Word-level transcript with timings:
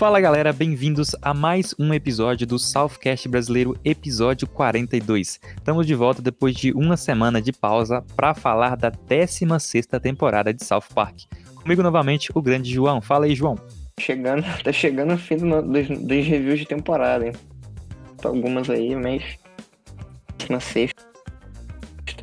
Fala 0.00 0.18
galera, 0.18 0.50
bem-vindos 0.50 1.14
a 1.20 1.34
mais 1.34 1.74
um 1.78 1.92
episódio 1.92 2.46
do 2.46 2.58
Southcast 2.58 3.28
Brasileiro, 3.28 3.76
episódio 3.84 4.48
42. 4.48 5.38
Estamos 5.58 5.86
de 5.86 5.94
volta 5.94 6.22
depois 6.22 6.56
de 6.56 6.72
uma 6.72 6.96
semana 6.96 7.38
de 7.42 7.52
pausa 7.52 8.02
para 8.16 8.32
falar 8.32 8.78
da 8.78 8.88
16 8.88 9.84
temporada 10.02 10.54
de 10.54 10.64
South 10.64 10.88
Park. 10.94 11.24
Comigo 11.54 11.82
novamente 11.82 12.30
o 12.34 12.40
grande 12.40 12.72
João. 12.72 13.02
Fala 13.02 13.26
aí, 13.26 13.34
João. 13.34 13.58
Chegando, 14.00 14.42
tá 14.64 14.72
chegando 14.72 15.12
o 15.12 15.18
fim 15.18 15.36
do, 15.36 15.60
dos, 15.60 15.88
dos 15.88 16.26
reviews 16.26 16.60
de 16.60 16.64
temporada, 16.64 17.26
hein? 17.26 17.34
Algumas 18.24 18.70
aí, 18.70 18.96
mas 18.96 19.22
na 20.48 20.60
sexta 20.60 21.02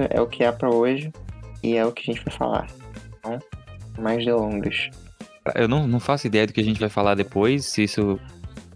é 0.10 0.20
o 0.20 0.26
que 0.26 0.44
há 0.44 0.52
para 0.52 0.72
hoje 0.72 1.14
e 1.62 1.78
é 1.78 1.86
o 1.86 1.92
que 1.92 2.10
a 2.10 2.14
gente 2.16 2.26
vai 2.26 2.34
falar. 2.34 2.68
Então, 3.20 3.38
mais 4.00 4.26
delongas. 4.26 4.90
Eu 5.56 5.68
não, 5.68 5.88
não 5.88 6.00
faço 6.00 6.28
ideia 6.28 6.48
do 6.48 6.54
que 6.54 6.62
a 6.62 6.64
gente 6.64 6.80
vai 6.80 6.90
falar 6.90 7.16
depois, 7.16 7.66
se 7.66 7.84
isso 7.84 8.20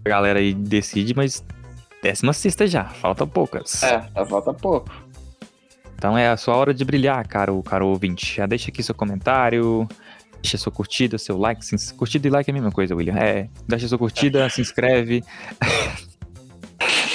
a 0.04 0.10
galera 0.10 0.40
aí 0.40 0.54
decide, 0.54 1.16
mas 1.16 1.44
16 2.02 2.72
já, 2.72 2.86
falta 2.86 3.26
poucas. 3.28 3.84
É, 3.84 4.02
falta 4.26 4.54
pouco. 4.54 4.92
Então 5.96 6.18
é 6.18 6.30
a 6.30 6.38
sua 6.38 6.56
hora 6.56 6.74
de 6.74 6.84
brilhar, 6.84 7.28
caro, 7.28 7.62
caro 7.62 7.88
ouvinte. 7.88 8.38
Já 8.38 8.48
deixa 8.48 8.72
aqui 8.72 8.82
seu 8.82 8.96
comentário, 8.96 9.88
deixa 10.42 10.58
sua 10.58 10.72
curtida, 10.72 11.18
seu 11.20 11.38
like. 11.38 11.64
Se... 11.64 11.94
Curtida 11.94 12.28
e 12.28 12.32
like 12.32 12.50
é 12.50 12.52
a 12.52 12.54
mesma 12.56 12.72
coisa, 12.72 12.96
William. 12.96 13.16
É, 13.16 13.48
deixa 13.68 13.88
sua 13.88 14.00
curtida, 14.00 14.50
se 14.50 14.62
inscreve. 14.62 15.24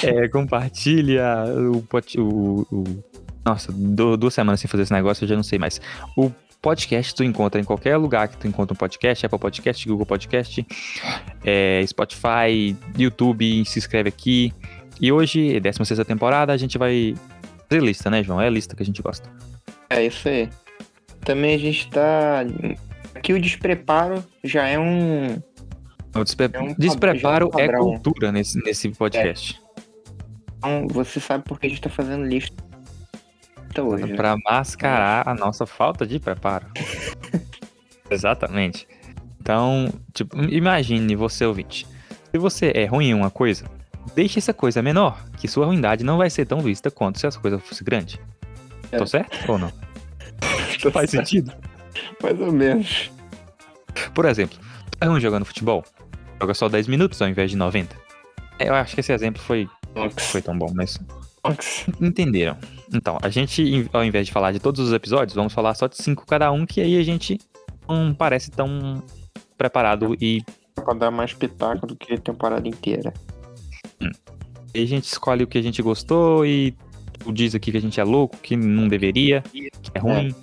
é, 0.03 0.29
compartilha 0.29 1.43
o, 1.73 1.83
o, 2.17 2.67
o... 2.71 3.03
Nossa, 3.45 3.73
duas 3.73 4.33
semanas 4.33 4.61
sem 4.61 4.69
fazer 4.69 4.83
esse 4.83 4.93
negócio, 4.93 5.25
eu 5.25 5.27
já 5.27 5.35
não 5.35 5.43
sei 5.43 5.59
mais. 5.59 5.81
O 6.15 6.31
podcast 6.67 7.15
tu 7.15 7.23
encontra 7.23 7.61
em 7.61 7.63
qualquer 7.63 7.95
lugar 7.95 8.27
que 8.27 8.35
tu 8.35 8.45
encontra 8.45 8.73
um 8.73 8.77
podcast, 8.77 9.25
Apple 9.25 9.39
Podcast, 9.39 9.87
Google 9.87 10.05
Podcast, 10.05 10.67
é, 11.45 11.81
Spotify, 11.87 12.75
YouTube, 12.97 13.63
se 13.65 13.79
inscreve 13.79 14.09
aqui. 14.09 14.53
E 14.99 15.09
hoje, 15.09 15.61
16 15.61 16.05
temporada, 16.05 16.51
a 16.51 16.57
gente 16.57 16.77
vai 16.77 17.15
fazer 17.69 17.81
lista, 17.81 18.09
né, 18.09 18.21
João? 18.21 18.41
É 18.41 18.47
a 18.47 18.49
lista 18.49 18.75
que 18.75 18.83
a 18.83 18.85
gente 18.85 19.01
gosta. 19.01 19.29
É 19.89 20.05
isso 20.05 20.27
aí. 20.27 20.49
Também 21.21 21.55
a 21.55 21.57
gente 21.57 21.89
tá. 21.89 22.41
Aqui 23.15 23.31
o 23.31 23.39
despreparo 23.39 24.21
já 24.43 24.67
é 24.67 24.77
um. 24.77 25.41
O 26.13 26.23
despre... 26.23 26.49
é 26.51 26.59
um 26.59 26.73
despreparo 26.77 27.49
é, 27.57 27.57
um 27.57 27.59
é 27.61 27.77
cultura 27.77 28.29
nesse, 28.29 28.61
nesse 28.61 28.89
podcast. 28.89 29.61
É. 29.63 29.81
Então, 30.57 30.87
você 30.89 31.21
sabe 31.21 31.45
por 31.45 31.59
que 31.59 31.67
a 31.67 31.69
gente 31.69 31.81
tá 31.81 31.89
fazendo 31.89 32.25
lista 32.25 32.66
hoje. 33.81 34.05
Né? 34.05 34.15
Para 34.15 34.35
mascarar 34.43 35.27
a 35.27 35.33
nossa 35.33 35.65
falta 35.65 36.05
de 36.05 36.19
preparo. 36.19 36.67
Exatamente. 38.09 38.87
Então, 39.39 39.91
tipo, 40.13 40.37
imagine 40.43 41.15
você 41.15 41.45
ouvinte. 41.45 41.87
Se 42.31 42.37
você 42.37 42.71
é 42.75 42.85
ruim 42.85 43.07
em 43.07 43.13
uma 43.13 43.29
coisa, 43.31 43.65
deixe 44.13 44.39
essa 44.39 44.53
coisa 44.53 44.81
menor, 44.81 45.23
que 45.37 45.47
sua 45.47 45.65
ruindade 45.65 46.03
não 46.03 46.17
vai 46.17 46.29
ser 46.29 46.45
tão 46.45 46.59
vista 46.59 46.91
quanto 46.91 47.19
se 47.19 47.27
essa 47.27 47.39
coisa 47.39 47.57
fosse 47.59 47.83
grande. 47.83 48.19
É. 48.91 48.97
Tô 48.97 49.05
certo 49.05 49.51
ou 49.51 49.57
não? 49.57 49.71
Faz 50.91 51.09
certo. 51.09 51.27
sentido? 51.27 51.53
Mais 52.21 52.39
ou 52.39 52.51
menos. 52.51 53.11
Por 54.13 54.25
exemplo, 54.25 54.57
tu 54.91 54.97
é 55.01 55.05
ruim 55.05 55.19
jogando 55.19 55.45
futebol, 55.45 55.83
joga 56.39 56.53
só 56.53 56.69
10 56.69 56.87
minutos 56.87 57.21
ao 57.21 57.27
invés 57.27 57.51
de 57.51 57.57
90. 57.57 57.95
Eu 58.59 58.73
acho 58.73 58.95
que 58.95 59.01
esse 59.01 59.13
exemplo 59.13 59.41
foi, 59.41 59.67
foi 60.17 60.41
tão 60.41 60.57
bom, 60.57 60.71
mas. 60.73 60.99
Entenderam. 62.01 62.57
Então, 62.93 63.17
a 63.21 63.29
gente, 63.29 63.89
ao 63.91 64.03
invés 64.03 64.27
de 64.27 64.31
falar 64.31 64.51
de 64.51 64.59
todos 64.59 64.79
os 64.79 64.93
episódios, 64.93 65.35
vamos 65.35 65.53
falar 65.53 65.73
só 65.73 65.87
de 65.87 65.97
cinco 65.97 66.25
cada 66.25 66.51
um, 66.51 66.65
que 66.65 66.81
aí 66.81 66.97
a 66.97 67.03
gente 67.03 67.39
não 67.87 68.13
parece 68.13 68.51
tão 68.51 69.03
preparado 69.57 70.15
e. 70.21 70.43
Pra 70.75 70.93
dar 70.93 71.11
mais 71.11 71.33
pitaco 71.33 71.87
do 71.87 71.95
que 71.95 72.13
a 72.13 72.17
temporada 72.17 72.67
inteira. 72.67 73.13
Hum. 74.01 74.11
E 74.73 74.83
a 74.83 74.85
gente 74.85 75.05
escolhe 75.05 75.43
o 75.43 75.47
que 75.47 75.57
a 75.57 75.61
gente 75.61 75.81
gostou 75.81 76.45
e 76.45 76.75
diz 77.33 77.55
aqui 77.55 77.71
que 77.71 77.77
a 77.77 77.81
gente 77.81 77.99
é 77.99 78.03
louco, 78.03 78.37
que 78.37 78.55
não 78.55 78.87
deveria, 78.87 79.41
que 79.51 79.91
é 79.93 79.99
ruim. 79.99 80.35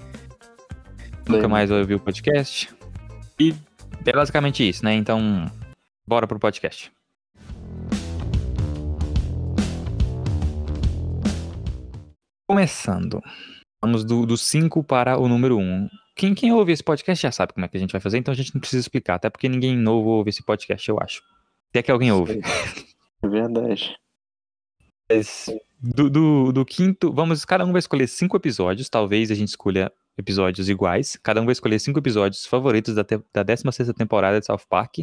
É. 1.29 1.31
Nunca 1.31 1.49
mais 1.49 1.71
vai 1.71 1.81
ouvir 1.81 1.95
o 1.95 2.01
podcast. 2.01 2.69
E 3.39 3.55
é 4.05 4.13
basicamente 4.13 4.69
isso, 4.69 4.85
né? 4.85 4.95
Então, 4.95 5.51
bora 6.07 6.27
pro 6.27 6.39
podcast. 6.39 6.93
Começando. 12.47 13.23
Vamos 13.81 14.05
do 14.05 14.37
5 14.37 14.85
para 14.85 15.19
o 15.19 15.29
número 15.29 15.57
1. 15.57 15.61
Um. 15.61 15.89
Quem, 16.15 16.35
quem 16.35 16.53
ouve 16.53 16.73
esse 16.73 16.83
podcast 16.83 17.23
já 17.23 17.33
sabe 17.33 17.55
como 17.55 17.65
é 17.65 17.69
que 17.69 17.77
a 17.77 17.81
gente 17.81 17.93
vai 17.93 18.01
fazer, 18.01 18.19
então 18.19 18.33
a 18.33 18.37
gente 18.37 18.55
não 18.55 18.61
precisa 18.61 18.81
explicar, 18.81 19.15
até 19.15 19.29
porque 19.29 19.49
ninguém 19.49 19.77
novo 19.77 20.11
ouve 20.11 20.31
esse 20.31 20.45
podcast, 20.45 20.89
eu 20.89 20.99
acho. 21.01 21.23
Se 21.73 21.79
é 21.79 21.83
que 21.83 21.91
alguém 21.91 22.13
ouve. 22.13 22.41
É 23.23 23.29
verdade. 23.29 23.97
Mas, 25.11 25.47
do, 25.81 26.11
do, 26.11 26.53
do, 26.53 26.65
quinto, 26.65 27.13
vamos, 27.13 27.45
cada 27.45 27.65
um 27.65 27.73
vai 27.73 27.79
escolher 27.79 28.07
cinco 28.07 28.37
episódios, 28.37 28.89
talvez 28.89 29.31
a 29.31 29.35
gente 29.35 29.49
escolha 29.49 29.91
episódios 30.17 30.69
iguais. 30.69 31.19
Cada 31.23 31.41
um 31.41 31.47
vai 31.47 31.53
escolher 31.53 31.79
cinco 31.79 31.99
episódios 31.99 32.47
favoritos 32.47 32.95
da, 32.95 33.03
te, 33.03 33.19
da 33.33 33.43
16 33.43 33.93
temporada 33.95 34.39
de 34.39 34.47
South 34.47 34.67
Park. 34.69 34.99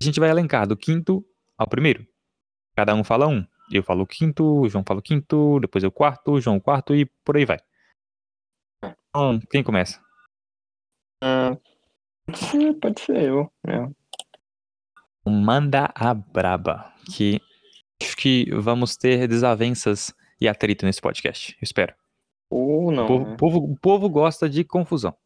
A 0.00 0.04
gente 0.04 0.18
vai 0.18 0.28
elencar 0.28 0.66
do 0.66 0.76
quinto 0.76 1.24
ao 1.56 1.68
primeiro. 1.68 2.06
Cada 2.74 2.94
um 2.94 3.04
fala 3.04 3.26
um. 3.26 3.46
Eu 3.72 3.82
falo 3.82 4.02
o 4.02 4.06
quinto, 4.06 4.44
o 4.44 4.68
João 4.68 4.84
fala 4.86 5.00
o 5.00 5.02
quinto, 5.02 5.58
depois 5.60 5.82
eu 5.82 5.90
quarto, 5.90 6.32
o 6.32 6.40
João 6.40 6.56
o 6.56 6.60
quarto 6.60 6.94
e 6.94 7.06
por 7.24 7.36
aí 7.36 7.46
vai. 7.46 7.58
Então, 8.84 9.40
quem 9.50 9.62
começa? 9.62 10.00
Uh, 11.24 11.58
pode, 12.26 12.38
ser, 12.38 12.74
pode 12.74 13.00
ser 13.00 13.22
eu. 13.22 13.52
É. 13.66 13.88
Manda 15.24 15.90
a 15.94 16.12
braba, 16.12 16.92
que 17.14 17.40
acho 18.02 18.16
que 18.16 18.50
vamos 18.52 18.96
ter 18.96 19.26
desavenças 19.26 20.12
e 20.40 20.48
atrito 20.48 20.84
nesse 20.84 21.00
podcast, 21.00 21.52
eu 21.52 21.64
espero. 21.64 21.94
Ou 22.50 22.90
não. 22.90 23.04
O 23.04 23.08
povo, 23.08 23.24
né? 23.30 23.36
povo, 23.36 23.58
o 23.58 23.76
povo 23.78 24.10
gosta 24.10 24.50
de 24.50 24.64
confusão. 24.64 25.16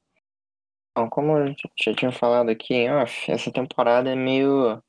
Então, 0.92 1.08
como 1.08 1.36
eu 1.36 1.54
já 1.82 1.94
tinha 1.94 2.12
falado 2.12 2.48
aqui 2.50 2.74
em 2.74 2.90
off, 2.90 3.30
essa 3.30 3.50
temporada 3.50 4.10
é 4.10 4.14
meio 4.14 4.82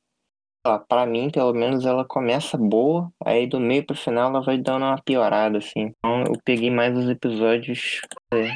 para 0.88 1.06
mim, 1.06 1.30
pelo 1.30 1.52
menos, 1.52 1.86
ela 1.86 2.04
começa 2.04 2.56
boa, 2.58 3.10
aí 3.24 3.46
do 3.46 3.60
meio 3.60 3.84
pro 3.84 3.96
final 3.96 4.30
ela 4.30 4.42
vai 4.42 4.58
dando 4.58 4.84
uma 4.84 5.00
piorada, 5.02 5.58
assim. 5.58 5.92
Então 5.98 6.24
eu 6.24 6.32
peguei 6.44 6.70
mais 6.70 6.96
os 6.96 7.08
episódios. 7.08 8.00
É, 8.32 8.50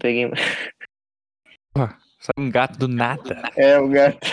peguei. 0.00 0.30
Sai 2.20 2.34
um 2.36 2.50
gato 2.50 2.78
do 2.78 2.88
nada. 2.88 3.42
É, 3.56 3.78
o 3.78 3.88
gato. 3.88 4.18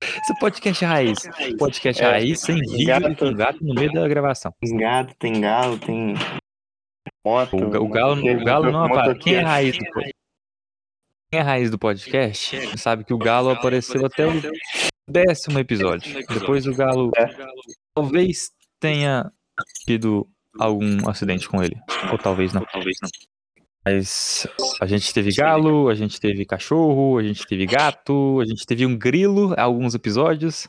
Esse 0.00 0.38
podcast 0.38 0.84
é 0.84 0.88
raiz. 0.88 1.18
Podcast 1.58 2.02
é, 2.02 2.06
raiz 2.06 2.40
sem 2.40 2.56
vídeo 2.56 2.86
gato, 2.86 3.16
com 3.16 3.34
gato 3.34 3.64
no 3.64 3.74
meio 3.74 3.92
da 3.92 4.08
gravação. 4.08 4.52
Tem 4.60 4.76
gato, 4.76 5.14
tem 5.18 5.40
galo, 5.40 5.78
tem 5.78 6.14
moto. 7.24 7.56
O, 7.56 7.84
o 7.84 7.88
galo, 7.88 8.20
o 8.20 8.44
galo 8.44 8.70
não 8.70 8.84
aparece. 8.84 9.18
Quem 9.18 9.34
é 9.34 9.40
raiz 9.40 9.76
do 9.76 9.84
podcast? 9.84 10.14
Quem 11.30 11.40
é 11.40 11.42
raiz 11.42 11.70
do 11.70 11.78
podcast 11.78 12.78
sabe 12.78 13.04
que 13.04 13.12
o 13.12 13.18
galo 13.18 13.50
apareceu 13.50 14.06
até 14.06 14.26
o 14.26 14.32
décimo 15.08 15.58
episódio. 15.58 16.24
Depois 16.28 16.66
o 16.66 16.74
Galo 16.74 17.10
é. 17.16 17.26
talvez 17.94 18.52
tenha 18.78 19.32
tido 19.84 20.28
algum 20.58 21.08
acidente 21.08 21.48
com 21.48 21.62
ele. 21.62 21.76
Ou 22.12 22.18
talvez 22.18 22.52
não. 22.52 22.64
Talvez 22.64 22.96
não. 23.02 23.08
Mas 23.84 24.46
a 24.82 24.86
gente 24.86 25.14
teve 25.14 25.32
galo, 25.32 25.88
a 25.88 25.94
gente 25.94 26.20
teve 26.20 26.44
cachorro, 26.44 27.16
a 27.16 27.22
gente 27.22 27.46
teve 27.46 27.64
gato, 27.64 28.38
a 28.40 28.44
gente 28.44 28.66
teve 28.66 28.84
um 28.84 28.98
grilo 28.98 29.54
alguns 29.58 29.94
episódios. 29.94 30.68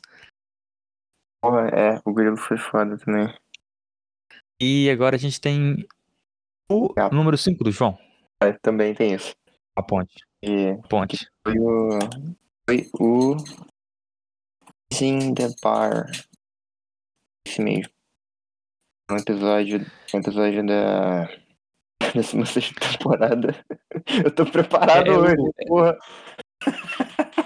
é, 1.74 2.00
o 2.06 2.14
grilo 2.14 2.38
foi 2.38 2.58
foda 2.58 2.98
também. 2.98 3.34
E 4.62 4.90
agora 4.90 5.16
a 5.18 5.20
gente 5.20 5.42
tem 5.42 5.86
o 6.72 6.94
gato. 6.94 7.14
número 7.14 7.38
5 7.38 7.64
do 7.64 7.72
João. 7.72 7.98
É, 8.42 8.54
também 8.62 8.94
tem 8.94 9.14
isso. 9.14 9.36
A 9.76 9.84
ponte. 9.84 10.24
E 10.42 10.78
ponte. 10.90 11.28
Foi 11.46 11.60
o, 11.60 12.00
foi 12.66 12.90
o 13.00 13.36
in 15.02 15.34
the 15.36 15.50
Bar. 15.62 16.08
Esse 17.48 17.62
mesmo. 17.62 17.92
Um 19.12 19.18
episódio, 19.18 19.86
um 20.13 20.19
episódio 20.19 20.66
da 20.66 21.28
décima 22.13 22.46
sexta 22.46 22.80
temporada. 22.80 23.66
Eu 24.24 24.34
tô 24.34 24.46
preparado 24.46 25.08
é, 25.08 25.18
hoje, 25.18 25.36
eu... 25.36 25.68
porra. 25.68 25.98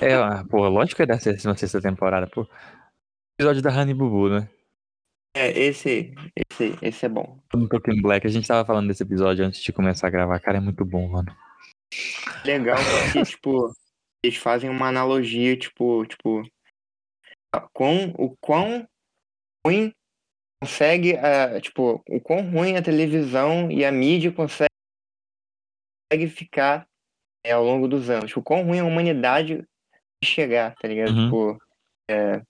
É, 0.01 0.13
ah, 0.15 0.45
porra, 0.49 0.69
lógico 0.69 0.97
que 0.97 1.03
é 1.03 1.05
da 1.05 1.15
décima 1.15 1.55
sexta 1.55 1.81
temporada, 1.81 2.27
pô. 2.27 2.47
Episódio 3.39 3.61
da 3.61 3.71
Honey 3.71 3.93
Bubu, 3.93 4.29
né? 4.29 4.49
É, 5.35 5.49
esse, 5.59 6.13
esse, 6.35 6.77
esse 6.81 7.05
é 7.05 7.09
bom. 7.09 7.39
No 7.53 7.67
Token 7.67 8.01
Black, 8.01 8.27
a 8.27 8.29
gente 8.29 8.47
tava 8.47 8.65
falando 8.65 8.87
desse 8.87 9.03
episódio 9.03 9.45
antes 9.45 9.61
de 9.61 9.73
começar 9.73 10.07
a 10.07 10.11
gravar, 10.11 10.39
cara, 10.39 10.57
é 10.57 10.61
muito 10.61 10.85
bom, 10.85 11.07
mano. 11.07 11.35
Legal, 12.45 12.77
porque, 12.77 13.23
tipo, 13.25 13.73
eles 14.23 14.37
fazem 14.37 14.69
uma 14.69 14.87
analogia, 14.87 15.57
tipo, 15.57 16.05
tipo, 16.05 16.43
quão, 17.61 18.13
o 18.17 18.35
quão 18.37 18.87
ruim 19.65 19.93
consegue, 20.61 21.13
uh, 21.13 21.59
tipo, 21.61 22.01
o 22.07 22.21
quão 22.21 22.49
ruim 22.49 22.75
a 22.77 22.81
televisão 22.81 23.69
e 23.71 23.83
a 23.83 23.91
mídia 23.91 24.31
consegue 24.31 24.67
ficar 26.29 26.87
é, 27.43 27.51
ao 27.51 27.63
longo 27.63 27.87
dos 27.87 28.09
anos. 28.09 28.27
Tipo, 28.29 28.39
o 28.39 28.43
quão 28.43 28.63
ruim 28.63 28.79
a 28.79 28.85
humanidade 28.85 29.63
chegar, 30.23 30.73
tá 30.75 30.87
ligado? 30.87 31.11
Uhum. 31.11 31.25
Tipo, 31.25 31.59
é, 32.09 32.41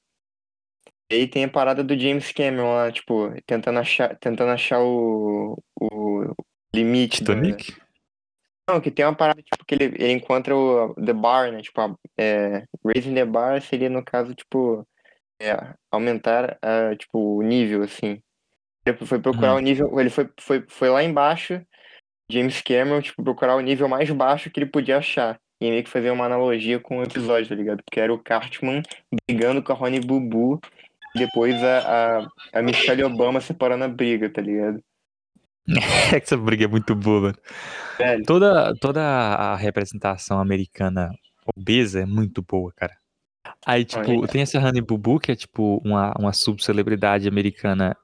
E 1.11 1.15
aí 1.15 1.27
tem 1.27 1.43
a 1.45 1.49
parada 1.49 1.83
do 1.83 1.97
James 1.97 2.31
Cameron 2.31 2.73
lá, 2.73 2.91
tipo, 2.91 3.29
tentando 3.45 3.79
achar, 3.79 4.15
tentando 4.17 4.51
achar 4.51 4.79
o, 4.79 5.57
o 5.79 6.33
limite. 6.73 7.23
da- 7.23 7.33
Titanic? 7.35 7.81
Não, 8.69 8.79
que 8.79 8.89
tem 8.89 9.03
uma 9.05 9.15
parada, 9.15 9.41
tipo, 9.41 9.65
que 9.65 9.75
ele, 9.75 9.85
ele 9.85 10.11
encontra 10.13 10.55
o 10.55 10.93
The 10.95 11.11
Bar, 11.13 11.51
né? 11.51 11.61
Tipo, 11.61 11.81
a- 11.81 11.95
é, 12.17 12.65
Raising 12.85 13.13
the 13.13 13.25
Bar 13.25 13.61
seria, 13.61 13.89
no 13.89 14.03
caso, 14.03 14.33
tipo, 14.33 14.87
é, 15.43 15.73
aumentar, 15.91 16.57
a, 16.61 16.95
tipo, 16.95 17.37
o 17.37 17.41
nível, 17.41 17.83
assim. 17.83 18.21
Ele 18.85 18.97
foi 19.05 19.19
procurar 19.19 19.53
Uhum. 19.53 19.59
o 19.59 19.61
nível, 19.61 19.99
ele 19.99 20.09
foi, 20.09 20.29
foi, 20.39 20.63
foi 20.67 20.89
lá 20.89 21.03
embaixo, 21.03 21.61
James 22.29 22.61
Cameron, 22.61 23.01
tipo, 23.01 23.23
procurar 23.23 23.55
o 23.55 23.61
nível 23.61 23.87
mais 23.87 24.09
baixo 24.09 24.49
que 24.49 24.59
ele 24.59 24.69
podia 24.69 24.97
achar. 24.97 25.39
E 25.61 25.69
meio 25.69 25.83
que 25.83 25.89
fazer 25.89 26.11
uma 26.11 26.25
analogia 26.25 26.79
com 26.79 26.99
o 26.99 27.03
episódio, 27.03 27.47
tá 27.47 27.55
ligado? 27.55 27.81
Porque 27.83 27.99
era 27.99 28.13
o 28.13 28.19
Cartman 28.19 28.81
brigando 29.27 29.63
com 29.63 29.71
a 29.71 29.75
Rony 29.75 29.99
Bubu, 30.01 30.59
e 31.15 31.19
depois 31.19 31.55
a, 31.63 32.19
a, 32.19 32.59
a 32.59 32.61
Michelle 32.61 33.03
Obama 33.03 33.39
separando 33.39 33.83
a 33.85 33.87
briga, 33.87 34.29
tá 34.29 34.41
ligado? 34.41 34.83
É 35.65 35.65
que 36.19 36.25
essa 36.25 36.35
briga 36.35 36.65
é 36.65 36.67
muito 36.67 36.93
boa, 36.95 37.33
Toda, 38.25 38.73
toda 38.81 39.01
a 39.01 39.55
representação 39.55 40.39
americana 40.39 41.09
obesa 41.55 42.01
é 42.01 42.05
muito 42.05 42.41
boa, 42.41 42.73
cara. 42.75 42.93
Aí, 43.65 43.85
tipo, 43.85 44.09
Olha. 44.09 44.27
tem 44.27 44.41
essa 44.41 44.59
Honey 44.59 44.81
Bubu, 44.81 45.19
que 45.19 45.31
é 45.31 45.35
tipo 45.35 45.81
uma, 45.83 46.13
uma 46.17 46.33
subcelebridade 46.33 47.27
americana 47.27 47.95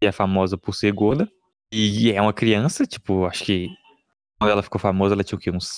que 0.00 0.06
é 0.06 0.12
famosa 0.12 0.56
por 0.56 0.74
ser 0.74 0.92
gorda. 0.92 1.30
E 1.72 2.12
é 2.12 2.20
uma 2.20 2.32
criança, 2.32 2.86
tipo, 2.86 3.24
acho 3.24 3.44
que 3.44 3.68
quando 4.38 4.50
ela 4.50 4.62
ficou 4.62 4.80
famosa, 4.80 5.14
ela 5.14 5.24
tinha 5.24 5.36
o 5.36 5.40
quê? 5.40 5.50
Uns 5.50 5.68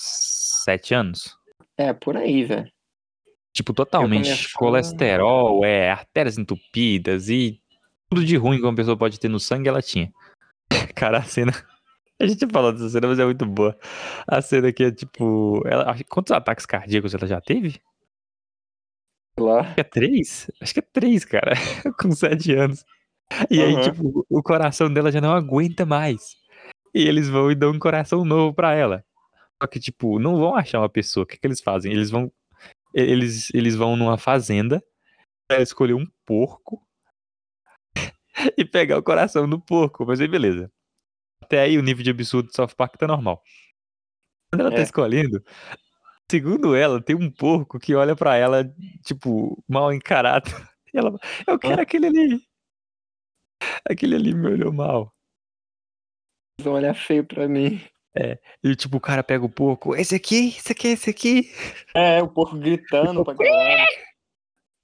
sete 0.63 0.93
anos? 0.93 1.37
é, 1.77 1.93
por 1.93 2.17
aí, 2.17 2.43
velho. 2.43 2.69
Tipo, 3.53 3.73
totalmente 3.73 4.53
colesterol, 4.53 5.63
é, 5.63 5.91
artérias 5.91 6.37
entupidas 6.37 7.29
e 7.29 7.59
tudo 8.09 8.25
de 8.25 8.35
ruim 8.35 8.57
que 8.57 8.63
uma 8.63 8.75
pessoa 8.75 8.97
pode 8.97 9.19
ter 9.19 9.29
no 9.29 9.39
sangue, 9.39 9.69
ela 9.69 9.81
tinha. 9.81 10.11
Cara, 10.95 11.19
a 11.19 11.23
cena. 11.23 11.53
A 12.19 12.25
gente 12.25 12.47
falou 12.51 12.71
dessa 12.71 12.89
cena, 12.89 13.07
mas 13.07 13.19
é 13.19 13.25
muito 13.25 13.45
boa. 13.45 13.77
A 14.27 14.41
cena 14.41 14.71
que 14.73 14.83
é 14.83 14.91
tipo. 14.91 15.61
Ela, 15.67 15.95
quantos 16.09 16.31
ataques 16.31 16.65
cardíacos 16.65 17.13
ela 17.13 17.27
já 17.27 17.39
teve? 17.39 17.79
Lá. 19.39 19.73
É 19.77 19.83
três? 19.83 20.49
Acho 20.61 20.73
que 20.73 20.79
é 20.79 20.83
três, 20.83 21.23
cara. 21.23 21.53
Com 22.01 22.11
sete 22.11 22.53
anos. 22.53 22.83
E 23.51 23.61
aí, 23.61 23.73
Aham. 23.75 23.81
tipo, 23.81 24.25
o 24.29 24.41
coração 24.41 24.91
dela 24.91 25.11
já 25.11 25.21
não 25.21 25.33
aguenta 25.33 25.85
mais. 25.85 26.35
E 26.93 27.01
eles 27.07 27.29
vão 27.29 27.51
e 27.51 27.55
dão 27.55 27.71
um 27.71 27.79
coração 27.79 28.25
novo 28.25 28.53
pra 28.53 28.73
ela. 28.73 29.03
Só 29.61 29.67
que, 29.67 29.79
tipo, 29.79 30.17
não 30.19 30.37
vão 30.37 30.55
achar 30.55 30.79
uma 30.79 30.89
pessoa. 30.89 31.23
O 31.23 31.27
que, 31.27 31.37
que 31.37 31.45
eles 31.45 31.61
fazem? 31.61 31.91
Eles 31.91 32.09
vão. 32.09 32.31
Eles, 32.93 33.53
eles 33.53 33.75
vão 33.75 33.95
numa 33.95 34.17
fazenda 34.17 34.81
pra 35.47 35.61
escolher 35.61 35.93
um 35.93 36.05
porco 36.25 36.81
e 38.57 38.65
pegar 38.65 38.97
o 38.97 39.03
coração 39.03 39.47
do 39.47 39.59
porco. 39.59 40.05
Mas 40.05 40.19
aí, 40.21 40.27
beleza. 40.27 40.71
Até 41.43 41.61
aí 41.61 41.77
o 41.77 41.83
nível 41.83 42.03
de 42.03 42.09
absurdo 42.09 42.49
de 42.49 42.55
South 42.55 42.73
Park 42.75 42.95
tá 42.95 43.05
normal. 43.07 43.43
Quando 44.51 44.61
ela 44.61 44.71
tá 44.71 44.79
É. 44.79 44.83
escolhendo, 44.83 45.43
segundo 46.29 46.75
ela, 46.75 47.01
tem 47.01 47.15
um 47.15 47.31
porco 47.31 47.79
que 47.79 47.95
olha 47.95 48.15
pra 48.15 48.35
ela, 48.35 48.63
tipo, 49.03 49.63
mal 49.67 49.93
encarado. 49.93 50.49
E 50.93 50.97
ela, 50.97 51.19
eu 51.45 51.59
quero 51.59 51.81
aquele 51.81 52.07
ali. 52.07 52.41
Aquele 53.89 54.15
ali 54.15 54.33
me 54.33 54.47
olhou 54.47 54.71
mal. 54.71 55.13
Vão 56.61 56.75
olhar 56.75 56.95
feio 56.95 57.25
pra 57.25 57.45
mim. 57.45 57.81
E 58.63 58.73
tipo, 58.73 58.95
o 58.95 59.01
cara 59.01 59.21
pega 59.21 59.43
o 59.43 59.49
porco, 59.49 59.93
esse 59.95 60.15
aqui, 60.15 60.47
esse 60.47 60.71
aqui, 60.71 60.87
esse 60.87 61.09
aqui. 61.09 61.51
É, 61.93 62.23
o 62.23 62.29
porco 62.29 62.57
gritando 62.57 63.23
pra 63.23 63.35
caralho. 63.35 63.85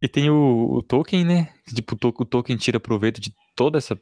E 0.02 0.08
tem 0.10 0.30
o, 0.30 0.74
o 0.74 0.84
Tolkien, 0.84 1.24
né? 1.24 1.54
Tipo, 1.74 1.96
o 1.96 2.26
Tolkien 2.26 2.58
tira 2.58 2.82
proveito 2.82 3.22
de 3.22 3.34
toda 3.56 3.78
essa 3.78 3.98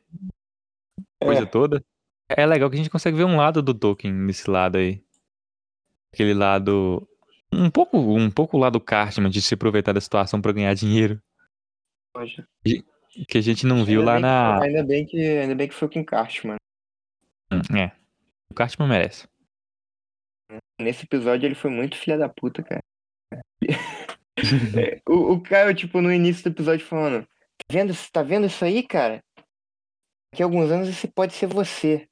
coisa 1.21 1.43
É. 1.43 1.45
toda. 1.45 1.85
É 2.29 2.45
legal 2.47 2.67
que 2.67 2.75
a 2.75 2.79
gente 2.79 2.89
consegue 2.89 3.15
ver 3.15 3.25
um 3.25 3.37
lado 3.37 3.61
do 3.61 3.75
Tolkien 3.75 4.11
nesse 4.11 4.49
lado 4.49 4.79
aí. 4.79 5.03
Aquele 6.11 6.33
lado. 6.33 7.07
Um 7.53 7.69
pouco, 7.69 7.97
um 7.97 8.31
pouco 8.31 8.57
o 8.57 8.59
lado 8.59 8.79
Cartman 8.79 9.29
de 9.29 9.41
se 9.41 9.53
aproveitar 9.53 9.91
da 9.93 10.01
situação 10.01 10.41
pra 10.41 10.51
ganhar 10.53 10.73
dinheiro. 10.73 11.21
Poxa. 12.13 12.47
Que 13.27 13.37
a 13.37 13.41
gente 13.41 13.65
não 13.65 13.83
viu 13.83 13.99
Ainda 13.99 14.11
lá 14.11 14.13
bem 14.13 14.21
que- 14.21 14.27
na. 14.27 14.63
ainda, 14.63 14.83
bem 14.87 15.05
que, 15.05 15.17
ainda 15.19 15.55
bem 15.55 15.67
que 15.67 15.73
foi 15.73 15.89
com 15.89 16.03
Cartman. 16.05 16.55
Hum, 17.51 17.77
É. 17.77 17.91
O 18.49 18.53
Cartman 18.53 18.87
merece. 18.87 19.27
Nesse 20.79 21.03
episódio 21.05 21.45
ele 21.45 21.55
foi 21.55 21.69
muito 21.69 21.97
filha 21.97 22.17
da 22.17 22.27
puta, 22.29 22.63
cara. 22.63 22.81
O, 25.07 25.33
o 25.33 25.43
cara, 25.43 25.73
tipo, 25.73 26.01
no 26.01 26.11
início 26.11 26.43
do 26.43 26.49
episódio 26.49 26.85
falando, 26.85 27.23
tá 27.25 27.65
vendo, 27.71 27.93
tá 28.11 28.23
vendo 28.23 28.47
isso 28.47 28.63
aí, 28.65 28.81
cara? 28.81 29.21
Daqui 30.33 30.41
a 30.41 30.45
alguns 30.45 30.71
anos 30.71 30.87
esse 30.89 31.07
pode 31.07 31.33
ser 31.33 31.45
você. 31.47 32.07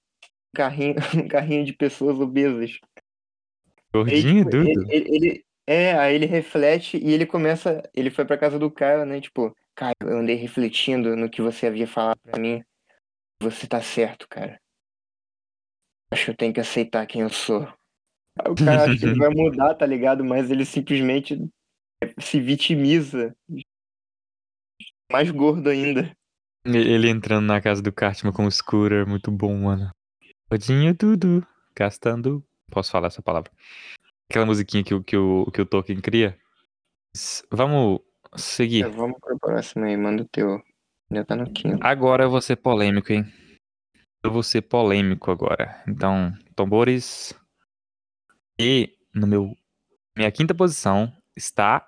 Um 0.54 0.58
carrinho, 0.58 0.96
um 1.26 1.28
carrinho 1.28 1.66
de 1.66 1.74
pessoas 1.74 2.20
obesas. 2.20 2.78
Gordinho, 3.94 4.46
tipo, 4.46 4.50
Dudu. 4.50 4.86
ele, 4.90 4.92
ele- 4.92 5.16
ele- 5.16 5.46
é, 5.68 5.94
aí 5.94 6.16
ele 6.16 6.26
reflete 6.26 6.98
e 6.98 7.12
ele 7.12 7.26
começa. 7.26 7.82
Ele 7.94 8.10
foi 8.10 8.26
pra 8.26 8.38
casa 8.38 8.58
do 8.58 8.72
Caio, 8.72 9.06
né? 9.06 9.22
Tipo, 9.22 9.56
Caio, 9.76 9.94
eu 10.02 10.18
andei 10.18 10.36
refletindo 10.36 11.16
no 11.16 11.30
que 11.30 11.42
você 11.42 11.68
havia 11.68 11.88
falado 11.88 12.20
pra 12.24 12.40
mim. 12.40 12.64
Você 13.42 13.68
tá 13.68 13.82
certo, 13.82 14.28
cara. 14.28 14.60
Acho 16.12 16.26
que 16.26 16.32
eu 16.32 16.36
tenho 16.38 16.54
que 16.54 16.60
aceitar 16.60 17.06
quem 17.06 17.22
eu 17.22 17.30
sou. 17.30 17.62
Aí 18.40 18.52
o 18.52 18.56
cara 18.56 18.84
acha 18.86 18.98
que 18.98 19.06
ele 19.06 19.18
vai 19.20 19.30
mudar, 19.30 19.76
tá 19.76 19.86
ligado? 19.86 20.24
Mas 20.26 20.50
ele 20.50 20.66
simplesmente 20.66 21.38
se 22.20 22.40
vitimiza. 22.40 23.36
Mais 25.12 25.30
gordo 25.32 25.70
ainda. 25.70 26.16
Ele 26.66 26.80
ele 26.80 27.10
entrando 27.10 27.46
na 27.46 27.62
casa 27.62 27.82
do 27.82 27.92
Cartman 27.92 28.34
com 28.34 28.46
o 28.46 28.52
scooter, 28.52 29.08
muito 29.08 29.32
bom, 29.32 29.56
mano. 29.56 29.90
Gordinho 30.50 30.94
Dudu, 30.94 31.46
gastando. 31.78 32.44
Posso 32.70 32.92
falar 32.92 33.08
essa 33.08 33.22
palavra? 33.22 33.52
Aquela 34.30 34.46
musiquinha 34.46 34.84
que, 34.84 34.94
o- 34.94 35.04
que, 35.04 35.18
o, 35.18 35.46
que 35.52 35.62
o 35.62 35.66
Tolkien 35.66 36.00
cria. 36.00 36.38
Vamos 37.52 38.00
É, 38.34 38.38
seguir. 38.38 38.88
vamos 38.90 39.18
pro 39.20 39.38
próximo 39.40 39.86
aí, 39.86 39.98
manda 39.98 40.24
o 40.24 40.28
teu. 40.28 40.62
Já 41.12 41.26
tá 41.26 41.36
no 41.36 41.52
quinto. 41.52 41.80
Agora 41.82 42.24
eu 42.26 42.30
vou 42.30 42.40
ser 42.42 42.56
polêmico, 42.58 43.12
hein? 43.12 43.26
Eu 44.24 44.32
vou 44.32 44.44
ser 44.44 44.62
polêmico 44.62 45.32
agora. 45.32 45.84
Então, 45.88 46.32
tambores. 46.56 47.34
E 48.60 48.96
no 49.16 49.26
meu. 49.26 49.56
Minha 50.16 50.32
quinta 50.32 50.54
posição 50.54 51.12
está. 51.36 51.88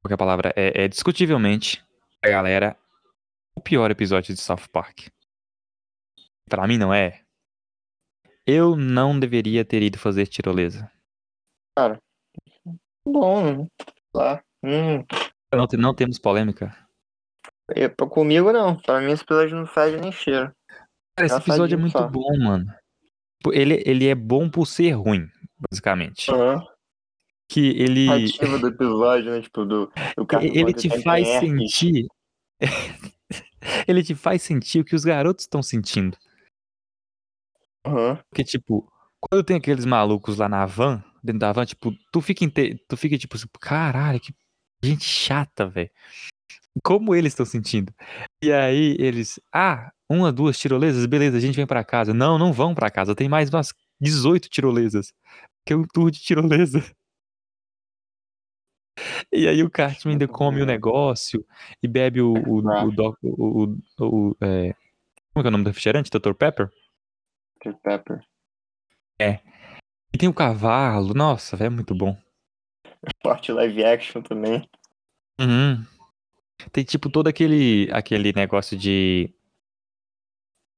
Porque 0.00 0.14
a 0.14 0.18
palavra 0.18 0.54
é, 0.56 0.84
é 0.84 0.88
discutivelmente. 0.88 1.84
A 2.24 2.28
galera. 2.30 2.76
O 3.54 3.60
pior 3.60 3.90
episódio 3.90 4.34
de 4.34 4.40
South 4.40 4.68
Park. 4.72 5.08
Pra 6.48 6.66
mim 6.66 6.78
não 6.78 6.94
é. 6.94 7.20
Eu 8.46 8.76
não 8.76 9.18
deveria 9.18 9.64
ter 9.64 9.82
ido 9.82 9.98
fazer 9.98 10.26
tirolesa. 10.26 10.90
Bom, 13.04 13.66
lá. 14.14 14.42
Hum, 14.62 15.04
Não, 15.52 15.66
não 15.78 15.94
temos 15.94 16.18
polêmica. 16.18 16.76
eu- 17.74 17.90
comigo 18.08 18.52
não. 18.52 18.76
Pra 18.76 19.00
mim 19.00 19.12
esse 19.12 19.22
episódio 19.22 19.56
não 19.56 19.66
fede 19.66 19.96
nem 20.00 20.12
cheiro. 20.12 20.52
Cara, 21.16 21.26
esse 21.26 21.36
episódio 21.36 21.74
é 21.74 21.78
muito 21.78 21.92
só. 21.98 22.06
bom, 22.08 22.36
mano. 22.38 22.66
Ele, 23.52 23.82
ele 23.86 24.06
é 24.06 24.14
bom 24.14 24.50
por 24.50 24.66
ser 24.66 24.90
ruim, 24.92 25.26
basicamente. 25.70 26.30
Aham. 26.30 26.62
Que 27.48 27.70
ele. 27.70 28.06
Narrativa 28.06 28.58
do 28.58 28.68
episódio, 28.68 29.30
né? 29.32 29.40
Tipo, 29.40 29.64
do, 29.64 29.92
do 30.16 30.26
cara 30.26 30.44
Ele 30.44 30.72
te 30.72 30.88
tem 30.88 31.02
faz 31.02 31.26
sentir. 31.26 32.06
ele 33.88 34.02
te 34.02 34.14
faz 34.14 34.42
sentir 34.42 34.80
o 34.80 34.84
que 34.84 34.94
os 34.94 35.04
garotos 35.04 35.44
estão 35.44 35.62
sentindo. 35.62 36.16
Aham. 37.86 38.18
Porque, 38.30 38.44
tipo, 38.44 38.90
quando 39.20 39.44
tem 39.44 39.56
aqueles 39.56 39.84
malucos 39.84 40.36
lá 40.36 40.48
na 40.48 40.66
van, 40.66 41.02
dentro 41.22 41.40
da 41.40 41.52
van, 41.52 41.64
tipo, 41.66 41.92
tu 42.12 42.20
fica, 42.20 42.44
inte... 42.44 42.76
tu 42.88 42.96
fica 42.96 43.16
tipo, 43.18 43.36
assim, 43.36 43.46
caralho, 43.60 44.20
que 44.20 44.34
gente 44.82 45.04
chata, 45.04 45.66
velho. 45.66 45.90
Como 46.84 47.14
eles 47.14 47.32
estão 47.32 47.46
sentindo? 47.46 47.92
E 48.42 48.52
aí 48.52 48.96
eles, 48.98 49.40
ah, 49.52 49.90
uma, 50.08 50.32
duas 50.32 50.58
tirolesas, 50.58 51.04
beleza, 51.06 51.36
a 51.36 51.40
gente 51.40 51.56
vem 51.56 51.66
pra 51.66 51.84
casa. 51.84 52.14
Não, 52.14 52.38
não 52.38 52.52
vão 52.52 52.74
pra 52.74 52.90
casa, 52.90 53.14
tem 53.14 53.28
mais 53.28 53.50
umas 53.50 53.72
18 54.00 54.48
tirolesas. 54.48 55.12
Que 55.66 55.72
é 55.74 55.76
um 55.76 55.84
tour 55.84 56.10
de 56.10 56.20
tirolesa. 56.20 56.80
E 59.32 59.48
aí 59.48 59.62
o 59.62 59.70
Cartman 59.70 60.12
ainda 60.14 60.28
come 60.28 60.60
o 60.62 60.66
negócio 60.66 61.44
e 61.82 61.88
bebe 61.88 62.20
o, 62.20 62.32
o, 62.32 62.60
o, 62.60 62.90
o, 63.22 63.76
o, 63.98 64.28
o- 64.30 64.36
é, 64.40 64.74
como 65.32 65.38
é 65.38 65.42
que 65.42 65.46
é 65.46 65.48
o 65.48 65.50
nome 65.50 65.64
do 65.64 65.68
refrigerante? 65.68 66.10
Dr. 66.10 66.34
Pepper? 66.34 66.68
Dr. 67.64 67.74
Pepper. 67.82 68.20
E 69.20 70.18
tem 70.18 70.28
o 70.28 70.34
cavalo, 70.34 71.14
nossa, 71.14 71.56
velho, 71.56 71.66
é 71.68 71.70
muito 71.70 71.94
bom. 71.94 72.16
Parte 73.22 73.52
live 73.52 73.84
action 73.84 74.22
também. 74.22 74.68
Uhum. 75.40 75.84
Tem 76.72 76.84
tipo 76.84 77.08
todo 77.10 77.28
aquele, 77.28 77.88
aquele 77.92 78.32
negócio 78.32 78.76
de, 78.76 79.32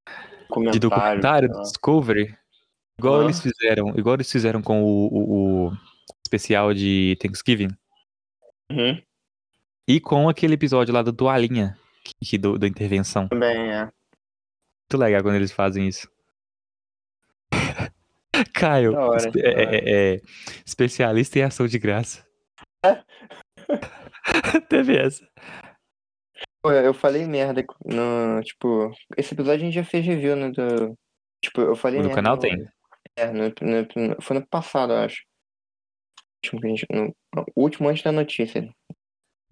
de 0.07 0.47
Comentário. 0.49 0.81
documentário, 0.81 1.49
sei 1.49 1.57
lá. 1.57 1.63
Discovery. 1.63 2.39
Igual 2.99 3.23
eles 3.25 3.41
fizeram, 3.41 3.89
igual 3.97 4.15
eles 4.15 4.31
fizeram 4.31 4.63
com 4.63 4.83
o, 4.83 5.07
o- 5.07 5.67
o 5.69 5.73
especial 6.25 6.73
de 6.75 7.17
Thanksgiving. 7.21 7.69
Uhum. 8.71 9.03
E 9.89 10.01
com 10.01 10.29
aquele 10.29 10.55
episódio 10.55 10.93
lá 10.95 11.03
da 11.03 11.13
toalhinha. 11.13 11.77
que 12.23 12.37
do, 12.39 12.59
da 12.59 12.67
intervenção. 12.69 13.29
Também 13.29 13.73
é. 13.73 13.85
Muito 13.85 14.97
legal 14.99 15.23
quando 15.23 15.37
eles 15.37 15.53
fazem 15.53 15.89
isso. 15.89 16.09
Caio, 18.55 18.95
hora, 18.95 19.31
é- 19.37 19.49
hora. 19.51 19.77
é- 19.77 20.15
é 20.15 20.21
especialista 20.67 21.39
em 21.39 21.43
ação 21.43 21.67
de 21.67 21.79
graça. 21.79 22.27
É? 22.85 23.03
Teve 24.69 24.97
essa. 24.99 25.27
Pô, 26.63 26.71
eu 26.73 26.95
falei 26.95 27.25
merda 27.27 27.65
no. 27.85 28.41
Tipo, 28.43 28.93
esse 29.17 29.35
episódio 29.35 29.63
a 29.63 29.65
gente 29.65 29.75
já 29.75 29.85
fez 29.85 30.05
review, 30.07 30.37
né? 30.37 30.51
Do, 30.51 30.95
tipo, 31.45 31.61
eu 31.61 31.75
falei 31.77 31.99
No 31.99 32.07
merda. 32.07 32.17
canal 32.23 32.37
no- 32.37 32.41
tem. 32.41 32.69
É, 33.17 33.27
no, 33.33 33.45
no- 33.49 34.23
foi 34.23 34.39
no 34.39 34.47
passado, 34.47 34.93
eu 34.93 34.99
acho. 34.99 35.23
No- 36.91 37.15
o 37.55 37.63
último 37.63 37.89
antes 37.89 38.03
da 38.03 38.13
notícia. 38.13 38.69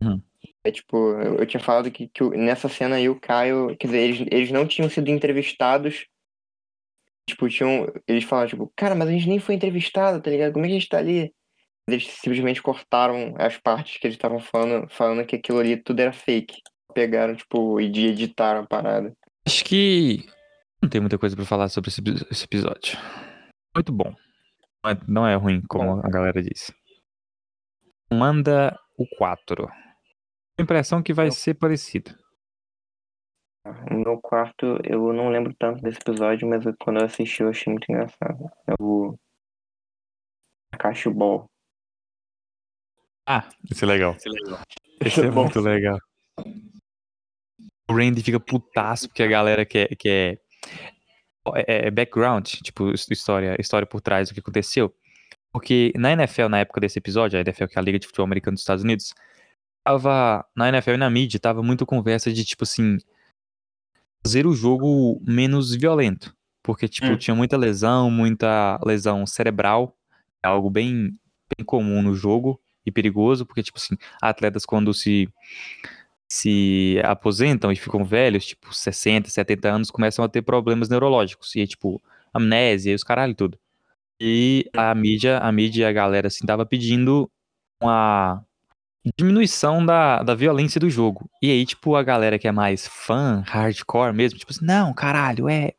Uhum. 0.02 0.20
É 0.64 0.70
tipo, 0.70 0.96
eu, 1.20 1.36
eu 1.38 1.46
tinha 1.46 1.62
falado 1.62 1.90
que, 1.90 2.08
que 2.08 2.24
nessa 2.30 2.68
cena 2.68 2.96
aí 2.96 3.08
o 3.08 3.18
Caio. 3.20 3.76
Quer 3.76 3.86
dizer, 3.86 3.98
eles, 3.98 4.20
eles 4.30 4.50
não 4.50 4.66
tinham 4.66 4.88
sido 4.90 5.08
entrevistados. 5.08 6.06
Tipo, 7.28 7.48
tinham. 7.48 7.86
Eles 8.06 8.24
falaram, 8.24 8.48
tipo, 8.48 8.72
cara, 8.76 8.94
mas 8.94 9.08
a 9.08 9.12
gente 9.12 9.28
nem 9.28 9.38
foi 9.38 9.54
entrevistado, 9.54 10.20
tá 10.20 10.30
ligado? 10.30 10.52
Como 10.52 10.64
é 10.64 10.68
que 10.68 10.74
a 10.74 10.78
gente 10.78 10.88
tá 10.88 10.98
ali? 10.98 11.32
Eles 11.88 12.06
simplesmente 12.06 12.62
cortaram 12.62 13.34
as 13.38 13.56
partes 13.56 13.98
que 13.98 14.06
eles 14.06 14.16
estavam 14.16 14.38
falando, 14.38 14.88
falando 14.88 15.24
que 15.24 15.36
aquilo 15.36 15.58
ali 15.58 15.76
tudo 15.76 16.00
era 16.00 16.12
fake. 16.12 16.56
Pegaram, 16.94 17.34
tipo, 17.34 17.80
e 17.80 18.06
editaram 18.06 18.60
a 18.60 18.66
parada. 18.66 19.12
Acho 19.46 19.64
que 19.64 20.24
não 20.82 20.88
tem 20.88 21.00
muita 21.00 21.18
coisa 21.18 21.36
pra 21.36 21.44
falar 21.44 21.68
sobre 21.68 21.90
esse, 21.90 22.00
esse 22.30 22.44
episódio. 22.44 22.98
Muito 23.74 23.92
bom. 23.92 24.14
Não 24.82 24.90
é, 24.90 24.98
não 25.06 25.26
é 25.26 25.34
ruim, 25.34 25.62
como 25.68 26.00
a 26.04 26.08
galera 26.08 26.42
diz. 26.42 26.72
Manda 28.12 28.78
o 28.96 29.06
4. 29.16 29.68
A 29.68 30.62
impressão 30.62 31.02
que 31.02 31.12
vai 31.12 31.30
ser 31.30 31.54
parecido. 31.54 32.14
No 33.90 33.98
meu 33.98 34.18
quarto, 34.20 34.78
eu 34.84 35.12
não 35.12 35.28
lembro 35.28 35.54
tanto 35.58 35.82
desse 35.82 35.98
episódio, 35.98 36.48
mas 36.48 36.64
eu- 36.64 36.74
quando 36.80 36.98
eu 37.00 37.04
assisti 37.04 37.42
eu 37.42 37.50
achei 37.50 37.70
muito 37.72 37.90
engraçado. 37.90 38.50
É 38.66 38.74
o. 38.80 39.14
Ball. 41.14 41.44
Ah, 43.28 43.46
isso 43.70 43.84
é 43.84 43.88
legal. 43.88 44.14
Esse 44.16 44.28
é 44.28 45.06
Esse 45.06 45.20
é 45.26 45.30
muito 45.30 45.60
legal. 45.60 45.98
O 47.88 47.92
Randy 47.94 48.22
fica 48.22 48.40
putaço 48.40 49.08
porque 49.08 49.22
a 49.22 49.26
galera 49.26 49.66
quer. 49.66 49.94
quer 49.96 50.40
é, 51.54 51.86
é 51.86 51.90
background, 51.90 52.46
tipo, 52.46 52.90
his- 52.90 53.06
história, 53.10 53.56
história 53.60 53.86
por 53.86 54.00
trás 54.00 54.28
do 54.28 54.34
que 54.34 54.40
aconteceu. 54.40 54.94
Porque 55.52 55.92
na 55.96 56.12
NFL, 56.12 56.48
na 56.48 56.60
época 56.60 56.80
desse 56.80 56.98
episódio, 56.98 57.36
a 57.38 57.42
NFL, 57.42 57.66
que 57.66 57.76
é 57.78 57.80
a 57.80 57.84
Liga 57.84 57.98
de 57.98 58.06
Futebol 58.06 58.24
Americano 58.24 58.54
dos 58.54 58.62
Estados 58.62 58.84
Unidos, 58.84 59.12
tava. 59.84 60.46
Na 60.56 60.68
NFL 60.68 60.92
e 60.92 60.96
na 60.96 61.10
mídia, 61.10 61.40
tava 61.40 61.62
muito 61.62 61.84
conversa 61.84 62.32
de, 62.32 62.44
tipo 62.44 62.64
assim. 62.64 62.96
Fazer 64.24 64.46
o 64.46 64.54
jogo 64.54 65.20
menos 65.26 65.74
violento. 65.74 66.34
Porque, 66.62 66.86
tipo, 66.88 67.06
Hum. 67.08 67.16
tinha 67.16 67.34
muita 67.34 67.56
lesão, 67.56 68.10
muita 68.10 68.78
lesão 68.84 69.26
cerebral. 69.26 69.96
É 70.44 70.48
algo 70.48 70.68
bem, 70.70 71.10
bem 71.56 71.64
comum 71.64 72.02
no 72.02 72.14
jogo 72.14 72.60
e 72.84 72.90
perigoso, 72.92 73.46
porque, 73.46 73.62
tipo 73.62 73.78
assim, 73.78 73.96
atletas 74.20 74.64
quando 74.66 74.92
se 74.94 75.28
se 76.32 77.00
aposentam 77.04 77.72
e 77.72 77.76
ficam 77.76 78.04
velhos, 78.04 78.46
tipo 78.46 78.72
60, 78.72 79.28
70 79.28 79.68
anos, 79.68 79.90
começam 79.90 80.24
a 80.24 80.28
ter 80.28 80.42
problemas 80.42 80.88
neurológicos. 80.88 81.56
E 81.56 81.66
tipo, 81.66 82.00
amnésia 82.32 82.92
e 82.92 82.94
os 82.94 83.02
caralho 83.02 83.34
tudo. 83.34 83.58
E 84.20 84.70
a 84.76 84.94
mídia, 84.94 85.38
a 85.38 85.50
mídia 85.50 85.82
e 85.82 85.86
a 85.86 85.92
galera, 85.92 86.28
assim, 86.28 86.46
tava 86.46 86.64
pedindo 86.66 87.28
uma 87.82 88.44
diminuição 89.16 89.84
da, 89.84 90.22
da 90.22 90.34
violência 90.34 90.80
do 90.80 90.90
jogo. 90.90 91.28
E 91.42 91.50
aí, 91.50 91.64
tipo, 91.64 91.96
a 91.96 92.02
galera 92.02 92.38
que 92.38 92.48
é 92.48 92.52
mais 92.52 92.86
fã, 92.86 93.42
hardcore 93.46 94.14
mesmo, 94.14 94.38
tipo 94.38 94.52
assim, 94.52 94.64
não, 94.64 94.92
caralho, 94.92 95.48
é 95.48 95.72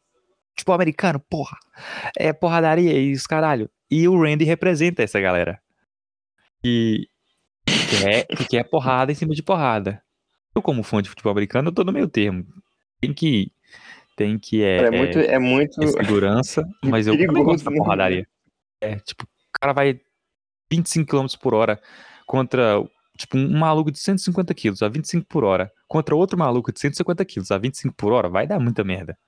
tipo 0.56 0.72
americano, 0.72 1.20
porra. 1.20 1.58
É 2.18 2.34
porradaria 2.34 2.94
e 2.94 3.14
os 3.14 3.28
caralho. 3.28 3.70
E 3.90 4.08
o 4.08 4.20
Randy 4.20 4.46
representa 4.46 5.04
essa 5.04 5.20
galera. 5.20 5.60
E 6.64 7.08
que 7.66 8.00
quer, 8.00 8.26
que 8.26 8.46
quer 8.48 8.64
porrada 8.64 9.12
em 9.12 9.16
cima 9.16 9.34
de 9.34 9.44
porrada. 9.44 10.02
Eu, 10.56 10.62
como 10.62 10.84
fã 10.84 11.02
de 11.02 11.10
futebol 11.10 11.32
americano, 11.32 11.70
eu 11.70 11.74
tô 11.74 11.84
no 11.84 11.92
meio 11.92 12.08
termo. 12.08 12.46
Tem 13.00 13.14
que. 13.14 13.52
Tem 14.16 14.38
que. 14.38 14.64
É, 14.64 14.78
É, 14.84 14.92
muito. 14.92 15.20
É 15.20 15.40
muito. 15.40 15.84
é 15.84 15.88
segurança, 15.88 16.64
mas 16.84 17.08
eu 17.08 17.18
também 17.18 17.44
gosto 17.44 17.66
da 17.66 17.72
porradaria. 17.72 18.28
É, 18.80 18.96
tipo, 18.98 19.24
o 19.24 19.60
cara 19.60 19.74
vai 19.74 20.00
25 20.72 21.10
km 21.10 21.28
por 21.42 21.54
hora 21.54 21.82
contra, 22.26 22.84
tipo, 23.22 23.38
um 23.38 23.58
maluco 23.58 23.92
de 23.92 24.00
150 24.00 24.54
quilos 24.54 24.82
a 24.84 24.88
25 24.90 25.26
por 25.28 25.44
hora 25.44 25.72
contra 25.88 26.16
outro 26.16 26.38
maluco 26.38 26.72
de 26.72 26.80
150 26.80 27.24
quilos 27.26 27.52
a 27.52 27.58
25 27.58 27.96
por 27.96 28.12
hora, 28.14 28.30
vai 28.30 28.46
dar 28.48 28.60
muita 28.60 28.84
merda. 28.84 29.18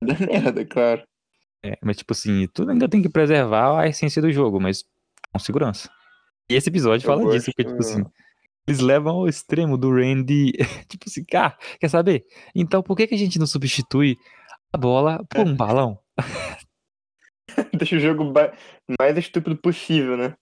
Da 0.00 0.14
merda, 0.14 0.64
claro. 0.64 1.02
É, 1.64 1.76
mas, 1.82 1.96
tipo 1.96 2.12
assim, 2.12 2.46
tudo 2.54 2.70
ainda 2.70 2.88
tem 2.88 3.02
que 3.02 3.08
preservar 3.08 3.80
a 3.80 3.88
essência 3.88 4.22
do 4.22 4.30
jogo, 4.30 4.60
mas 4.60 4.84
com 5.32 5.38
segurança. 5.40 5.90
E 6.48 6.54
esse 6.54 6.68
episódio 6.68 7.04
Eu 7.04 7.08
fala 7.18 7.32
disso, 7.32 7.46
porque, 7.46 7.64
tipo 7.64 7.76
gosto- 7.76 7.94
assim, 7.98 8.04
eles 8.66 8.78
levam 8.80 9.16
ao 9.16 9.28
extremo 9.28 9.76
do 9.76 9.90
Randy. 9.92 10.52
tipo 10.88 11.04
assim, 11.08 11.24
cara, 11.24 11.58
quer 11.80 11.88
saber? 11.88 12.24
Então 12.54 12.80
por 12.82 12.96
que, 12.96 13.06
que 13.08 13.14
a 13.14 13.18
gente 13.18 13.38
não 13.40 13.46
substitui 13.46 14.16
a 14.72 14.78
bola 14.78 15.24
por 15.28 15.40
um 15.46 15.56
balão? 15.56 15.98
Deixa 17.76 17.96
o 17.96 18.00
jogo 18.00 18.32
mais 19.00 19.16
estúpido 19.18 19.56
possível, 19.56 20.16
né? 20.16 20.34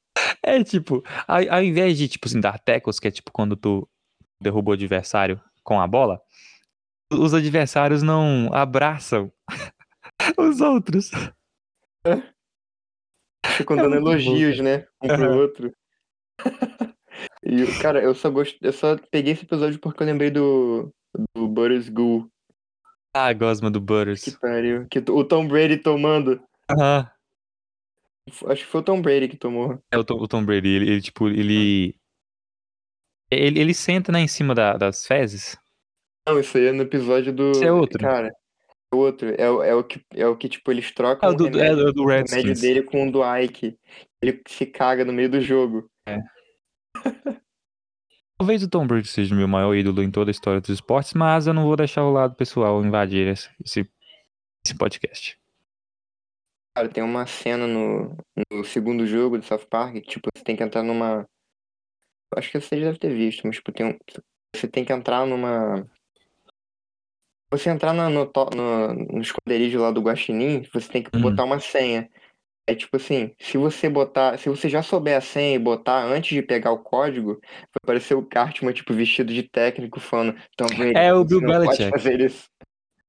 É 0.42 0.62
tipo, 0.62 1.02
ao, 1.26 1.38
ao 1.50 1.62
invés 1.62 1.96
de, 1.98 2.08
tipo 2.08 2.26
assim, 2.28 2.40
dar 2.40 2.58
tackles, 2.58 2.98
que 2.98 3.08
é 3.08 3.10
tipo 3.10 3.30
quando 3.32 3.56
tu 3.56 3.88
derruba 4.40 4.70
o 4.70 4.74
adversário 4.74 5.40
com 5.62 5.80
a 5.80 5.86
bola, 5.86 6.20
os 7.12 7.34
adversários 7.34 8.02
não 8.02 8.50
abraçam 8.52 9.32
os 10.38 10.60
outros. 10.60 11.10
Ficam 13.56 13.78
É 13.78 13.82
dando 13.82 13.92
muito 13.92 14.04
bom, 14.04 14.10
elogios, 14.12 14.60
né? 14.60 14.86
Um 15.02 15.08
pro 15.08 15.36
outro. 15.38 15.72
E, 17.42 17.64
cara, 17.80 18.02
eu 18.02 18.14
só 18.14 18.28
gosto. 18.28 18.58
Eu 18.60 18.72
só 18.72 18.96
peguei 19.10 19.32
esse 19.32 19.44
episódio 19.44 19.78
porque 19.78 20.02
eu 20.02 20.06
lembrei 20.06 20.30
do. 20.30 20.92
Do 21.34 21.48
Butters 21.48 21.88
Ghoul. 21.88 22.28
Ah, 23.14 23.32
gosma 23.32 23.70
do 23.70 23.80
Que 23.80 23.86
Butters. 23.86 24.36
pariu. 24.38 24.86
Que 24.90 24.98
o 24.98 25.24
Tom 25.24 25.48
Brady 25.48 25.78
tomando. 25.78 26.42
Aham. 26.70 27.08
Acho 28.28 28.64
que 28.64 28.70
foi 28.70 28.80
o 28.80 28.84
Tom 28.84 29.00
Brady 29.00 29.28
que 29.28 29.36
tomou. 29.36 29.80
É 29.90 29.96
o 29.96 30.04
Tom, 30.04 30.14
o 30.16 30.26
Tom 30.28 30.44
Brady, 30.44 30.68
ele, 30.68 30.90
ele, 30.90 31.00
tipo, 31.00 31.28
ele... 31.28 31.94
ele. 33.30 33.60
Ele 33.60 33.74
senta, 33.74 34.10
né, 34.10 34.20
em 34.20 34.28
cima 34.28 34.54
da- 34.54 34.76
das 34.76 35.06
fezes. 35.06 35.56
Não, 36.28 36.40
isso 36.40 36.58
aí 36.58 36.66
é 36.66 36.72
no 36.72 36.82
episódio 36.82 37.32
do. 37.32 37.52
Esse 37.52 37.64
é 37.64 37.70
outro. 37.72 37.98
Cara, 38.00 38.28
é 38.92 38.96
outro. 38.96 39.28
É, 39.38 39.48
o- 39.48 39.62
é, 39.62 39.74
o 39.74 39.84
que, 39.84 40.00
é 40.12 40.26
o 40.26 40.36
que, 40.36 40.48
tipo, 40.48 40.70
eles 40.72 40.90
trocam 40.92 41.28
É 41.28 41.32
o 41.32 41.36
do, 41.36 41.44
o 41.44 41.46
é 41.46 41.50
remédio, 41.50 41.84
do- 41.84 41.92
do 41.92 42.02
o 42.02 42.06
remédio 42.08 42.54
dele 42.60 42.82
com 42.82 43.08
o 43.08 43.12
do 43.12 43.20
Ike. 43.38 43.78
Ele 44.20 44.42
se 44.48 44.66
caga 44.66 45.04
no 45.04 45.12
meio 45.12 45.30
do 45.30 45.40
jogo. 45.40 45.88
Talvez 48.38 48.62
o 48.62 48.68
Tom 48.68 48.86
Brady 48.86 49.08
seja 49.08 49.34
o 49.34 49.38
meu 49.38 49.48
maior 49.48 49.74
ídolo 49.74 50.02
em 50.02 50.10
toda 50.10 50.30
a 50.30 50.32
história 50.32 50.60
dos 50.60 50.68
esportes, 50.70 51.14
mas 51.14 51.46
eu 51.46 51.54
não 51.54 51.62
vou 51.64 51.76
deixar 51.76 52.04
o 52.04 52.12
lado 52.12 52.34
pessoal 52.34 52.84
invadir 52.84 53.28
esse, 53.28 53.48
esse 53.64 54.76
podcast. 54.76 55.38
Cara, 56.76 56.90
tem 56.90 57.02
uma 57.02 57.26
cena 57.26 57.66
no, 57.66 58.14
no 58.52 58.62
segundo 58.62 59.06
jogo 59.06 59.38
de 59.38 59.46
South 59.46 59.64
Park 59.70 59.94
que, 59.94 60.00
tipo, 60.02 60.28
você 60.36 60.44
tem 60.44 60.54
que 60.54 60.62
entrar 60.62 60.82
numa. 60.82 61.26
Acho 62.36 62.50
que 62.50 62.60
você 62.60 62.78
já 62.78 62.86
deve 62.88 62.98
ter 62.98 63.14
visto, 63.14 63.46
mas, 63.46 63.56
tipo, 63.56 63.72
tem 63.72 63.86
um... 63.86 63.98
você 64.54 64.68
tem 64.68 64.84
que 64.84 64.92
entrar 64.92 65.26
numa. 65.26 65.86
Você 67.50 67.70
entrar 67.70 67.94
na- 67.94 68.10
no, 68.10 68.30
no, 68.54 68.94
no 68.94 69.20
esconderijo 69.22 69.80
lá 69.80 69.90
do 69.90 70.02
Guaxinim, 70.02 70.64
você 70.70 70.86
tem 70.86 71.02
que 71.02 71.08
Uhum. 71.16 71.22
botar 71.22 71.44
uma 71.44 71.60
senha. 71.60 72.10
É 72.68 72.74
tipo 72.74 72.96
assim, 72.96 73.32
se 73.40 73.56
você 73.56 73.88
botar. 73.88 74.36
Se 74.38 74.50
você 74.50 74.68
já 74.68 74.82
souber 74.82 75.16
a 75.16 75.20
senha 75.22 75.54
e 75.54 75.58
botar 75.58 76.04
antes 76.04 76.34
de 76.34 76.42
pegar 76.42 76.72
o 76.72 76.80
código, 76.82 77.40
vai 77.40 77.80
aparecer 77.82 78.14
o 78.14 78.26
Cartman, 78.26 78.74
tipo, 78.74 78.92
vestido 78.92 79.32
de 79.32 79.44
técnico, 79.44 79.98
falando. 79.98 80.36
Tom 80.58 80.66
Brady, 80.66 80.92
É 80.98 81.14
o 81.14 81.24
Bill 81.24 81.40
Belichick. 81.40 81.88
fazer 81.90 82.20
isso. 82.20 82.44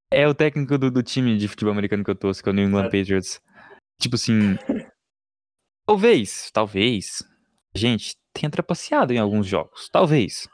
É 0.10 0.26
o 0.26 0.34
técnico 0.34 0.78
do, 0.78 0.90
do 0.90 1.04
time 1.04 1.36
de 1.38 1.50
futebol 1.50 1.74
americano 1.74 2.02
que 2.02 2.10
eu 2.12 2.16
torço, 2.16 2.42
que 2.42 2.48
é 2.48 2.52
o 2.54 2.56
New 2.56 2.66
England 2.66 2.86
É. 2.86 2.90
Patriots. 3.00 3.42
Tipo 4.00 4.16
assim. 4.16 4.56
talvez, 5.86 6.52
talvez. 6.52 7.24
A 7.74 7.78
gente 7.78 8.16
tenha 8.34 8.50
trapaceado 8.50 9.14
em 9.14 9.18
alguns 9.18 9.48
jogos. 9.48 9.90
Talvez. 9.90 10.48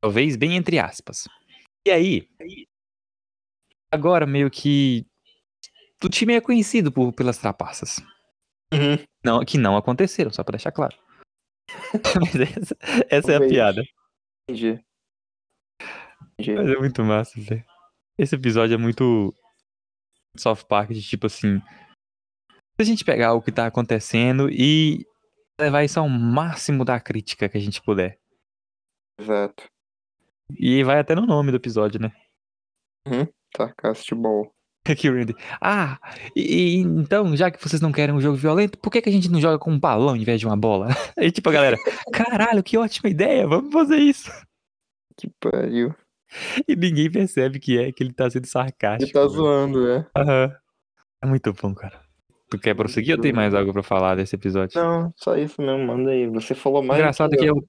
Talvez 0.00 0.36
bem 0.36 0.56
entre 0.56 0.78
aspas. 0.78 1.28
E 1.86 1.90
aí. 1.90 2.28
Agora 3.90 4.26
meio 4.26 4.50
que. 4.50 5.06
O 6.02 6.08
time 6.08 6.34
é 6.34 6.40
conhecido 6.40 6.90
por, 6.90 7.12
pelas 7.12 7.38
trapaças. 7.38 8.00
Uhum. 8.72 9.04
Não, 9.22 9.44
que 9.44 9.58
não 9.58 9.76
aconteceram, 9.76 10.30
só 10.30 10.42
pra 10.42 10.52
deixar 10.52 10.72
claro. 10.72 10.96
Mas 12.20 12.34
essa, 12.56 12.76
essa 13.10 13.32
é 13.32 13.36
a 13.36 13.40
piada. 13.40 13.82
Entendi. 14.48 14.82
Entendi. 16.38 16.54
Mas 16.54 16.70
é 16.70 16.76
muito 16.76 17.04
massa, 17.04 17.40
velho. 17.40 17.64
Esse 18.16 18.34
episódio 18.34 18.74
é 18.74 18.78
muito 18.78 19.34
South 20.36 20.64
Park, 20.68 20.90
de 20.90 21.02
tipo 21.02 21.26
assim. 21.26 21.60
Se 22.80 22.82
a 22.82 22.86
gente 22.86 23.04
pegar 23.04 23.34
o 23.34 23.42
que 23.42 23.52
tá 23.52 23.66
acontecendo 23.66 24.48
e 24.50 25.04
levar 25.60 25.84
isso 25.84 26.00
ao 26.00 26.08
máximo 26.08 26.82
da 26.82 26.98
crítica 26.98 27.46
que 27.46 27.58
a 27.58 27.60
gente 27.60 27.82
puder. 27.82 28.18
Exato. 29.20 29.68
E 30.58 30.82
vai 30.82 30.98
até 30.98 31.14
no 31.14 31.26
nome 31.26 31.50
do 31.50 31.58
episódio, 31.58 32.00
né? 32.00 32.10
Uhum. 33.06 33.28
Sarcastic 33.54 34.16
Ball. 34.16 34.50
Aqui, 34.88 35.10
Randy. 35.10 35.36
Ah, 35.60 36.00
e, 36.34 36.40
e, 36.40 36.76
então, 36.78 37.36
já 37.36 37.50
que 37.50 37.62
vocês 37.62 37.82
não 37.82 37.92
querem 37.92 38.14
um 38.14 38.20
jogo 38.22 38.38
violento, 38.38 38.78
por 38.78 38.90
que, 38.90 39.02
que 39.02 39.10
a 39.10 39.12
gente 39.12 39.30
não 39.30 39.42
joga 39.42 39.58
com 39.58 39.72
um 39.72 39.78
balão 39.78 40.16
em 40.16 40.24
vez 40.24 40.40
de 40.40 40.46
uma 40.46 40.56
bola? 40.56 40.88
Aí, 41.18 41.30
tipo, 41.30 41.50
a 41.50 41.52
galera, 41.52 41.76
caralho, 42.14 42.62
que 42.62 42.78
ótima 42.78 43.10
ideia, 43.10 43.46
vamos 43.46 43.70
fazer 43.70 43.98
isso. 43.98 44.32
Que 45.18 45.28
pariu. 45.38 45.94
E 46.66 46.74
ninguém 46.74 47.12
percebe 47.12 47.60
que 47.60 47.78
é, 47.78 47.92
que 47.92 48.02
ele 48.02 48.14
tá 48.14 48.30
sendo 48.30 48.46
sarcástico. 48.46 49.04
Ele 49.04 49.12
tá 49.12 49.20
velho. 49.20 49.32
zoando, 49.32 49.86
é. 49.86 50.06
Aham. 50.16 50.56
É 51.22 51.26
muito 51.26 51.52
bom, 51.52 51.74
cara. 51.74 52.08
Tu 52.50 52.58
quer 52.58 52.74
prosseguir 52.74 53.14
ou 53.14 53.20
tem 53.20 53.32
mais 53.32 53.54
algo 53.54 53.72
pra 53.72 53.82
falar 53.82 54.16
desse 54.16 54.34
episódio? 54.34 54.80
Não, 54.80 55.12
só 55.16 55.36
isso 55.36 55.62
mesmo, 55.62 55.86
manda 55.86 56.10
aí. 56.10 56.26
Você 56.28 56.54
falou 56.54 56.82
mais. 56.82 56.98
Engraçado 56.98 57.30
do 57.30 57.36
que 57.36 57.44
eu. 57.44 57.56
eu. 57.56 57.64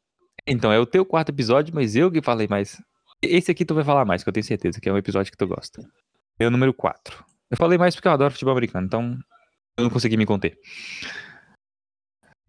Então, 0.48 0.72
é 0.74 0.80
o 0.80 0.86
teu 0.88 1.06
quarto 1.06 1.30
episódio, 1.30 1.74
mas 1.74 1.96
eu 1.96 2.12
que 2.12 2.22
falei 2.22 2.48
mais. 2.48 2.82
Esse 3.22 3.52
aqui 3.52 3.64
tu 3.64 3.76
vai 3.76 3.84
falar 3.84 4.06
mais, 4.06 4.24
que 4.24 4.30
eu 4.30 4.34
tenho 4.34 4.44
certeza 4.44 4.82
que 4.82 4.90
é 4.90 4.94
um 4.94 4.98
episódio 4.98 5.32
que 5.32 5.38
tu 5.38 5.46
gosta. 5.48 5.82
É 6.40 6.48
o 6.48 6.52
número 6.52 6.74
4. 6.74 7.24
Eu 7.52 7.58
falei 7.58 7.78
mais 7.78 7.94
porque 7.94 8.08
eu 8.08 8.12
adoro 8.12 8.32
futebol 8.32 8.54
americano, 8.54 8.88
então 8.88 9.18
eu 9.78 9.84
não 9.84 9.92
consegui 9.92 10.18
me 10.18 10.26
conter. 10.26 10.58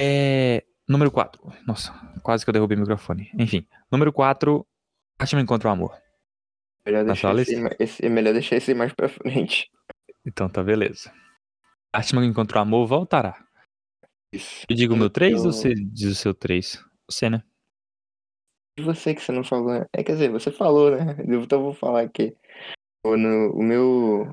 É. 0.01 0.65
Número 0.89 1.11
4. 1.11 1.41
Nossa, 1.67 1.93
quase 2.23 2.45
que 2.45 2.51
eu 2.51 2.53
derrubei 2.53 2.77
o 2.77 2.81
microfone. 2.81 3.31
Enfim, 3.39 3.67
número 3.91 4.13
4. 4.13 4.67
Batman 5.19 5.43
encontra 5.43 5.69
o 5.69 5.73
amor. 5.73 5.95
Melhor 6.85 7.05
Na 7.05 7.13
deixar, 7.13 7.39
esse, 7.39 7.55
esse- 7.79 8.07
é 8.07 8.09
melhor 8.09 8.33
deixar 8.33 8.57
esse 8.57 8.75
mais 8.75 8.93
pra 8.93 9.09
frente. 9.09 9.71
Então 10.27 10.49
tá, 10.49 10.63
beleza. 10.63 11.13
Batman 11.95 12.25
encontra 12.27 12.59
o 12.59 12.63
amor 12.63 12.87
voltará. 12.87 13.45
Isso. 14.33 14.65
Eu 14.69 14.75
digo 14.77 14.95
o 14.95 14.97
meu 14.97 15.11
3 15.11 15.41
ou 15.41 15.47
Eu- 15.47 15.53
você 15.53 15.75
diz 15.75 16.05
o 16.11 16.15
seu 16.15 16.35
3? 16.35 16.83
Você, 17.11 17.29
né? 17.29 17.43
E 18.79 18.83
você 18.83 19.15
que 19.15 19.21
você 19.21 19.31
não 19.33 19.45
falou. 19.45 19.73
né? 19.79 19.87
É, 19.95 20.03
quer 20.03 20.13
dizer, 20.13 20.31
você 20.31 20.51
falou, 20.51 20.91
né? 20.91 20.99
Então 21.47 21.59
eu 21.59 21.65
vou 21.65 21.75
falar 21.75 22.03
aqui. 22.03 22.35
O, 23.05 23.17
no- 23.17 23.53
o 23.53 23.63
meu. 23.63 24.33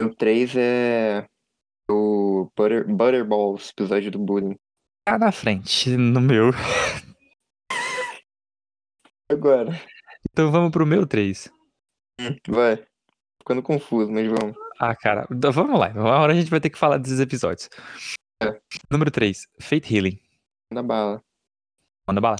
Meu 0.00 0.14
3 0.14 0.56
é. 0.56 1.26
O 1.90 2.50
Butter, 2.56 2.86
Butterballs, 2.86 3.70
episódio 3.70 4.10
do 4.10 4.18
bullying. 4.18 4.56
Tá 5.06 5.16
na 5.18 5.32
frente, 5.32 5.96
no 5.96 6.20
meu. 6.20 6.50
Agora. 9.30 9.70
Então 10.30 10.50
vamos 10.50 10.70
pro 10.70 10.86
meu 10.86 11.06
3. 11.06 11.50
Vai. 12.48 12.84
Ficando 13.40 13.62
confuso, 13.62 14.10
mas 14.10 14.26
vamos. 14.26 14.56
Ah, 14.80 14.94
cara, 14.94 15.26
então 15.30 15.50
vamos 15.52 15.78
lá. 15.78 15.88
Uma 15.88 16.18
hora 16.18 16.32
a 16.32 16.36
gente 16.36 16.50
vai 16.50 16.60
ter 16.60 16.70
que 16.70 16.78
falar 16.78 16.98
desses 16.98 17.20
episódios. 17.20 17.68
É. 18.42 18.60
Número 18.90 19.10
3, 19.10 19.46
Fate 19.60 19.92
Healing. 19.94 20.18
Manda 20.72 20.82
bala. 20.82 21.22
Manda 22.06 22.20
bala. 22.20 22.36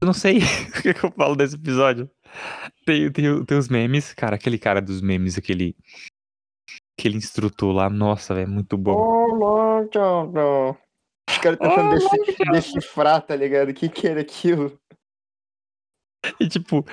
Eu 0.00 0.06
não 0.06 0.12
sei 0.14 0.38
o 0.68 0.82
que, 0.82 0.88
eu 1.06 1.10
falo 1.12 1.36
desse 1.36 1.54
episódio. 1.56 2.10
Tem, 2.84 3.10
tem, 3.12 3.44
tem 3.44 3.58
os 3.58 3.68
memes. 3.68 4.12
Cara, 4.14 4.36
aquele 4.36 4.58
cara 4.58 4.80
dos 4.80 5.00
memes, 5.00 5.36
aquele. 5.36 5.76
Aquele 6.98 7.16
instrutor 7.18 7.74
lá, 7.74 7.90
nossa, 7.90 8.34
velho, 8.34 8.48
muito 8.48 8.76
bom. 8.78 8.96
Oh, 8.96 9.86
não. 10.32 10.76
Os 11.28 11.38
caras 11.38 11.58
tentando 11.58 11.90
Oh, 11.90 12.24
deci- 12.24 12.50
decifrar, 12.50 13.20
tá 13.20 13.36
ligado? 13.36 13.68
O 13.68 13.74
que 13.74 13.88
que 13.90 14.06
era 14.06 14.22
aquilo? 14.22 14.78
E 16.40 16.48
tipo, 16.48 16.84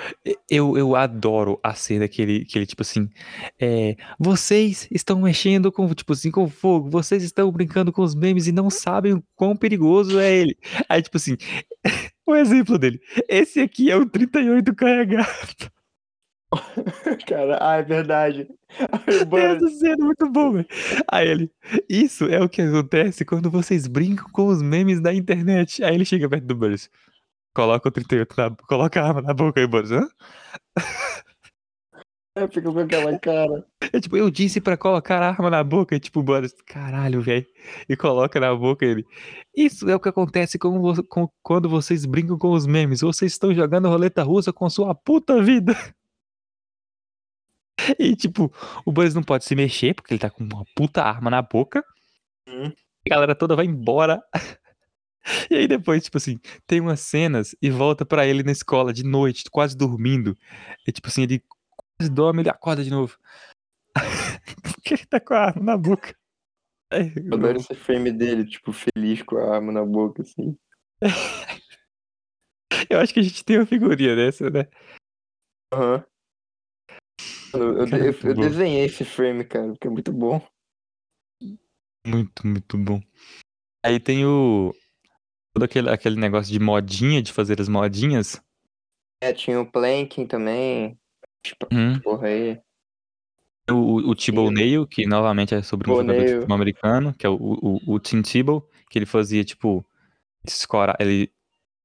eu, 0.49 0.77
eu 0.77 0.95
adoro 0.95 1.59
a 1.63 1.73
cena 1.73 2.07
que 2.07 2.21
ele, 2.21 2.45
que 2.45 2.57
ele 2.57 2.65
tipo 2.65 2.81
assim, 2.81 3.09
é, 3.59 3.95
vocês 4.19 4.87
estão 4.91 5.21
mexendo 5.21 5.71
com, 5.71 5.93
tipo 5.93 6.13
assim, 6.13 6.31
com 6.31 6.47
fogo, 6.49 6.89
vocês 6.89 7.23
estão 7.23 7.51
brincando 7.51 7.91
com 7.91 8.01
os 8.01 8.15
memes 8.15 8.47
e 8.47 8.51
não 8.51 8.69
sabem 8.69 9.13
o 9.13 9.23
quão 9.35 9.55
perigoso 9.55 10.19
é 10.19 10.33
ele. 10.33 10.57
Aí, 10.89 11.01
tipo 11.01 11.17
assim, 11.17 11.37
o 12.25 12.35
exemplo 12.35 12.77
dele, 12.77 12.99
esse 13.29 13.59
aqui 13.59 13.89
é 13.91 13.95
o 13.95 14.05
38 14.05 14.73
carregado. 14.75 15.27
Cara, 17.27 17.57
ah, 17.61 17.77
é 17.77 17.83
verdade. 17.83 18.47
Aí 19.07 19.21
o 19.21 19.25
Butter- 19.25 19.55
Essa 19.57 19.67
cena 19.69 19.95
é 19.95 20.05
muito 20.05 20.29
bom, 20.29 20.51
velho. 20.53 20.67
Aí 21.11 21.27
ele, 21.27 21.51
isso 21.89 22.25
é 22.25 22.39
o 22.39 22.49
que 22.49 22.61
acontece 22.61 23.25
quando 23.25 23.49
vocês 23.49 23.87
brincam 23.87 24.27
com 24.31 24.47
os 24.47 24.61
memes 24.61 25.01
da 25.01 25.13
internet. 25.13 25.83
Aí 25.83 25.95
ele 25.95 26.05
chega 26.05 26.29
perto 26.29 26.45
do 26.45 26.55
Burris. 26.55 26.89
Coloca 27.53 27.87
o 27.89 27.91
38 27.91 28.35
na, 28.37 28.49
coloca 28.67 29.01
a 29.01 29.07
arma 29.07 29.21
na 29.21 29.33
boca 29.33 29.59
aí, 29.59 29.67
Burris. 29.67 29.91
Hã? 29.91 30.07
É, 32.35 32.47
fica 32.47 32.71
com 32.71 32.79
aquela 32.79 33.19
cara. 33.19 33.63
É 33.93 33.99
tipo, 33.99 34.17
eu 34.17 34.27
disse 34.31 34.59
pra 34.59 34.75
colocar 34.75 35.21
a 35.21 35.27
arma 35.29 35.51
na 35.51 35.63
boca. 35.63 35.95
E 35.95 35.99
tipo, 35.99 36.19
o 36.19 36.23
Burris, 36.23 36.51
caralho, 36.65 37.21
velho. 37.21 37.45
E 37.87 37.95
coloca 37.95 38.39
na 38.39 38.55
boca 38.55 38.83
ele. 38.83 39.05
Isso 39.55 39.87
é 39.87 39.95
o 39.95 39.99
que 39.99 40.09
acontece 40.09 40.57
com 40.57 40.81
vo- 40.81 41.03
com- 41.03 41.29
quando 41.43 41.69
vocês 41.69 42.07
brincam 42.07 42.35
com 42.39 42.49
os 42.49 42.65
memes. 42.65 43.01
Vocês 43.01 43.33
estão 43.33 43.53
jogando 43.53 43.87
roleta 43.87 44.23
russa 44.23 44.51
com 44.51 44.67
sua 44.67 44.95
puta 44.95 45.43
vida. 45.43 45.73
E 47.99 48.15
tipo, 48.15 48.51
o 48.85 48.91
Burris 48.91 49.13
não 49.13 49.21
pode 49.23 49.43
se 49.45 49.55
mexer 49.55 49.93
porque 49.93 50.13
ele 50.13 50.19
tá 50.19 50.29
com 50.29 50.43
uma 50.43 50.63
puta 50.75 51.03
arma 51.03 51.29
na 51.29 51.41
boca. 51.41 51.83
Hum. 52.47 52.71
A 53.05 53.09
galera 53.09 53.35
toda 53.35 53.55
vai 53.55 53.65
embora. 53.65 54.19
E 55.49 55.55
aí 55.55 55.67
depois, 55.67 56.03
tipo 56.03 56.17
assim, 56.17 56.39
tem 56.67 56.81
umas 56.81 56.99
cenas 56.99 57.55
e 57.61 57.69
volta 57.69 58.05
pra 58.05 58.25
ele 58.27 58.43
na 58.43 58.51
escola 58.51 58.91
de 58.93 59.03
noite, 59.03 59.45
quase 59.49 59.75
dormindo. 59.77 60.37
E 60.87 60.91
tipo 60.91 61.07
assim, 61.07 61.23
ele 61.23 61.41
quase 61.97 62.11
dorme, 62.11 62.41
ele 62.41 62.49
acorda 62.49 62.83
de 62.83 62.89
novo. 62.89 63.17
Porque 64.63 64.95
ele 64.95 65.05
tá 65.05 65.19
com 65.19 65.33
a 65.33 65.39
arma 65.47 65.63
na 65.63 65.77
boca. 65.77 66.13
Aí, 66.91 67.11
Eu 67.15 67.35
adoro 67.35 67.57
esse 67.57 67.73
frame 67.73 68.11
dele, 68.11 68.45
tipo, 68.45 68.71
feliz 68.73 69.23
com 69.23 69.37
a 69.37 69.55
arma 69.55 69.71
na 69.71 69.85
boca, 69.85 70.21
assim. 70.21 70.57
Eu 72.89 72.99
acho 72.99 73.13
que 73.13 73.19
a 73.19 73.23
gente 73.23 73.43
tem 73.45 73.57
uma 73.57 73.65
figurinha 73.65 74.15
dessa, 74.15 74.49
né? 74.49 74.67
Aham. 75.73 76.03
Mano, 77.55 77.79
Eu, 77.79 77.89
Cara, 77.89 78.03
eu- 78.05 78.13
eu 78.29 78.33
bom. 78.35 78.41
desenhei 78.41 78.85
esse 78.85 79.05
frame, 79.05 79.45
cara, 79.45 79.69
porque 79.69 79.87
é 79.87 79.89
muito 79.89 80.11
bom. 80.11 80.45
Muito, 82.05 82.45
muito 82.45 82.77
bom. 82.77 83.01
Aí 83.85 83.99
tem 83.99 84.25
o. 84.25 84.73
Todo 85.53 85.63
aquele, 85.63 85.89
aquele 85.89 86.15
negócio 86.15 86.51
de 86.51 86.59
modinha, 86.59 87.21
de 87.21 87.31
fazer 87.31 87.61
as 87.61 87.69
modinhas. 87.69 88.41
É, 89.21 89.31
tinha 89.31 89.59
o 89.61 89.71
Planking 89.71 90.25
também. 90.25 90.97
Tipo, 91.45 91.67
Hum. 91.71 91.99
porra 91.99 92.27
aí. 92.27 92.59
O, 93.69 94.11
o. 94.11 94.51
Nail, 94.51 94.85
que 94.85 95.05
novamente 95.05 95.55
é 95.55 95.61
sobre 95.61 95.89
um 95.89 95.93
Thibault 95.93 96.07
jogador 96.11 96.25
de 96.25 96.33
futebol 96.35 96.55
americano, 96.55 97.13
que 97.13 97.25
é 97.25 97.29
o, 97.29 97.35
o, 97.35 97.93
o 97.93 97.99
Tim 97.99 98.21
Tebow, 98.21 98.69
que 98.89 98.99
ele 98.99 99.05
fazia, 99.05 99.43
tipo, 99.43 99.85
escora, 100.45 100.95
ele 100.99 101.31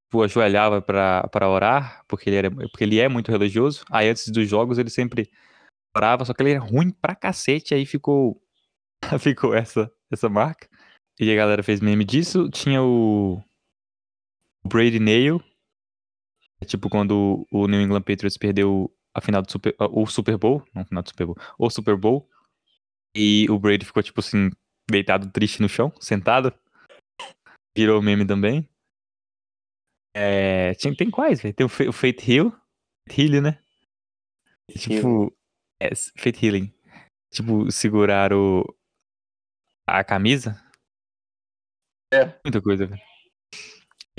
tipo, 0.08 0.22
ajoelhava 0.22 0.82
pra, 0.82 1.28
pra 1.28 1.48
orar, 1.48 2.02
porque 2.08 2.28
ele, 2.30 2.36
era, 2.36 2.50
porque 2.50 2.82
ele 2.82 2.98
é 2.98 3.08
muito 3.08 3.30
religioso. 3.30 3.84
Aí 3.90 4.08
antes 4.08 4.28
dos 4.28 4.48
jogos 4.48 4.78
ele 4.78 4.90
sempre 4.90 5.30
orava, 5.96 6.24
só 6.24 6.32
que 6.34 6.42
ele 6.42 6.52
era 6.52 6.60
ruim 6.60 6.90
pra 6.90 7.14
cacete, 7.14 7.74
aí 7.74 7.86
ficou, 7.86 8.42
ficou 9.20 9.54
essa, 9.54 9.90
essa 10.10 10.28
marca. 10.28 10.68
E 11.20 11.30
a 11.30 11.36
galera 11.36 11.62
fez 11.62 11.80
meme 11.80 12.04
disso. 12.04 12.48
Tinha 12.48 12.82
o 12.82 13.42
Brady 14.64 14.98
Nail, 14.98 15.42
é 16.60 16.64
tipo 16.64 16.88
quando 16.88 17.46
o 17.50 17.66
New 17.68 17.80
England 17.80 18.02
Patriots 18.02 18.36
perdeu 18.36 18.92
a 19.14 19.20
final 19.20 19.42
do 19.42 19.50
Super, 19.50 19.74
o 19.78 20.06
Super 20.06 20.36
Bowl, 20.36 20.64
não 20.74 20.84
final 20.84 21.02
do 21.02 21.08
Super 21.08 21.26
Bowl, 21.26 21.36
o 21.58 21.70
Super 21.70 21.96
Bowl, 21.96 22.28
e 23.14 23.46
o 23.50 23.58
Brady 23.58 23.84
ficou 23.86 24.02
tipo 24.02 24.20
assim, 24.20 24.50
deitado 24.90 25.30
triste 25.30 25.60
no 25.60 25.68
chão, 25.68 25.92
sentado. 26.00 26.52
Virou 27.76 28.02
meme 28.02 28.26
também. 28.26 28.68
É, 30.14 30.74
tinha- 30.74 30.94
tem 30.96 31.10
quais, 31.10 31.40
velho? 31.40 31.54
Tem 31.54 31.64
o, 31.66 31.70
o 31.88 31.92
Fate 31.92 32.30
Hill, 32.30 32.52
Healing, 33.08 33.40
né? 33.40 33.62
Tipo, 34.76 35.34
é, 35.80 35.94
Fate 36.18 36.44
Healing. 36.44 36.74
Tipo, 37.32 37.70
segurar 37.70 38.32
o 38.32 38.64
a 39.86 40.04
camisa. 40.04 40.60
É. 42.12 42.24
Muita 42.44 42.60
coisa, 42.60 42.86
velho. 42.86 43.07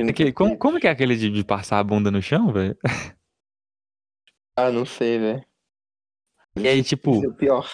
Como, 0.04 0.14
que- 0.14 0.58
como 0.58 0.78
é 0.78 0.80
que 0.82 0.88
é 0.88 0.92
aquele 0.92 1.16
de, 1.16 1.30
de 1.30 1.44
passar 1.44 1.80
a 1.80 1.84
bunda 1.84 2.10
no 2.12 2.22
chão, 2.22 2.52
velho? 2.54 2.78
Ah, 4.56 4.72
não 4.72 4.86
sei, 4.86 5.18
velho. 5.20 5.46
E 6.58 6.68
aí, 6.68 6.84
tipo, 6.84 7.24
é 7.24 7.28
o 7.28 7.34
pior. 7.34 7.70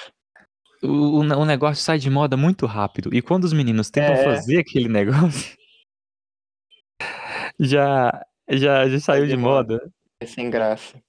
o, 0.84 1.20
o, 1.20 1.24
ne- 1.24 1.36
o 1.36 1.46
negócio 1.46 1.84
sai 1.84 1.98
de 1.98 2.10
moda 2.10 2.36
muito 2.38 2.66
rápido. 2.66 3.14
E 3.14 3.22
quando 3.22 3.44
os 3.46 3.54
meninos 3.54 3.90
tentam 3.90 4.14
É. 4.14 4.24
fazer 4.24 4.60
aquele 4.60 4.88
negócio, 4.90 5.58
já, 7.60 8.26
já, 8.50 8.88
já 8.88 9.00
saiu 9.00 9.26
de 9.26 9.32
de 9.32 9.38
moda. 9.38 9.76
moda. 9.76 9.94
É 10.20 10.26
sem 10.26 10.50
graça. 10.50 11.02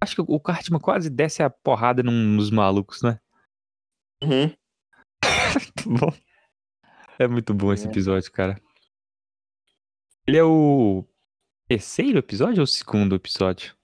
Acho 0.00 0.16
que 0.16 0.22
o 0.26 0.40
Cartman 0.40 0.80
quase 0.80 1.08
desce 1.08 1.42
a 1.42 1.48
porrada 1.50 2.02
num- 2.02 2.34
nos 2.36 2.50
malucos, 2.50 3.02
né? 3.02 3.18
Uhum. 4.22 4.52
Muito 5.86 5.90
bom. 6.00 6.12
É 7.18 7.28
muito 7.28 7.54
bom 7.54 7.72
esse 7.72 7.86
É. 7.86 7.90
episódio, 7.90 8.30
cara. 8.32 8.60
Ele 10.26 10.38
é 10.38 10.44
o 10.44 11.04
terceiro 11.68 12.18
episódio 12.18 12.60
ou 12.60 12.64
o 12.64 12.66
segundo 12.66 13.14
episódio? 13.14 13.76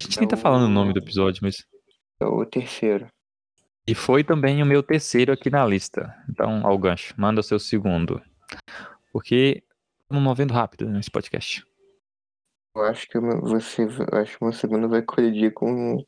A 0.00 0.04
gente 0.04 0.16
É 0.16 0.20
nem 0.20 0.28
tá 0.28 0.38
falando 0.38 0.64
o 0.64 0.72
nome 0.72 0.94
do 0.94 0.98
episódio, 0.98 1.40
mas. 1.42 1.66
É 2.18 2.24
o 2.24 2.46
terceiro. 2.46 3.06
E 3.86 3.94
foi 3.94 4.24
também 4.24 4.62
o 4.62 4.66
meu 4.66 4.82
terceiro 4.82 5.32
aqui 5.32 5.50
na 5.50 5.66
lista. 5.66 6.14
Então, 6.30 6.66
ao 6.66 6.78
gancho, 6.78 7.14
manda 7.18 7.40
o 7.40 7.44
seu 7.44 7.58
segundo. 7.58 8.22
Porque 9.12 9.62
estamos 10.00 10.24
movendo 10.24 10.54
rápido 10.54 10.88
nesse 10.88 11.10
podcast. 11.10 11.62
Eu 12.74 12.82
acho 12.84 13.06
que 13.06 13.20
você. 13.20 13.86
Acho 14.12 14.38
que 14.38 14.44
o 14.44 14.46
meu 14.46 14.52
segundo 14.54 14.88
vai 14.88 15.02
colidir 15.02 15.52
com, 15.52 16.02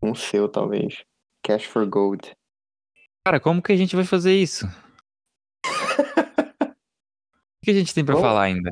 com 0.00 0.10
o 0.10 0.16
seu, 0.16 0.48
talvez. 0.48 1.04
Cash 1.44 1.64
for 1.64 1.86
Gold. 1.86 2.32
Cara, 3.24 3.38
como 3.38 3.62
que 3.62 3.72
a 3.72 3.76
gente 3.76 3.94
vai 3.94 4.04
fazer 4.04 4.34
isso? 4.34 4.66
O 7.62 7.64
que 7.64 7.70
a 7.70 7.74
gente 7.74 7.94
tem 7.94 8.04
pra 8.04 8.14
Vamos- 8.14 8.28
falar 8.28 8.42
ainda? 8.42 8.70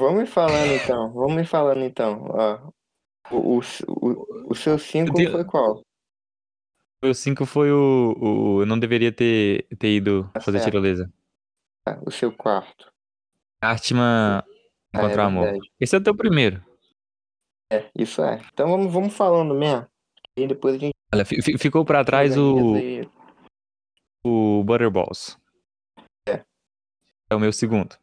Vamos 0.00 0.20
me 0.20 0.26
falando 0.26 0.72
então. 0.72 1.12
Vamos 1.12 1.34
me 1.36 1.44
falando 1.44 1.80
então. 1.82 2.24
Ó, 2.28 2.72
o, 3.30 3.58
o, 3.58 4.50
o, 4.50 4.54
seu 4.54 4.78
5 4.78 5.12
tenho- 5.14 5.30
foi 5.32 5.44
qual? 5.44 5.82
O 7.04 7.12
5 7.14 7.44
foi 7.46 7.70
o, 7.72 8.14
o. 8.18 8.62
Eu 8.62 8.66
não 8.66 8.78
deveria 8.78 9.12
ter, 9.12 9.66
ter 9.78 9.96
ido 9.96 10.30
Tá 10.32 10.40
fazer 10.40 10.58
certo. 10.58 10.70
tirolesa. 10.70 11.12
Ah, 11.88 12.00
O 12.06 12.10
seu 12.10 12.32
quarto. 12.32 12.90
Artman 13.62 14.02
Ah, 14.04 14.44
encontrar 14.94 15.22
é 15.24 15.26
amor. 15.26 15.44
verdade. 15.44 15.70
Esse 15.80 15.94
é 15.96 15.98
o 15.98 16.02
teu 16.02 16.16
primeiro. 16.16 16.64
É, 17.72 17.90
isso 17.96 18.22
é. 18.22 18.40
Então 18.52 18.68
vamos, 18.70 18.92
vamos 18.92 19.14
falando 19.14 19.54
mesmo. 19.54 19.86
E 20.36 20.46
depois 20.46 20.76
a 20.76 20.78
gente 20.78 20.92
Olha, 21.14 21.24
fi- 21.24 21.42
fi- 21.42 21.58
ficou 21.58 21.84
pra 21.84 22.04
trás 22.04 22.36
o, 22.38 22.56
o 24.24 24.64
Butterballs. 24.64 25.36
É. 27.32 27.34
É 27.34 27.36
o 27.36 27.40
meu 27.40 27.52
segundo. 27.52 27.96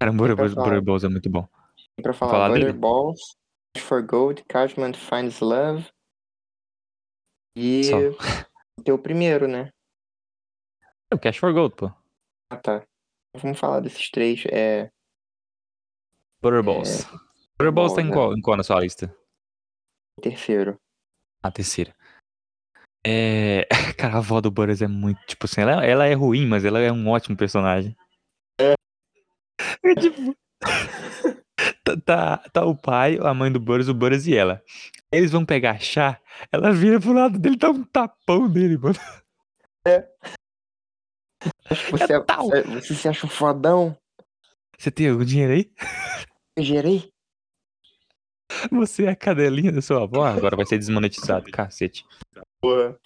Cara. 0.00 0.12
Butterballs 0.12 1.04
é 1.04 1.08
muito 1.08 1.28
bom. 1.28 1.48
E 1.98 2.02
pra 2.02 2.12
falar, 2.12 2.32
falar 2.32 2.58
Cash 3.74 3.84
for 3.84 4.02
Gold, 4.02 4.44
Cashman 4.44 4.92
Finds 4.92 5.40
Love. 5.40 5.88
E 7.56 7.84
Só. 7.84 7.96
o 8.78 8.82
teu 8.82 8.98
primeiro, 8.98 9.46
né? 9.46 9.70
É 11.10 11.14
o 11.14 11.18
Cash 11.18 11.38
for 11.38 11.52
Gold, 11.52 11.76
pô. 11.76 11.92
Ah, 12.50 12.56
tá. 12.56 12.84
Vamos 13.36 13.58
falar 13.58 13.80
desses 13.80 14.10
três. 14.10 14.44
É, 14.46 14.90
Butterballs. 16.42 17.06
Butterballs 17.56 17.94
tá 17.94 18.02
em 18.02 18.06
né? 18.06 18.12
qual, 18.12 18.36
em 18.36 18.40
qual 18.40 18.56
na 18.56 18.64
sua 18.64 18.80
lista? 18.80 19.14
terceiro. 20.20 20.76
A 21.42 21.50
terceira. 21.50 21.94
É. 23.04 23.66
Cara, 23.96 24.14
a 24.14 24.18
avó 24.18 24.40
do 24.40 24.50
Butters 24.50 24.82
é 24.82 24.88
muito. 24.88 25.24
Tipo 25.26 25.46
assim, 25.46 25.60
ela, 25.60 25.84
ela 25.84 26.06
é 26.06 26.14
ruim, 26.14 26.46
mas 26.46 26.64
ela 26.64 26.80
é 26.80 26.90
um 26.90 27.08
ótimo 27.08 27.36
personagem. 27.36 27.96
É. 29.84 29.90
É 29.90 29.94
tipo. 29.94 30.36
tá, 31.84 31.96
tá, 32.04 32.36
tá 32.52 32.64
o 32.64 32.76
pai, 32.76 33.18
a 33.20 33.34
mãe 33.34 33.50
do 33.50 33.60
Butters, 33.60 33.88
o 33.88 33.94
Butters 33.94 34.26
e 34.26 34.34
ela. 34.36 34.62
Eles 35.10 35.30
vão 35.30 35.44
pegar 35.44 35.80
chá, 35.80 36.20
ela 36.50 36.72
vira 36.72 37.00
pro 37.00 37.12
lado 37.12 37.38
dele, 37.38 37.56
dá 37.56 37.70
um 37.70 37.84
tapão 37.84 38.48
nele, 38.48 38.78
mano. 38.78 38.96
Você, 41.90 42.12
É 42.12 42.20
tal. 42.20 42.48
você, 42.48 42.62
você 42.62 42.94
se 42.94 43.08
acha 43.08 43.26
um 43.26 43.30
fodão? 43.30 43.96
Você 44.78 44.90
tem 44.90 45.08
algum 45.08 45.24
dinheiro 45.24 45.52
aí? 45.52 45.72
Eu 46.56 46.64
gerei? 46.64 47.12
Você 48.70 49.04
é 49.04 49.10
a 49.10 49.16
cadelinha 49.16 49.72
da 49.72 49.80
sua 49.80 50.04
avó? 50.04 50.24
Agora 50.24 50.56
vai 50.56 50.66
ser 50.66 50.78
desmonetizado, 50.78 51.50
cacete. 51.50 52.04
Porra. 52.60 52.98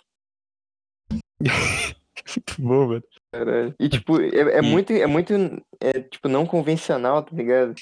Muito 2.37 2.55
bom, 2.63 2.89
mano. 2.89 3.05
Caralho. 3.39 3.75
E 3.79 3.89
tipo, 3.89 4.21
é, 4.21 4.59
é 4.59 4.63
muito, 4.63 4.93
é 4.93 5.07
muito, 5.07 5.33
é, 5.81 6.01
tipo, 6.03 6.29
não 6.29 6.47
convencional, 6.47 7.23
tá 7.23 7.35
ligado? 7.37 7.75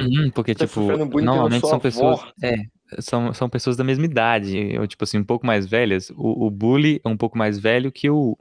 Uhum, 0.00 0.30
porque, 0.34 0.54
Tá 0.54 0.66
tipo, 0.66 0.80
normalmente 0.80 1.60
são 1.62 1.70
avó. 1.76 1.80
pessoas. 1.80 2.20
É, 2.42 2.54
são, 3.00 3.32
são 3.32 3.48
pessoas 3.48 3.76
da 3.76 3.84
mesma 3.84 4.04
idade, 4.04 4.78
ou 4.78 4.86
tipo 4.86 5.02
assim, 5.04 5.18
um 5.18 5.24
pouco 5.24 5.46
mais 5.46 5.66
velhas. 5.66 6.10
O, 6.10 6.46
o 6.46 6.50
bully 6.50 7.00
é 7.04 7.08
um 7.08 7.16
pouco 7.16 7.36
mais 7.38 7.58
velho 7.58 7.90
que 7.90 8.10
o. 8.10 8.36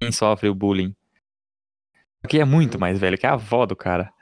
Quem 0.00 0.10
sofre 0.12 0.48
o 0.48 0.54
bullying. 0.54 0.94
Que 2.28 2.38
é 2.40 2.44
muito 2.44 2.78
mais 2.78 2.98
velho, 2.98 3.18
que 3.18 3.26
é 3.26 3.28
a 3.28 3.34
avó 3.34 3.66
do 3.66 3.76
cara. 3.76 4.12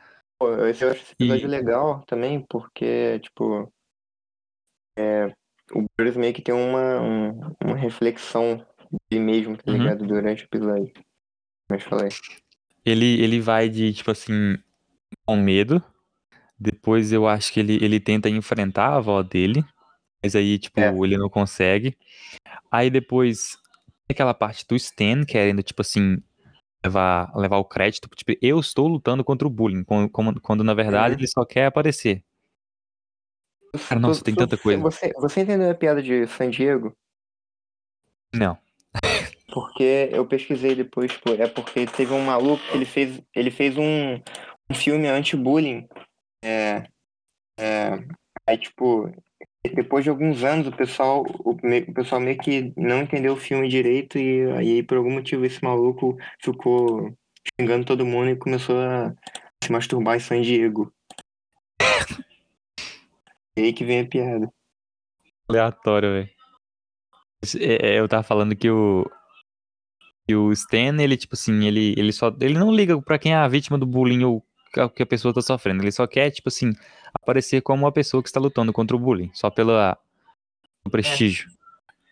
Pô, 0.41 0.53
esse 0.67 0.85
eu 0.85 0.91
acho 0.91 1.03
esse 1.03 1.12
episódio 1.12 1.47
E- 1.47 1.51
legal 1.51 2.03
também, 2.07 2.45
porque, 2.49 3.19
tipo, 3.21 3.73
é, 4.97 5.33
o 5.73 5.85
Bruce 5.97 6.19
meio 6.19 6.33
que 6.35 6.43
tem 6.43 6.55
uma, 6.55 7.01
um- 7.01 7.41
uma 7.64 7.77
reflexão 7.77 8.64
dele 9.11 9.25
mesmo, 9.25 9.57
tá 9.57 9.71
Uhum. 9.71 9.79
ligado? 9.79 10.07
Durante 10.07 10.43
o 10.43 10.47
episódio. 10.47 10.93
Falei. 11.81 12.09
Ele, 12.85 13.21
ele 13.23 13.41
vai 13.41 13.69
de, 13.69 13.93
tipo 13.93 14.11
assim, 14.11 14.57
com 15.27 15.37
medo. 15.37 15.83
Depois 16.59 17.13
eu 17.13 17.29
acho 17.29 17.53
que 17.53 17.61
ele, 17.61 17.75
ele 17.85 18.01
tenta 18.01 18.29
enfrentar 18.29 18.89
a 18.89 18.97
avó 18.97 19.23
dele. 19.23 19.65
Mas 20.23 20.35
aí, 20.35 20.59
tipo, 20.59 20.81
É. 20.81 20.89
ele 20.89 21.17
não 21.17 21.29
consegue. 21.29 21.97
Aí 22.71 22.91
depois 22.91 23.57
aquela 24.11 24.35
parte 24.35 24.67
do 24.67 24.75
Stan 24.75 25.25
querendo, 25.25 25.63
tipo 25.63 25.83
assim, 25.83 26.17
levar, 26.85 27.31
levar 27.37 27.59
o 27.59 27.65
crédito. 27.65 28.09
Tipo, 28.17 28.33
eu 28.41 28.59
estou 28.59 28.89
lutando 28.89 29.23
contra 29.23 29.47
o 29.47 29.51
bullying. 29.51 29.85
Quando, 29.85 30.09
como- 30.11 30.41
quando 30.41 30.65
na 30.65 30.75
verdade 30.75 31.15
Uhum. 31.15 31.21
ele 31.21 31.29
só 31.29 31.45
quer 31.45 31.67
aparecer. 31.67 32.25
Cara, 33.89 34.01
nossa, 34.01 34.25
tem 34.25 34.35
tanta 34.35 34.57
coisa. 34.57 34.81
Você, 34.83 35.13
você 35.19 35.43
entendeu 35.43 35.71
a 35.71 35.75
piada 35.75 36.03
de 36.03 36.27
San 36.27 36.49
Diego? 36.49 36.97
Não. 38.35 38.59
Porque 39.59 40.09
eu 40.12 40.25
pesquisei 40.25 40.77
depois, 40.77 41.16
pô, 41.16 41.33
é 41.33 41.49
porque 41.49 41.85
teve 41.85 42.12
um 42.12 42.25
maluco 42.25 42.62
que 42.62 42.77
ele 42.77 42.85
fez, 42.85 43.21
ele 43.35 43.51
fez 43.51 43.77
um, 43.77 44.14
um 44.71 44.75
filme 44.75 45.09
anti-bullying. 45.09 45.85
É, 46.44 46.85
é, 47.59 47.99
aí, 48.47 48.57
tipo, 48.57 49.11
depois 49.75 50.05
de 50.05 50.11
alguns 50.11 50.44
anos, 50.44 50.68
o 50.68 50.73
pessoal, 50.73 51.25
o, 51.44 51.51
o 51.51 51.92
pessoal 51.92 52.21
meio 52.21 52.38
que 52.38 52.73
não 52.77 53.03
entendeu 53.03 53.33
o 53.33 53.37
filme 53.37 53.68
direito 53.68 54.16
e 54.16 54.49
aí, 54.53 54.81
por 54.81 54.97
algum 54.97 55.11
motivo, 55.11 55.44
esse 55.44 55.61
maluco 55.64 56.16
ficou 56.40 57.12
xingando 57.59 57.85
todo 57.85 58.07
mundo 58.07 58.31
e 58.31 58.37
começou 58.37 58.79
a 58.79 59.12
se 59.61 59.73
masturbar 59.73 60.14
em 60.14 60.21
San 60.21 60.40
Diego. 60.40 60.92
E 63.57 63.62
aí 63.62 63.73
que 63.73 63.85
vem 63.85 64.03
a 64.03 64.07
piada. 64.07 64.49
Aleatório, 65.49 66.12
velho. 66.12 66.38
É, 67.61 67.94
é, 67.94 67.99
Eu 67.99 68.09
tava 68.09 68.23
falando 68.23 68.57
que 68.57 68.71
o. 68.71 69.05
Que 70.29 70.37
o 70.37 70.53
Stan, 70.53 71.01
ele, 71.01 71.17
tipo 71.17 71.35
assim, 71.35 71.64
ele, 71.64 71.95
ele 71.97 72.12
só. 72.12 72.29
Ele 72.38 72.59
não 72.59 72.71
liga 72.71 73.01
pra 73.01 73.19
quem 73.19 73.33
é 73.33 73.37
a 73.37 73.49
vítima 73.49 73.79
do 73.79 73.87
bullying 73.87 74.25
ou 74.25 74.45
o 74.77 74.91
que 74.91 75.03
a 75.03 75.07
pessoa 75.07 75.33
tá 75.33 75.41
sofrendo. 75.41 75.83
Ele 75.83 75.91
só 75.91 76.07
quer, 76.07 76.31
tipo 76.31 76.51
assim, 76.51 76.75
aparecer 77.14 77.62
como 77.62 77.85
uma 77.85 77.93
pessoa 77.93 78.23
que 78.23 78.29
está 78.29 78.38
lutando 78.38 78.71
contra 78.71 78.95
o 78.95 79.01
bullying. 79.01 79.31
Só 79.33 79.49
pelo 79.49 79.73
prestígio. 80.91 81.49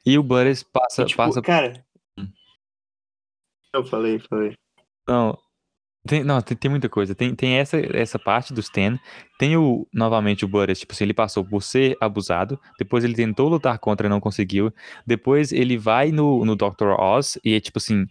E 0.04 0.18
o 0.18 0.22
Butters 0.22 0.62
passa. 0.62 1.02
E, 1.02 1.04
tipo, 1.04 1.18
passa 1.18 1.42
cara. 1.42 1.84
Eu 3.74 3.84
falei, 3.84 4.18
falei. 4.18 4.56
Não, 5.06 5.38
tem, 6.06 6.24
não, 6.24 6.40
tem, 6.40 6.56
tem 6.56 6.70
muita 6.70 6.88
coisa. 6.88 7.14
Tem, 7.14 7.34
tem 7.34 7.54
essa, 7.56 7.76
essa 7.96 8.18
parte 8.18 8.52
do 8.54 8.60
Stan. 8.60 8.98
Tem 9.38 9.56
o, 9.56 9.86
novamente, 9.92 10.44
o 10.44 10.48
Butters, 10.48 10.80
tipo 10.80 10.92
assim, 10.92 11.04
ele 11.04 11.14
passou 11.14 11.44
por 11.44 11.62
ser 11.62 11.96
abusado. 12.00 12.58
Depois 12.78 13.04
ele 13.04 13.14
tentou 13.14 13.48
lutar 13.48 13.78
contra 13.78 14.06
e 14.06 14.10
não 14.10 14.20
conseguiu. 14.20 14.72
Depois 15.06 15.52
ele 15.52 15.76
vai 15.76 16.10
no, 16.12 16.44
no 16.44 16.56
Dr. 16.56 16.90
Oz 16.98 17.38
e 17.44 17.54
é 17.54 17.60
tipo 17.60 17.78
assim, 17.78 18.06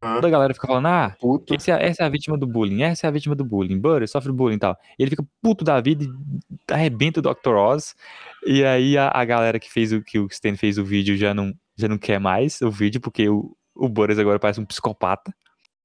toda 0.00 0.26
a 0.26 0.30
galera 0.30 0.54
fica 0.54 0.66
falando, 0.66 0.86
ah, 0.86 1.16
Puto. 1.18 1.54
esse 1.54 1.70
é- 1.70 1.86
essa 1.86 2.02
é 2.02 2.06
a 2.06 2.08
vítima 2.08 2.36
do 2.36 2.46
bullying, 2.46 2.82
essa 2.82 3.06
é 3.06 3.08
a 3.08 3.10
vítima 3.10 3.34
do 3.34 3.44
bullying. 3.44 3.78
Butters 3.78 4.10
sofre 4.10 4.32
bullying 4.32 4.56
e 4.56 4.58
tal. 4.58 4.76
Ele 4.98 5.10
fica 5.10 5.24
puto 5.42 5.64
da 5.64 5.80
vida 5.80 6.04
e 6.04 6.72
arrebenta 6.72 7.20
o 7.20 7.22
Dr. 7.22 7.54
Oz. 7.54 7.94
E 8.46 8.64
aí 8.64 8.96
a, 8.98 9.10
a 9.12 9.24
galera 9.24 9.58
que 9.58 9.70
fez 9.70 9.92
o 9.92 10.02
que 10.02 10.18
o 10.18 10.26
Stan 10.30 10.56
fez 10.56 10.78
o 10.78 10.84
vídeo 10.84 11.16
já 11.16 11.32
não, 11.34 11.52
já 11.76 11.88
não 11.88 11.98
quer 11.98 12.18
mais 12.20 12.60
o 12.60 12.70
vídeo, 12.70 13.00
porque 13.00 13.28
o, 13.28 13.56
o 13.74 13.88
Butters 13.88 14.18
agora 14.18 14.38
parece 14.38 14.60
um 14.60 14.64
psicopata. 14.64 15.32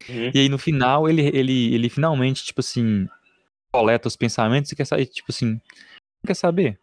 Uhum. 0.10 0.32
E 0.34 0.40
aí 0.40 0.50
no 0.50 0.58
final 0.58 1.10
ele, 1.10 1.22
ele, 1.28 1.74
ele 1.74 1.90
finalmente, 1.90 2.44
tipo 2.46 2.60
assim, 2.62 3.08
coleta 3.72 4.08
os 4.08 4.16
pensamentos 4.16 4.72
e 4.72 4.76
quer 4.76 4.86
saber, 4.86 5.06
tipo 5.06 5.32
assim, 5.32 5.60
quer 6.26 6.34
saber? 6.36 6.80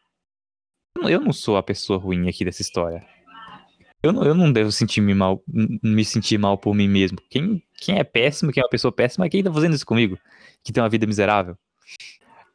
Eu 0.97 1.03
não- 1.03 1.11
Eu 1.11 1.21
não 1.21 1.33
sou 1.33 1.57
a 1.57 1.63
pessoa 1.63 1.99
ruim 1.99 2.29
aqui 2.29 2.45
dessa 2.45 2.63
história. 2.63 3.05
Eu 4.03 4.13
não, 4.13 4.23
eu 4.25 4.35
não 4.35 4.53
devo 4.53 4.71
sentir 4.71 5.01
me 5.01 5.13
mal, 5.13 5.43
me 5.47 6.05
sentir 6.05 6.39
mal 6.39 6.57
por 6.57 6.73
mim 6.75 6.87
mesmo. 6.89 7.19
Quem, 7.29 7.61
quem 7.81 7.99
é 7.99 8.05
péssimo, 8.05 8.53
quem 8.53 8.61
é 8.61 8.65
uma 8.65 8.71
pessoa 8.71 8.93
péssima, 8.93 9.27
é 9.27 9.29
quem 9.29 9.43
tá 9.43 9.53
fazendo 9.53 9.75
isso 9.75 9.85
comigo, 9.85 10.17
que 10.63 10.73
tem 10.73 10.81
uma 10.83 10.89
vida 10.89 11.05
miserável. 11.07 11.57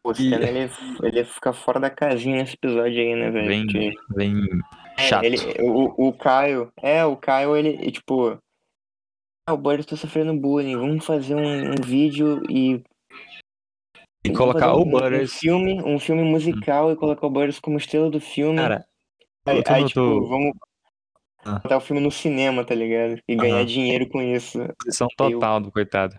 Pô, 0.01 0.09
o 0.09 0.11
Stan, 0.13 0.37
ele, 0.37 0.69
ele 1.03 1.17
ia 1.17 1.25
ficar 1.25 1.51
fora 1.53 1.79
da 1.81 1.89
casinha 1.89 2.37
nesse 2.37 2.53
episódio 2.55 2.97
aí, 2.99 3.15
né, 3.15 3.29
velho? 3.29 3.47
Bem, 3.47 3.93
bem 4.15 4.35
É, 4.97 5.07
chato. 5.07 5.23
ele, 5.25 5.37
o, 5.61 6.07
o 6.09 6.13
Caio, 6.13 6.71
é, 6.81 7.03
o 7.05 7.15
Caio, 7.17 7.55
ele, 7.57 7.77
e, 7.81 7.91
tipo, 7.91 8.37
ah, 9.45 9.53
o 9.53 9.57
Boris 9.57 9.85
tá 9.85 9.95
sofrendo 9.95 10.33
bullying, 10.33 10.75
vamos 10.77 11.05
fazer 11.05 11.35
um, 11.35 11.71
um 11.71 11.75
vídeo 11.83 12.41
e... 12.49 12.81
E 14.25 14.31
colocar 14.31 14.69
fazer 14.69 14.71
o 14.79 14.83
um, 14.83 15.21
um 15.21 15.27
filme, 15.27 15.83
um 15.83 15.99
filme 15.99 16.23
musical 16.23 16.91
e 16.91 16.95
colocar 16.95 17.27
o 17.27 17.29
Boris 17.29 17.59
como 17.59 17.77
estrela 17.77 18.09
do 18.09 18.21
filme. 18.21 18.57
Cara, 18.57 18.85
aí, 19.45 19.63
aí, 19.67 19.85
tipo, 19.85 20.27
vamos 20.27 20.53
Ah. 21.45 21.59
botar 21.59 21.77
o 21.77 21.81
filme 21.81 22.01
no 22.01 22.09
cinema, 22.09 22.63
tá 22.63 22.73
ligado? 22.73 23.19
E 23.27 23.35
ganhar 23.35 23.57
Aham. 23.57 23.65
dinheiro 23.65 24.07
com 24.07 24.21
isso. 24.21 24.59
eu- 24.61 25.07
total 25.17 25.59
do 25.59 25.69
coitado. 25.71 26.17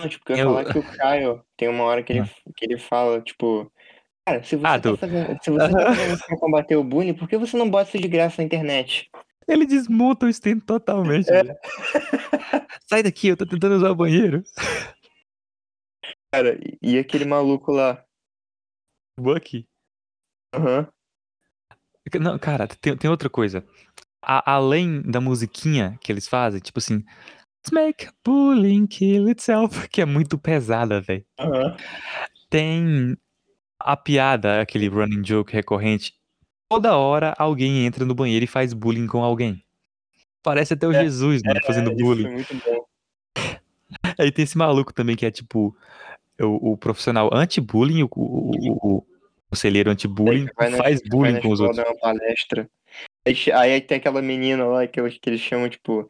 Não, 0.00 0.08
tipo, 0.08 0.24
que 0.24 0.32
eu 0.32 0.36
ia 0.36 0.42
Eu- 0.42 0.48
falar 0.48 0.64
que 0.64 0.78
o 0.78 0.82
Caio 0.96 1.44
tem 1.54 1.68
uma 1.68 1.84
hora 1.84 2.02
que 2.02 2.14
ele, 2.14 2.24
que 2.56 2.64
ele 2.64 2.78
fala, 2.78 3.20
tipo, 3.20 3.70
cara, 4.26 4.42
se 4.42 4.56
você, 4.56 4.66
Ah, 4.66 4.80
tá, 4.80 4.90
tu- 4.90 4.96
fazendo, 4.96 5.38
se 5.42 5.50
você 5.50 5.70
tá 5.70 5.92
fazendo 6.26 6.40
combater 6.40 6.76
o 6.76 6.82
bullying, 6.84 7.12
por 7.12 7.28
que 7.28 7.36
você 7.36 7.58
não 7.58 7.68
bota 7.70 7.90
isso 7.90 7.98
de 8.00 8.08
graça 8.08 8.40
na 8.40 8.46
internet? 8.46 9.10
Ele 9.52 9.66
desmonta 9.66 10.26
o 10.26 10.28
Stan 10.28 10.58
totalmente. 10.58 11.30
É. 11.30 11.42
Sai 12.88 13.02
daqui, 13.02 13.28
eu 13.28 13.36
tô 13.36 13.46
tentando 13.46 13.76
usar 13.76 13.90
o 13.90 13.94
banheiro. 13.94 14.42
Cara, 16.32 16.58
e- 16.82 16.98
aquele 16.98 17.24
maluco 17.24 17.70
lá? 17.72 18.04
Bucky. 19.18 19.66
Aham. 20.54 20.88
Não, 22.20 22.38
cara, 22.38 22.66
tem, 22.66 22.96
tem 22.96 23.10
outra 23.10 23.30
coisa. 23.30 23.64
A- 24.22 24.52
além 24.54 25.02
da 25.02 25.20
musiquinha 25.20 25.98
que 26.02 26.10
eles 26.10 26.26
fazem, 26.28 26.60
tipo 26.60 26.78
assim, 26.78 27.04
Let's 27.64 27.70
make 27.70 28.10
bullying 28.24 28.88
kill 28.88 29.28
itself, 29.28 29.86
que 29.88 30.00
é 30.00 30.04
muito 30.04 30.36
pesada, 30.36 31.00
velho. 31.00 31.24
Aham. 31.38 31.76
Tem 32.50 33.16
a 33.78 33.96
piada, 33.96 34.60
aquele 34.60 34.88
running 34.88 35.24
joke 35.24 35.52
recorrente. 35.52 36.12
Toda 36.72 36.96
hora 36.96 37.34
alguém 37.36 37.84
entra 37.84 38.02
no 38.06 38.14
banheiro 38.14 38.46
e 38.46 38.48
faz 38.48 38.72
bullying 38.72 39.06
com 39.06 39.22
alguém. 39.22 39.62
Parece 40.42 40.72
até 40.72 40.86
o 40.88 40.92
É, 40.94 41.02
Jesus, 41.02 41.42
fazendo 41.66 41.90
É, 41.90 41.94
isso 41.94 42.02
bullying. 42.02 42.46
bom. 42.64 42.86
Aí 44.18 44.32
tem 44.32 44.42
esse 44.42 44.56
maluco 44.56 44.90
também 44.90 45.14
que 45.14 45.26
é 45.26 45.30
tipo 45.30 45.76
o, 46.40 46.72
o 46.72 46.76
profissional 46.78 47.28
anti-bullying, 47.30 48.04
o, 48.04 48.08
o, 48.10 48.98
o, 48.98 49.06
conselheiro 49.50 49.90
anti-bullying, 49.90 50.48
faz 50.78 51.02
bullying 51.02 51.42
com 51.42 51.50
os 51.50 51.60
outros. 51.60 51.78
uma 51.78 51.94
palestra. 51.98 52.66
Aí, 53.26 53.34
aí 53.52 53.80
tem 53.82 53.98
aquela 53.98 54.22
menina 54.22 54.64
lá 54.64 54.86
que, 54.86 54.98
que 55.10 55.28
eles 55.28 55.42
chamam, 55.42 55.68
tipo... 55.68 56.08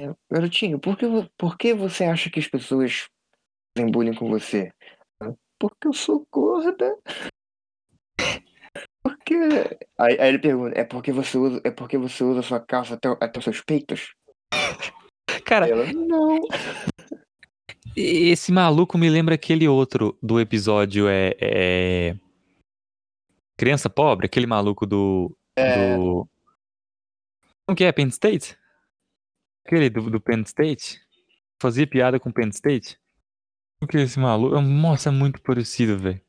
"É, 0.00 0.12
Garotinho, 0.28 0.80
por 0.80 0.98
que, 0.98 1.06
por 1.38 1.56
que 1.56 1.72
você 1.72 2.02
acha 2.02 2.28
que 2.28 2.40
as 2.40 2.48
pessoas 2.48 3.06
fazem 3.78 3.92
bullying 3.92 4.14
com 4.14 4.28
você? 4.28 4.72
"Ah, 5.22 5.32
Porque 5.56 5.86
eu 5.86 5.92
sou 5.92 6.26
gorda. 6.32 6.98
Porque... 9.24 9.78
Aí, 9.98 10.20
aí 10.20 10.28
ele 10.28 10.38
pergunta, 10.38 10.78
é 10.78 10.84
porque 10.84 11.10
você 11.10 11.38
usa, 11.38 11.60
é 11.64 11.70
porque 11.70 11.96
você 11.96 12.22
usa 12.22 12.42
sua 12.42 12.60
calça 12.60 12.94
até, 12.94 13.08
até 13.08 13.38
os 13.38 13.44
seus 13.44 13.60
peitos? 13.62 14.14
Cara, 15.44 15.68
ela, 15.68 15.90
não. 15.92 16.40
esse 17.96 18.52
maluco 18.52 18.98
me 18.98 19.08
lembra 19.08 19.34
aquele 19.34 19.66
outro 19.66 20.16
do 20.22 20.40
episódio 20.40 21.08
é, 21.08 21.34
é... 21.40 22.16
Criança 23.56 23.88
Pobre, 23.88 24.26
aquele 24.26 24.46
maluco 24.46 24.86
do. 24.86 25.36
É. 25.56 25.96
do... 25.96 26.28
Como 27.66 27.76
que 27.76 27.84
é? 27.84 27.92
Penn 27.92 28.08
State? 28.08 28.58
Aquele 29.64 29.88
do, 29.88 30.10
do 30.10 30.20
Penn 30.20 30.42
State? 30.42 31.00
Fazia 31.60 31.86
piada 31.86 32.20
com 32.20 32.32
Penn 32.32 32.50
State? 32.50 32.98
O 33.80 33.86
que 33.86 33.96
é 33.96 34.02
esse 34.02 34.18
maluco? 34.18 34.60
Nossa, 34.60 35.08
é 35.08 35.12
muito 35.12 35.40
parecido, 35.40 35.98
velho. 35.98 36.20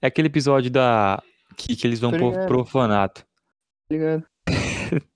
É 0.00 0.06
aquele 0.08 0.28
episódio 0.28 0.70
da. 0.70 1.22
Que, 1.56 1.76
que 1.76 1.86
eles 1.86 2.00
vão 2.00 2.10
pro, 2.10 2.30
ligado. 2.30 2.46
pro 2.46 2.58
orfanato. 2.60 3.22
Tá 3.22 3.94
ligado? 3.94 4.26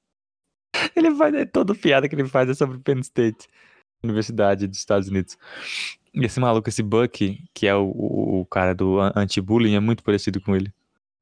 Ele 0.95 1.15
faz 1.15 1.35
é 1.35 1.45
toda 1.45 1.75
piada 1.75 2.09
que 2.09 2.15
ele 2.15 2.27
faz 2.29 2.49
é 2.49 2.55
sobre 2.55 2.79
Penn 2.79 3.01
State, 3.01 3.47
Universidade 4.03 4.67
dos 4.67 4.79
Estados 4.79 5.09
Unidos. 5.09 5.37
E 6.15 6.25
esse 6.25 6.39
maluco, 6.41 6.69
esse 6.69 6.83
Bucky, 6.83 7.45
que 7.55 7.67
é 7.67 7.75
o, 7.75 7.85
o, 7.91 8.41
o 8.41 8.47
cara 8.47 8.75
do 8.75 9.01
an- 9.01 9.13
anti-bullying, 9.17 9.75
é 9.75 9.81
muito 9.81 10.03
parecido 10.03 10.41
com 10.41 10.55
ele. 10.57 10.73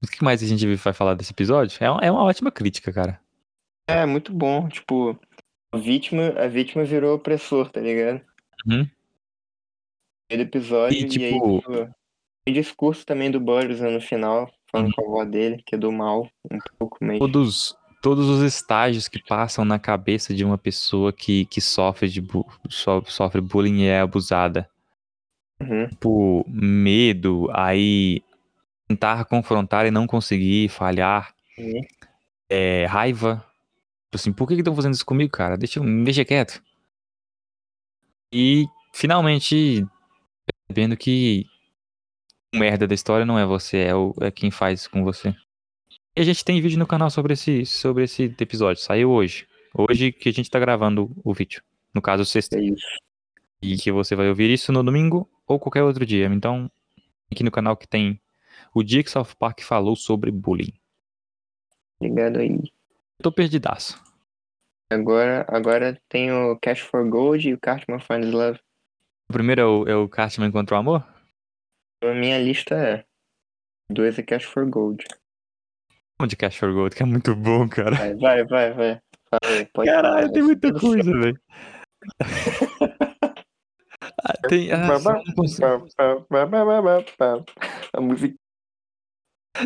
O 0.02 0.06
que 0.06 0.22
mais 0.22 0.42
a 0.42 0.46
gente 0.46 0.66
vai 0.76 0.92
falar 0.92 1.14
desse 1.14 1.32
episódio? 1.32 1.76
É, 1.82 1.90
uma- 1.90 2.00
é 2.02 2.10
uma 2.10 2.22
ótima 2.22 2.50
crítica, 2.52 2.92
cara. 2.92 3.20
É, 3.88 4.04
muito 4.06 4.32
bom. 4.32 4.68
Tipo, 4.68 5.18
a 5.72 5.78
vítima, 5.78 6.28
a 6.36 6.46
vítima 6.46 6.84
virou 6.84 7.14
opressor, 7.16 7.70
tá 7.70 7.80
ligado? 7.80 8.20
Uhum. 8.66 8.88
Primeiro 10.28 10.48
episódio, 10.50 10.96
E, 10.96 11.00
e, 11.00 11.04
aí, 11.04 11.08
tipo- 11.10 11.58
tipo, 11.60 11.94
tem 12.44 12.54
discurso 12.54 13.04
também 13.06 13.30
do 13.30 13.40
Boris 13.40 13.80
né, 13.80 13.90
no 13.90 14.00
final, 14.00 14.50
falando 14.74 14.92
com 14.94 15.02
a 15.02 15.04
avó 15.04 15.24
dele, 15.24 15.62
que 15.64 15.74
é 15.74 15.78
do 15.78 15.90
mal, 15.92 16.28
um 16.50 16.58
pouco, 16.78 16.98
mas... 17.00 17.18
Todos, 17.18 17.76
todos 18.02 18.28
os 18.28 18.42
estágios 18.42 19.08
que 19.08 19.22
passam 19.22 19.64
na 19.64 19.78
cabeça 19.78 20.34
de 20.34 20.44
uma 20.44 20.58
pessoa 20.58 21.12
que, 21.12 21.46
que 21.46 21.60
sofre, 21.60 22.08
de 22.08 22.20
bu- 22.20 22.46
so- 22.68 23.04
sofre 23.06 23.40
bullying 23.40 23.82
e 23.82 23.86
é 23.86 24.00
abusada. 24.00 24.68
Uhum. 25.60 25.88
Tipo, 25.88 26.44
medo, 26.48 27.48
aí 27.52 28.22
tentar 28.88 29.24
confrontar 29.24 29.86
e 29.86 29.90
não 29.90 30.06
conseguir, 30.06 30.68
falhar. 30.68 31.34
Uhum. 31.58 31.80
é, 32.48 32.84
raiva. 32.86 33.36
Tipo 34.06 34.16
assim, 34.16 34.32
por 34.32 34.46
que 34.48 34.54
estão 34.54 34.74
fazendo 34.74 34.94
isso 34.94 35.06
comigo, 35.06 35.30
cara? 35.30 35.56
Deixa, 35.56 35.80
me 35.80 36.04
deixa 36.04 36.24
quieto. 36.24 36.62
E 38.32 38.66
finalmente 38.92 39.86
percebendo 40.66 40.96
que 40.96 41.46
merda 42.54 42.86
da 42.86 42.94
história 42.94 43.26
não 43.26 43.38
é 43.38 43.44
você, 43.44 43.78
é, 43.78 43.94
o, 43.94 44.14
é 44.20 44.30
quem 44.30 44.50
faz 44.50 44.86
com 44.86 45.02
você. 45.02 45.34
E 46.16 46.20
a 46.20 46.24
gente 46.24 46.44
tem 46.44 46.60
vídeo 46.60 46.78
no 46.78 46.86
canal 46.86 47.10
sobre 47.10 47.32
esse, 47.32 47.66
sobre 47.66 48.04
esse 48.04 48.34
episódio. 48.38 48.82
Saiu 48.82 49.10
hoje. 49.10 49.46
Hoje 49.76 50.12
que 50.12 50.28
a 50.28 50.32
gente 50.32 50.48
tá 50.48 50.58
gravando 50.58 51.10
o 51.24 51.34
vídeo. 51.34 51.62
No 51.92 52.00
caso, 52.00 52.24
sexta. 52.24 52.56
É 52.56 52.62
isso. 52.62 52.86
E 53.60 53.76
que 53.76 53.90
você 53.90 54.14
vai 54.14 54.28
ouvir 54.28 54.50
isso 54.50 54.70
no 54.70 54.82
domingo 54.82 55.28
ou 55.46 55.58
qualquer 55.58 55.82
outro 55.82 56.06
dia. 56.06 56.26
Então, 56.26 56.70
aqui 57.30 57.42
no 57.42 57.50
canal 57.50 57.76
que 57.76 57.88
tem 57.88 58.20
o 58.72 58.82
dia 58.82 59.02
que 59.02 59.10
South 59.10 59.34
Park 59.38 59.62
falou 59.62 59.96
sobre 59.96 60.30
bullying. 60.30 60.72
Ligado 62.00 62.38
aí. 62.38 62.60
Tô 63.20 63.32
perdidaço. 63.32 64.00
Agora, 64.90 65.44
agora 65.48 66.00
tem 66.08 66.30
o 66.30 66.56
Cash 66.60 66.80
for 66.80 67.08
Gold 67.08 67.48
e 67.48 67.54
o 67.54 67.58
Cartman 67.58 67.98
Finds 67.98 68.32
Love. 68.32 68.60
O 69.28 69.32
primeiro 69.32 69.60
é 69.60 69.64
o, 69.64 69.88
é 69.88 69.96
o 69.96 70.08
Cartman 70.08 70.52
contra 70.52 70.76
o 70.76 70.78
amor? 70.78 71.13
A 72.10 72.14
minha 72.14 72.38
lista 72.38 72.74
é... 72.74 73.04
Dois 73.90 74.18
é 74.18 74.22
Cash 74.22 74.44
for 74.44 74.68
Gold. 74.68 75.04
Vamos 76.18 76.30
de 76.30 76.36
Cash 76.36 76.56
for 76.56 76.72
Gold, 76.72 76.94
que 76.94 77.02
é 77.02 77.06
muito 77.06 77.34
bom, 77.34 77.68
cara. 77.68 77.96
Vai, 77.96 78.14
vai, 78.16 78.44
vai, 78.44 78.72
vai. 78.72 79.00
Fala 79.28 79.66
pode 79.72 79.90
Caralho, 79.90 80.20
falar. 80.22 80.32
tem 80.32 80.42
muita 80.42 80.72
coisa, 80.78 81.10
velho. 81.12 81.40
Ah, 84.26 84.34
tem. 84.48 84.70
Ah. 84.70 84.86
A 87.92 88.00
música. 88.00 88.34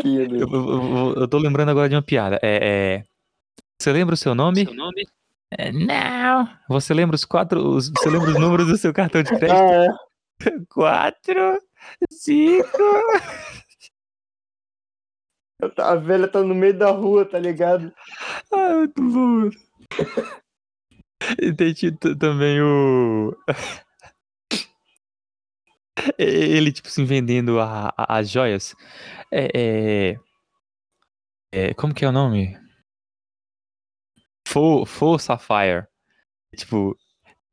eu, 0.05 0.48
eu- 0.48 0.96
eu- 0.96 1.14
eu 1.16 1.29
tô 1.29 1.38
lembrando 1.38 1.70
agora 1.70 1.88
de 1.88 1.94
uma 1.94 2.03
piada. 2.03 2.38
É, 2.42 2.98
é, 2.98 3.05
Você 3.81 3.92
lembra 3.92 4.14
o 4.14 4.16
seu 4.18 4.35
nome? 4.35 4.64
É, 5.57 5.72
não. 5.72 6.48
Você 6.68 6.92
lembra 6.94 7.16
os 7.16 7.24
quatro. 7.24 7.61
os- 7.61 7.88
Você 7.90 8.11
lembra 8.11 8.31
os 8.31 8.38
números 8.38 8.66
do 8.66 8.77
seu 8.77 8.92
cartão 8.92 9.22
de 9.22 9.31
crédito? 9.31 9.55
Ah, 9.61 9.87
é. 9.87 9.88
Quatro, 10.70 11.61
cinco. 12.10 12.66
A 15.76 15.96
velha 15.96 16.28
tá 16.28 16.40
no 16.42 16.54
meio 16.54 16.76
da 16.78 16.90
rua, 16.90 17.24
tá 17.28 17.38
ligado? 17.38 17.92
Ah, 18.52 18.74
muito 18.74 19.02
bom. 19.02 19.50
E 21.42 21.52
tem 21.52 21.74
também 22.16 22.60
o. 22.62 23.36
Ele, 26.16 26.72
tipo 26.72 26.88
assim, 26.88 27.04
vendendo 27.04 27.58
a- 27.60 27.88
a- 27.96 28.18
as 28.18 28.30
joias. 28.30 28.74
É, 29.32 30.12
é- 30.12 30.16
é, 31.52 31.74
Como 31.74 31.94
que 31.94 32.04
é 32.04 32.08
o 32.08 32.12
nome? 32.12 32.56
Full, 34.46 34.86
Full 34.86 35.18
Sapphire. 35.18 35.86
Tipo, 36.56 36.96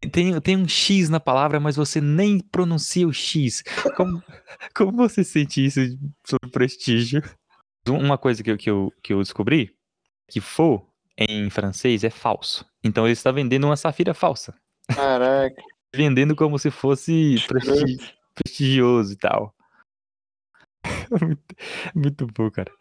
tem, 0.10 0.40
tem 0.42 0.58
um 0.58 0.68
X 0.68 1.10
na 1.10 1.20
palavra, 1.20 1.60
mas 1.60 1.76
você 1.76 2.00
nem 2.02 2.40
pronuncia 2.40 3.08
o 3.08 3.14
X. 3.14 3.64
Como, 3.96 4.22
como 4.76 4.92
você 4.94 5.24
sente 5.24 5.66
isso 5.66 5.80
sobre 6.26 6.50
prestígio? 6.50 7.22
Uma 7.88 8.18
coisa 8.18 8.42
que 8.44 8.52
eu, 8.52 8.58
que 8.58 8.70
eu, 8.70 8.94
que 9.04 9.14
eu 9.14 9.20
descobri, 9.22 9.76
que 10.30 10.42
faux 10.42 10.84
em 11.18 11.50
francês 11.50 12.04
é 12.04 12.10
falso. 12.10 12.66
Então 12.84 13.06
ele 13.06 13.14
está 13.14 13.32
vendendo 13.32 13.66
uma 13.66 13.78
safira 13.78 14.14
falsa. 14.14 14.54
Caraca. 14.94 15.56
Vendendo 15.96 16.36
como 16.36 16.60
se 16.60 16.70
fosse 16.70 17.38
presti- 17.48 18.14
prestigioso 18.34 19.14
e 19.14 19.16
tal. 19.16 19.56
muito, 21.22 21.56
muito 21.96 22.28
bom, 22.28 22.52
cara. 22.52 22.72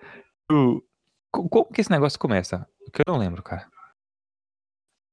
O- 0.50 0.82
como 1.30 1.66
que 1.72 1.80
esse 1.80 1.90
negócio 1.90 2.18
começa? 2.18 2.66
Que 2.92 3.02
eu 3.06 3.12
não 3.12 3.18
lembro, 3.18 3.42
cara. 3.42 3.68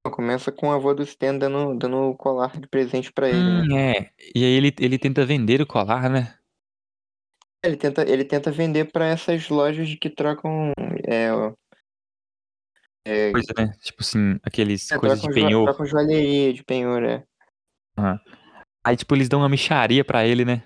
Começa 0.10 0.52
com 0.52 0.72
a 0.72 0.76
avó 0.76 0.94
do 0.96 1.04
Stan 1.04 1.38
dando, 1.38 1.78
dando 1.78 1.98
o 2.10 2.16
colar 2.18 2.60
de 2.60 2.68
presente 2.68 3.14
pra 3.14 3.30
ele, 3.30 3.52
né? 3.52 3.62
Hum, 3.62 3.78
é. 3.78 4.12
E 4.34 4.44
aí 4.44 4.52
ele, 4.54 4.74
ele 4.80 4.98
tenta 4.98 5.24
vender 5.26 5.62
o 5.62 5.68
colar, 5.68 6.10
né? 6.10 6.38
Ele 7.64 7.78
tenta, 7.78 8.02
ele 8.10 8.26
tenta 8.26 8.52
vender 8.52 8.92
pra 8.92 9.06
essas 9.06 9.48
lojas 9.50 9.94
que 9.96 10.10
trocam. 10.10 10.72
É, 11.08 11.28
é, 13.06 13.32
Coisa, 13.32 13.54
né? 13.56 13.74
Tipo 13.84 14.02
assim, 14.02 14.40
aqueles 14.42 14.92
é, 14.92 14.98
coisas 14.98 15.22
de 15.22 15.30
penhor. 15.30 15.66
trocam 15.66 15.86
joalheria 15.86 16.52
de 16.52 16.64
penhor, 16.64 17.04
é. 17.04 17.24
Aí, 18.84 18.98
tipo, 18.98 19.14
eles 19.16 19.30
dão 19.30 19.42
uma 19.42 19.50
micharia 19.50 20.04
pra 20.04 20.26
ele, 20.26 20.44
né? 20.44 20.64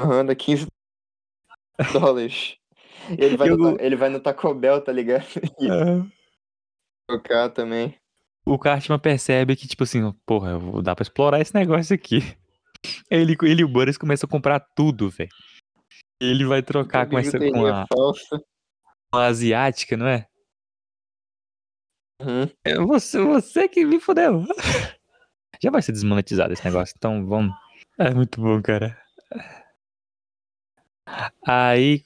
Aham, 0.00 0.24
dá 0.24 0.34
15 0.34 0.66
dólares. 1.92 2.56
Ele 3.18 3.36
vai, 3.36 3.50
Eu- 3.50 3.58
no, 3.58 3.80
ele 3.80 3.96
vai 3.96 4.08
no 4.08 4.20
Taco 4.20 4.54
Bell, 4.54 4.82
tá 4.82 4.90
ligado? 4.92 5.26
E 5.60 5.70
Ah. 5.70 6.06
trocar 7.06 7.50
também. 7.50 7.94
O 8.48 8.58
Cartman 8.58 8.98
percebe 8.98 9.54
que, 9.54 9.68
tipo 9.68 9.84
assim, 9.84 10.10
porra, 10.24 10.58
dar 10.82 10.96
pra 10.96 11.02
explorar 11.02 11.40
esse 11.40 11.54
negócio 11.54 11.94
aqui. 11.94 12.20
Ele, 13.10 13.36
ele 13.42 13.62
e 13.62 13.64
o 13.64 13.68
Boris 13.68 13.98
começam 13.98 14.28
a 14.28 14.30
comprar 14.30 14.60
tudo, 14.60 15.10
velho. 15.10 15.28
Ele 16.20 16.44
vai 16.44 16.62
trocar 16.62 17.08
com 17.08 17.18
essa 17.18 17.36
com 17.36 17.66
a, 17.66 17.84
com 17.90 19.18
a 19.18 19.26
asiática, 19.26 19.96
não 19.96 20.06
é? 20.06 20.28
Uhum. 22.22 22.48
É 22.64 22.76
Você, 22.76 23.20
você 23.20 23.68
que 23.68 23.84
me 23.84 23.98
fudeu. 23.98 24.44
Já 25.60 25.72
vai 25.72 25.82
ser 25.82 25.90
desmonetizado 25.90 26.52
esse 26.52 26.64
negócio, 26.64 26.94
então 26.96 27.26
vamos. 27.26 27.52
É 27.98 28.14
muito 28.14 28.40
bom, 28.40 28.62
cara. 28.62 28.96
Aí, 31.44 32.00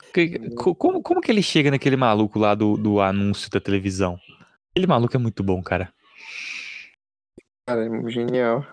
como, 0.56 1.02
como 1.02 1.20
que 1.20 1.30
ele 1.30 1.42
chega 1.42 1.70
naquele 1.70 1.96
maluco 1.96 2.38
lá 2.38 2.54
do, 2.54 2.78
do 2.78 2.98
anúncio 2.98 3.50
da 3.50 3.60
televisão? 3.60 4.18
Aquele 4.70 4.86
maluco 4.86 5.14
é 5.14 5.20
muito 5.20 5.42
bom, 5.42 5.62
cara. 5.62 5.92
Cara, 7.66 7.84
é 7.86 8.10
genial. 8.10 8.66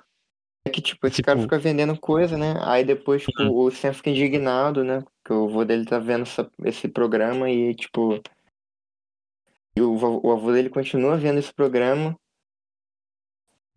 É 0.65 0.69
que, 0.69 0.81
tipo, 0.81 1.05
esse 1.07 1.17
Tipo- 1.17 1.27
cara 1.27 1.39
fica 1.41 1.57
vendendo 1.59 1.97
coisa, 1.99 2.37
né? 2.37 2.55
Aí 2.61 2.83
depois, 2.83 3.23
tipo, 3.23 3.43
o 3.43 3.71
Sam 3.71 3.93
fica 3.93 4.09
indignado, 4.09 4.83
né? 4.83 5.01
Porque 5.01 5.33
o 5.33 5.45
avô 5.47 5.63
dele 5.63 5.85
tá 5.85 5.99
vendo 5.99 6.23
essa- 6.23 6.49
esse 6.65 6.87
programa 6.87 7.49
e, 7.49 7.73
tipo. 7.75 8.21
E 9.75 9.81
o, 9.81 9.93
o 10.23 10.31
avô 10.31 10.51
dele 10.51 10.69
continua 10.69 11.17
vendo 11.17 11.39
esse 11.39 11.53
programa. 11.53 12.15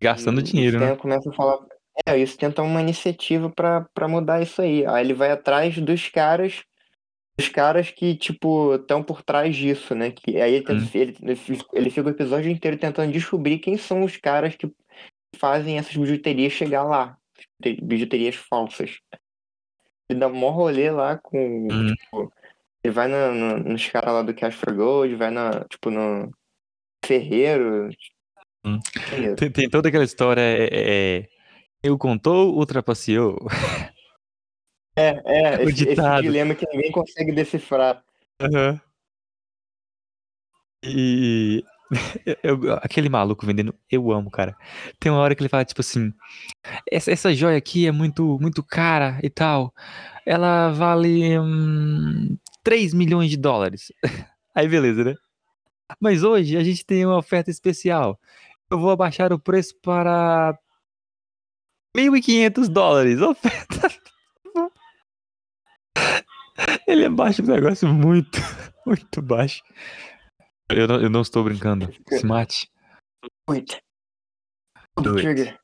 Gastando 0.01 0.41
e 0.41 0.43
dinheiro, 0.43 0.77
o 0.77 0.79
né? 0.81 0.87
Stan 0.87 0.97
começa 1.01 1.29
a 1.29 1.33
falar. 1.33 1.65
É, 2.07 2.17
isso 2.17 2.37
tenta 2.37 2.61
uma 2.63 2.81
iniciativa 2.81 3.49
pra, 3.49 3.87
pra 3.93 4.07
mudar 4.07 4.41
isso 4.41 4.61
aí. 4.61 4.85
Aí 4.85 5.05
ele 5.05 5.13
vai 5.13 5.31
atrás 5.31 5.77
dos 5.77 6.09
caras. 6.09 6.63
Dos 7.37 7.49
caras 7.49 7.89
que, 7.89 8.15
tipo, 8.15 8.75
estão 8.75 9.01
por 9.01 9.23
trás 9.23 9.55
disso, 9.55 9.95
né? 9.95 10.11
Que, 10.11 10.39
aí 10.41 10.55
ele, 10.55 10.65
tenta- 10.65 10.83
Hum. 10.83 10.89
ele, 10.93 11.17
ele 11.73 11.89
fica 11.89 12.07
o 12.07 12.11
episódio 12.11 12.51
inteiro 12.51 12.77
tentando 12.77 13.11
descobrir 13.11 13.57
quem 13.59 13.77
são 13.77 14.03
os 14.03 14.17
caras 14.17 14.55
que 14.55 14.71
fazem 15.35 15.77
essas 15.77 15.95
bijuterias 15.95 16.53
chegar 16.53 16.83
lá. 16.83 17.17
Bijuterias 17.81 18.35
falsas. 18.35 18.99
Ele 20.09 20.19
dá 20.19 20.27
um 20.27 20.33
maior 20.33 20.51
rolê 20.51 20.91
lá 20.91 21.17
com. 21.17 21.67
Hum. 21.71 21.87
Tipo, 21.95 22.33
ele 22.83 22.93
vai 22.93 23.07
no- 23.07 23.57
nos 23.59 23.87
caras 23.89 24.13
lá 24.13 24.21
do 24.21 24.33
Cash 24.33 24.55
for 24.55 24.73
Gold, 24.73 25.15
vai 25.15 25.31
na, 25.31 25.63
tipo, 25.65 25.89
no 25.89 26.31
Ferreiro. 27.05 27.89
Hum. 28.65 28.79
Maneiro. 29.11 29.35
Tem, 29.35 29.51
tem 29.51 29.69
toda 29.69 29.89
aquela 29.89 30.03
história. 30.03 30.41
É, 30.41 30.63
é, 30.65 31.17
é, 31.19 31.29
eu 31.81 31.97
contou, 31.97 32.55
ultrapasseou. 32.55 33.37
É, 34.95 35.09
é, 35.25 35.57
O 35.65 35.69
esse, 35.69 35.83
esse 35.83 35.85
ditado. 35.85 36.21
dilema 36.23 36.53
que 36.55 36.65
ninguém 36.69 36.91
consegue 36.91 37.31
decifrar. 37.31 38.03
Aham. 38.41 38.79
E 40.83 41.63
eu- 42.43 42.73
aquele 42.81 43.09
maluco 43.09 43.45
vendendo, 43.45 43.73
eu 43.91 44.11
amo, 44.11 44.29
cara. 44.31 44.55
Tem 44.99 45.11
uma 45.11 45.21
hora 45.21 45.35
que 45.35 45.41
ele 45.41 45.49
fala, 45.49 45.65
tipo 45.65 45.81
assim, 45.81 46.13
essa, 46.91 47.11
essa 47.11 47.33
joia 47.33 47.57
aqui 47.57 47.87
é 47.87 47.91
muito, 47.91 48.37
muito 48.41 48.63
cara 48.63 49.19
e 49.23 49.29
tal. 49.29 49.73
Ela 50.25 50.71
vale 50.71 51.37
hum, 51.39 52.37
3 52.63 52.93
milhões 52.93 53.29
de 53.29 53.37
dólares. 53.37 53.91
Aí 54.55 54.67
beleza, 54.67 55.03
né? 55.03 55.15
Mas 55.99 56.23
hoje 56.23 56.57
a 56.57 56.63
gente 56.63 56.85
tem 56.85 57.05
uma 57.05 57.17
oferta 57.17 57.49
especial. 57.51 58.19
Eu 58.69 58.79
vou 58.79 58.89
abaixar 58.91 59.31
o 59.33 59.39
preço 59.39 59.75
para 59.81 60.57
1.500 61.95 62.67
dólares. 62.69 63.19
Oferta. 63.21 63.89
Ele 66.87 67.05
abaixa 67.05 67.41
o 67.41 67.45
negócio 67.45 67.87
muito, 67.87 68.39
muito 68.85 69.21
baixo. 69.21 69.61
Eu 70.73 70.87
não, 70.87 71.01
eu 71.01 71.09
não 71.09 71.21
estou 71.21 71.43
brincando. 71.43 71.89
Se 72.09 72.25
mate. 72.25 72.69
Wait. 73.49 73.77
Do 74.97 75.11
it. 75.17 75.21
Trigger. 75.21 75.59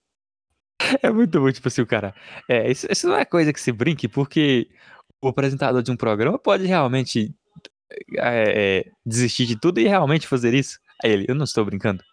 É 1.03 1.09
muito 1.11 1.39
bom, 1.39 1.51
tipo 1.51 1.67
assim, 1.67 1.81
o 1.81 1.87
cara. 1.87 2.15
É, 2.49 2.69
isso, 2.71 2.87
isso 2.89 3.07
não 3.07 3.15
é 3.15 3.25
coisa 3.25 3.51
que 3.53 3.59
se 3.59 3.71
brinque, 3.71 4.07
porque 4.07 4.69
o 5.21 5.27
apresentador 5.27 5.83
de 5.83 5.91
um 5.91 5.97
programa 5.97 6.39
pode 6.39 6.65
realmente 6.65 7.35
é, 8.17 8.79
é, 8.79 8.91
desistir 9.05 9.45
de 9.45 9.59
tudo 9.59 9.79
e 9.79 9.87
realmente 9.87 10.27
fazer 10.27 10.53
isso. 10.53 10.79
Aí 11.03 11.11
ele, 11.11 11.25
eu 11.27 11.35
não 11.35 11.43
estou 11.43 11.65
brincando. 11.65 12.03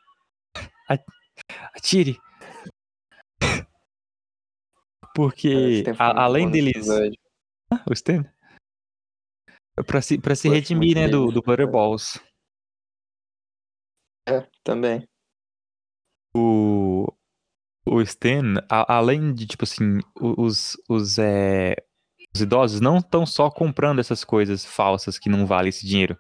Atire. 1.74 2.18
Porque 5.14 5.84
a- 5.98 6.06
muito 6.06 6.18
além 6.20 6.50
deles. 6.50 6.76
episódio. 6.76 7.18
O 7.88 7.92
Stan? 7.92 8.24
Pra 9.86 10.00
se, 10.00 10.18
pra 10.18 10.34
se 10.34 10.48
redimir, 10.48 10.94
muito 10.96 10.98
né, 11.00 11.08
do, 11.08 11.30
do 11.30 11.42
Butter 11.42 11.70
Balls. 11.70 12.18
É, 14.28 14.46
também. 14.64 15.06
o, 16.36 17.06
o 17.86 18.00
Stan, 18.02 18.54
a- 18.68 18.96
além 18.96 19.32
de, 19.32 19.46
tipo 19.46 19.64
assim, 19.64 20.00
os, 20.20 20.76
os, 20.88 21.18
é, 21.18 21.76
os 22.34 22.40
idosos 22.40 22.80
não 22.80 22.98
estão 22.98 23.24
só 23.24 23.50
comprando 23.50 24.00
essas 24.00 24.24
coisas 24.24 24.64
falsas 24.64 25.18
que 25.18 25.28
não 25.28 25.46
valem 25.46 25.70
esse 25.70 25.86
dinheiro. 25.86 26.18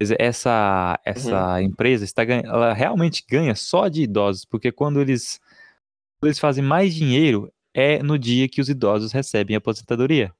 Mas 0.00 0.12
essa, 0.18 0.98
essa 1.04 1.60
empresa 1.60 2.04
está 2.04 2.22
ela 2.24 2.72
realmente 2.72 3.24
ganha 3.28 3.54
só 3.54 3.88
de 3.88 4.02
idosos, 4.02 4.44
porque 4.44 4.70
quando 4.70 5.00
eles, 5.00 5.40
quando 6.20 6.28
eles 6.28 6.38
fazem 6.38 6.64
mais 6.64 6.94
dinheiro 6.94 7.52
é 7.74 8.02
no 8.02 8.18
dia 8.18 8.48
que 8.48 8.60
os 8.60 8.68
idosos 8.68 9.12
recebem 9.12 9.56
a 9.56 9.58
aposentadoria. 9.58 10.32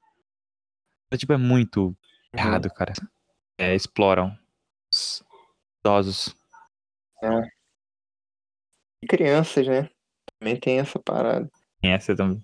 Então, 1.06 1.18
tipo, 1.18 1.32
é 1.32 1.36
muito 1.36 1.96
errado, 2.32 2.70
cara. 2.70 2.92
É, 3.58 3.74
exploram 3.74 4.36
os 4.92 5.22
idosos. 5.80 6.34
E 9.02 9.06
crianças, 9.06 9.66
né? 9.66 9.88
Também 10.38 10.58
tem 10.58 10.78
essa 10.78 10.98
parada. 10.98 11.50
Tem 11.80 11.92
essa 11.92 12.16
também. 12.16 12.42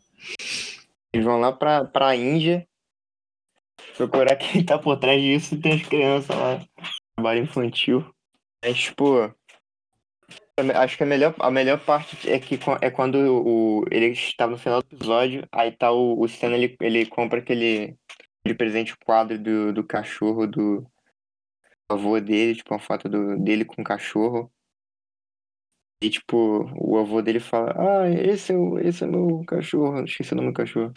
Eles 1.12 1.24
vão 1.24 1.40
lá 1.40 1.52
pra, 1.52 1.84
pra 1.84 2.14
Índia 2.14 2.66
procurar 3.96 4.36
quem 4.36 4.64
tá 4.64 4.78
por 4.78 4.96
trás 4.98 5.20
disso 5.20 5.54
e 5.54 5.60
tem 5.60 5.74
as 5.74 5.82
crianças 5.82 6.36
lá. 6.36 6.64
Trabalho 7.16 7.42
infantil. 7.42 8.14
É 8.62 8.72
tipo. 8.72 9.34
Acho 10.74 10.96
que 10.96 11.04
a 11.04 11.06
melhor, 11.06 11.34
a 11.38 11.50
melhor 11.52 11.78
parte 11.84 12.28
é 12.28 12.36
que 12.40 12.58
é 12.80 12.90
quando 12.90 13.14
o, 13.16 13.84
ele 13.92 14.06
está 14.06 14.44
no 14.44 14.58
final 14.58 14.82
do 14.82 14.88
episódio, 14.92 15.46
aí 15.52 15.70
tá 15.70 15.92
o, 15.92 16.18
o 16.18 16.26
Stan, 16.26 16.50
ele, 16.50 16.76
ele 16.80 17.06
compra 17.06 17.38
aquele, 17.38 17.96
aquele 18.40 18.56
presente 18.56 18.96
quadro 18.96 19.38
do, 19.38 19.72
do 19.72 19.84
cachorro 19.84 20.48
do 20.48 20.84
avô 21.88 22.18
dele, 22.18 22.56
tipo, 22.56 22.74
uma 22.74 22.80
foto 22.80 23.08
do, 23.08 23.38
dele 23.38 23.64
com 23.64 23.82
o 23.82 23.84
cachorro. 23.84 24.50
E 26.00 26.10
tipo, 26.10 26.70
o 26.76 26.96
avô 26.98 27.20
dele 27.20 27.40
fala, 27.40 27.74
ah, 27.76 28.08
esse 28.08 28.52
é, 28.52 28.56
o, 28.56 28.78
esse 28.78 29.02
é 29.02 29.06
meu 29.06 29.42
cachorro, 29.46 30.04
esqueci 30.04 30.32
o 30.32 30.36
nome 30.36 30.48
do 30.48 30.54
cachorro. 30.54 30.92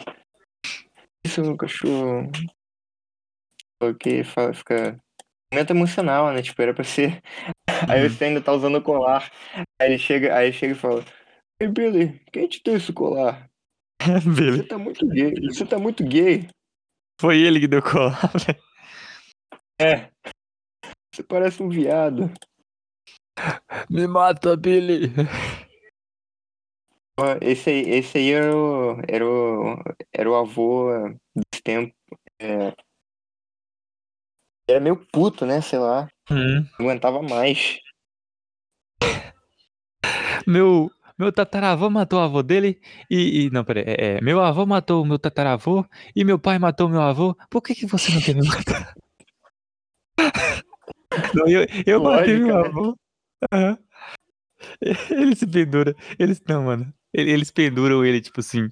Esse 1.24 1.40
é 1.40 1.42
o 1.42 1.46
meu 1.46 1.56
cachorro. 1.56 2.30
Porque 3.80 4.22
fala, 4.24 4.54
fica. 4.54 4.98
Momento 5.52 5.70
emocional, 5.70 6.32
né? 6.32 6.40
Tipo, 6.40 6.62
era 6.62 6.72
pra 6.72 6.84
ser. 6.84 7.20
Aí 7.90 8.02
Uhum. 8.02 8.08
você 8.08 8.24
ainda 8.24 8.40
tá 8.40 8.52
usando 8.52 8.76
o 8.76 8.82
colar. 8.82 9.30
Aí 9.80 9.88
ele 9.90 9.98
chega, 9.98 10.34
aí 10.36 10.46
ele 10.46 10.52
chega 10.52 10.72
e 10.72 10.76
fala: 10.76 11.04
Ei, 11.60 11.68
Billy, 11.68 12.20
quem 12.32 12.48
te 12.48 12.62
deu 12.64 12.76
esse 12.76 12.92
colar? 12.92 13.50
Você 14.22 14.30
Beleza. 14.30 14.68
tá 14.68 14.78
muito 14.78 15.06
gay. 15.08 15.32
Você 15.48 15.66
tá 15.66 15.78
muito 15.78 16.04
gay. 16.04 16.48
Foi 17.20 17.38
ele 17.40 17.60
que 17.60 17.68
deu 17.68 17.82
colar. 17.82 18.18
É. 19.80 20.10
Você 21.12 21.24
parece 21.24 21.60
um 21.60 21.68
viado. 21.68 22.30
Me 23.90 24.06
mata, 24.06 24.56
Billy. 24.56 25.12
Esse 27.40 27.70
aí, 27.70 27.90
esse 27.90 28.18
aí 28.18 28.30
era 28.32 28.56
o, 28.56 29.00
era 29.06 29.26
o, 29.26 29.76
era 30.12 30.30
o 30.30 30.34
avô 30.34 30.88
dos 31.34 31.60
tempos. 31.62 31.94
É... 32.40 32.74
Era 34.68 34.80
meio 34.80 34.96
puto, 35.12 35.44
né? 35.44 35.60
Sei 35.60 35.78
lá. 35.78 36.08
Hum. 36.30 36.66
Não 36.78 36.86
aguentava 36.86 37.22
mais. 37.22 37.78
Meu, 40.46 40.90
meu 41.18 41.32
tataravô 41.32 41.90
matou 41.90 42.18
o 42.18 42.22
avô 42.22 42.42
dele 42.42 42.80
e. 43.10 43.46
e- 43.46 43.50
não, 43.50 43.64
peraí. 43.64 43.84
É, 43.86 44.16
é, 44.16 44.20
meu 44.20 44.40
avô 44.40 44.66
matou 44.66 45.02
o 45.02 45.06
meu 45.06 45.18
tataravô 45.18 45.84
e 46.16 46.24
meu 46.24 46.38
pai 46.38 46.58
matou 46.58 46.86
o 46.86 46.90
meu 46.90 47.02
avô. 47.02 47.36
Por 47.50 47.62
que, 47.62 47.74
que 47.74 47.86
você 47.86 48.12
não 48.12 48.20
quer 48.20 48.34
me 48.34 48.46
matar? 48.46 48.94
Não, 51.34 51.46
eu 51.46 51.66
eu 51.86 52.02
matei 52.02 52.38
meu 52.38 52.62
né? 52.62 52.94
Aham. 53.50 53.78
Ele 55.10 55.34
se 55.36 55.46
pendura. 55.46 55.94
Eles. 56.18 56.40
Não, 56.48 56.64
mano. 56.64 56.92
Ele- 57.12 57.30
Eles 57.30 57.50
penduram 57.50 58.04
ele, 58.04 58.20
tipo 58.20 58.40
assim. 58.40 58.70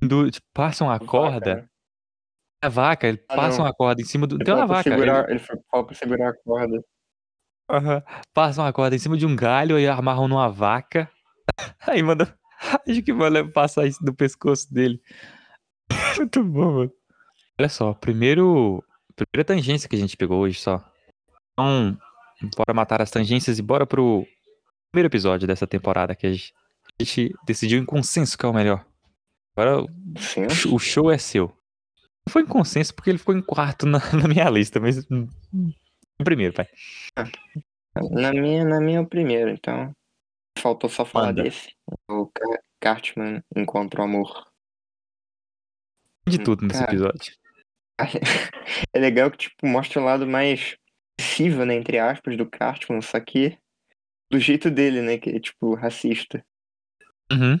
tipo, 0.00 0.46
passam 0.54 0.90
a 0.90 0.98
corda. 0.98 1.38
Vaca, 1.54 1.62
né? 1.62 1.68
A 2.62 2.68
vaca, 2.68 3.06
ele 3.06 3.22
Ah, 3.28 3.36
passam 3.36 3.66
a 3.66 3.72
corda 3.74 4.00
em 4.00 4.04
cima 4.04 4.26
do. 4.26 4.36
Ele 4.36 4.44
Tem 4.44 4.54
uma 4.54 4.66
vaca. 4.66 4.88
ele- 4.88 4.96
segurar, 4.98 5.30
ele 5.30 5.38
fala 5.38 5.86
pra 5.86 5.94
segurar 5.94 6.28
a 6.30 6.34
corda. 6.42 6.82
Aham. 7.70 8.02
Passam 8.32 8.64
a 8.66 8.72
corda 8.72 8.96
em 8.96 8.98
cima 8.98 9.16
de 9.16 9.26
um 9.26 9.36
galho 9.36 9.78
e 9.78 9.86
amarram 9.86 10.26
numa 10.28 10.48
vaca. 10.48 11.10
Aí 11.86 12.02
manda. 12.02 12.36
Acho 12.88 13.02
que 13.02 13.12
manda 13.12 13.46
passar 13.52 13.86
isso 13.86 14.02
no 14.04 14.14
pescoço 14.14 14.72
dele. 14.72 15.00
Muito 16.16 16.42
bom, 16.42 16.72
mano. 16.72 16.92
Olha 17.60 17.68
só, 17.68 17.92
primeiro. 17.94 18.82
Primeira 19.14 19.44
tangência 19.46 19.88
que 19.88 19.96
a 19.96 19.98
gente 19.98 20.16
pegou 20.16 20.40
hoje 20.40 20.58
só. 20.60 20.82
Então, 21.52 21.96
bora 22.56 22.74
matar 22.74 23.00
as 23.02 23.10
tangências 23.10 23.58
e 23.58 23.62
bora 23.62 23.86
pro 23.86 24.26
primeiro 24.92 25.08
episódio 25.08 25.46
dessa 25.46 25.66
temporada 25.66 26.14
que 26.14 26.26
a 26.26 26.32
gente, 26.32 26.52
a 27.00 27.02
gente 27.04 27.34
decidiu 27.46 27.78
em 27.78 27.84
consenso 27.84 28.36
que 28.36 28.44
é 28.44 28.48
o 28.48 28.52
melhor. 28.54 28.86
Agora 29.56 29.82
o 29.82 29.86
Sim. 30.20 30.46
o 30.72 30.78
show 30.78 31.10
é 31.10 31.18
seu. 31.18 31.48
Não 32.26 32.32
foi 32.32 32.42
em 32.42 32.46
consenso 32.46 32.94
porque 32.94 33.10
ele 33.10 33.18
ficou 33.18 33.34
em 33.36 33.42
quarto 33.42 33.86
na, 33.86 33.98
na 34.12 34.28
minha 34.28 34.48
lista, 34.50 34.78
mas. 34.80 35.06
hum, 35.10 35.28
Em 36.20 36.24
primeiro, 36.24 36.52
pai. 36.54 36.66
Na 38.10 38.32
minha, 38.32 38.64
na 38.64 38.80
minha 38.80 38.98
é 38.98 39.00
o 39.00 39.06
primeiro, 39.06 39.50
então. 39.50 39.92
Faltou 40.58 40.88
só 40.90 41.04
falar 41.04 41.28
Manda. 41.28 41.42
desse. 41.44 41.74
O 42.10 42.26
Ca- 42.26 42.60
Cartman 42.80 43.42
encontra 43.56 44.00
o 44.00 44.04
amor. 44.04 44.46
De 46.28 46.38
tudo 46.38 46.66
nesse 46.66 46.80
Cara. 46.80 46.90
episódio. 46.92 47.34
é 48.92 48.98
legal 48.98 49.30
que, 49.30 49.38
tipo, 49.38 49.66
mostra 49.66 50.00
o 50.00 50.04
lado 50.04 50.26
mais 50.26 50.76
possível, 51.18 51.64
né, 51.64 51.74
entre 51.74 51.98
aspas, 51.98 52.36
do 52.36 52.48
Cartman, 52.48 53.00
só 53.00 53.18
que 53.20 53.58
do 54.30 54.38
jeito 54.38 54.70
dele, 54.70 55.00
né, 55.02 55.18
que 55.18 55.30
é, 55.30 55.40
tipo, 55.40 55.74
racista. 55.74 56.44
Uhum. 57.32 57.58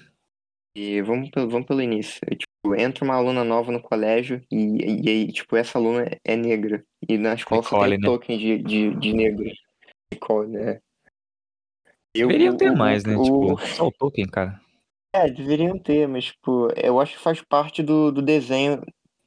E 0.76 1.00
vamos, 1.02 1.30
pelo- 1.30 1.48
vamos 1.48 1.66
pelo 1.66 1.80
início. 1.80 2.20
É, 2.30 2.34
tipo, 2.34 2.74
entra 2.74 3.04
uma 3.04 3.14
aluna 3.14 3.42
nova 3.42 3.72
no 3.72 3.80
colégio 3.80 4.42
e, 4.50 5.04
e 5.04 5.08
aí, 5.08 5.32
tipo, 5.32 5.56
essa 5.56 5.78
aluna 5.78 6.06
é 6.24 6.36
negra. 6.36 6.84
E 7.08 7.16
na 7.16 7.34
escola 7.34 7.62
só 7.62 7.76
Nicole, 7.76 7.90
tem 7.92 7.98
né? 8.00 8.06
token 8.06 8.38
de, 8.38 8.58
de, 8.58 8.94
de 8.96 9.12
negro. 9.14 9.44
Nicole, 10.12 10.50
né? 10.52 10.80
E 12.14 12.24
o- 12.24 12.28
Deveriam 12.28 12.56
ter 12.56 12.70
o- 12.70 12.76
mais, 12.76 13.04
né? 13.04 13.16
o- 13.16 13.22
Tipo, 13.56 13.66
só 13.74 13.86
o 13.88 13.92
Tolkien, 13.92 14.26
cara. 14.26 14.60
É, 15.14 15.30
deveriam 15.30 15.78
ter, 15.78 16.06
mas, 16.06 16.26
tipo, 16.26 16.68
eu 16.76 17.00
acho 17.00 17.16
que 17.16 17.22
faz 17.22 17.40
parte 17.40 17.82
do, 17.82 18.12
do 18.12 18.20
desenho 18.20 18.82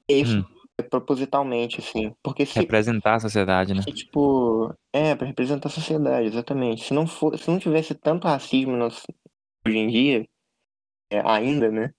isso 0.07 0.37
Hum. 0.39 0.58
Propositalmente, 0.83 1.79
assim. 1.79 2.13
Porque 2.23 2.45
se, 2.45 2.59
Representar 2.59 3.15
a 3.15 3.19
sociedade, 3.19 3.73
né? 3.73 3.81
se, 3.81 3.93
tipo, 3.93 4.73
é, 4.93 5.15
pra 5.15 5.27
representar 5.27 5.69
a 5.69 5.71
sociedade, 5.71 6.27
exatamente. 6.27 6.83
Se 6.83 6.93
não 6.93 7.07
for, 7.07 7.37
se 7.37 7.49
não 7.49 7.59
tivesse 7.59 7.95
tanto 7.95 8.27
racismo 8.27 8.75
no- 8.75 8.87
hoje 8.87 9.77
em 9.77 9.87
dia, 9.87 10.27
é, 11.11 11.21
ainda, 11.25 11.71
né? 11.71 11.91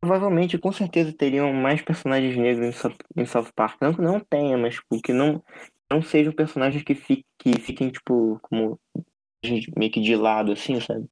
Provavelmente, 0.00 0.58
com 0.58 0.70
certeza, 0.70 1.16
teriam 1.16 1.52
mais 1.52 1.80
personagens 1.80 2.36
negros 2.36 2.66
em 2.66 2.72
South, 2.72 2.96
em 3.16 3.24
South 3.24 3.50
Park. 3.54 3.80
Não 3.80 3.94
que 3.94 4.02
não 4.02 4.20
tenha, 4.20 4.58
mas, 4.58 4.74
tipo, 4.74 5.00
que 5.00 5.12
não, 5.12 5.42
não 5.90 6.02
sejam 6.02 6.32
personagens 6.32 6.82
que, 6.82 6.94
que 6.94 7.58
fiquem, 7.58 7.90
tipo, 7.90 8.38
como 8.42 8.78
meio 9.76 9.90
que 9.90 10.00
de 10.00 10.14
lado, 10.14 10.52
assim, 10.52 10.78
sabe? 10.80 11.06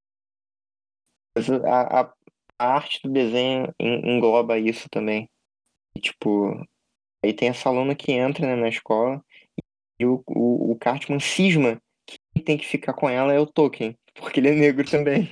Mas 1.35 1.49
a, 1.51 2.01
a, 2.03 2.13
a 2.59 2.75
arte 2.75 3.01
do 3.03 3.11
desenho 3.11 3.73
en- 3.81 4.17
engloba 4.17 4.59
isso 4.59 4.89
também. 4.91 5.29
E, 5.97 6.01
tipo, 6.01 6.55
aí 7.23 7.33
tem 7.33 7.49
essa 7.49 7.69
aluna 7.69 7.95
que 7.95 8.13
entra 8.13 8.47
né, 8.47 8.57
na 8.57 8.69
escola 8.69 9.23
e 10.01 10.05
o, 10.05 10.23
o, 10.27 10.73
o 10.73 10.77
Cartman 10.77 11.21
cisma 11.21 11.81
que 12.07 12.17
quem 12.35 12.45
tem 12.45 12.59
que 12.59 12.67
ficar 12.67 12.93
com 12.93 13.09
ela 13.09 13.33
é 13.33 13.39
o 13.39 13.47
Tolkien, 13.47 13.97
porque 14.15 14.41
ele 14.41 14.49
é 14.49 14.55
negro 14.55 14.89
também. 14.89 15.31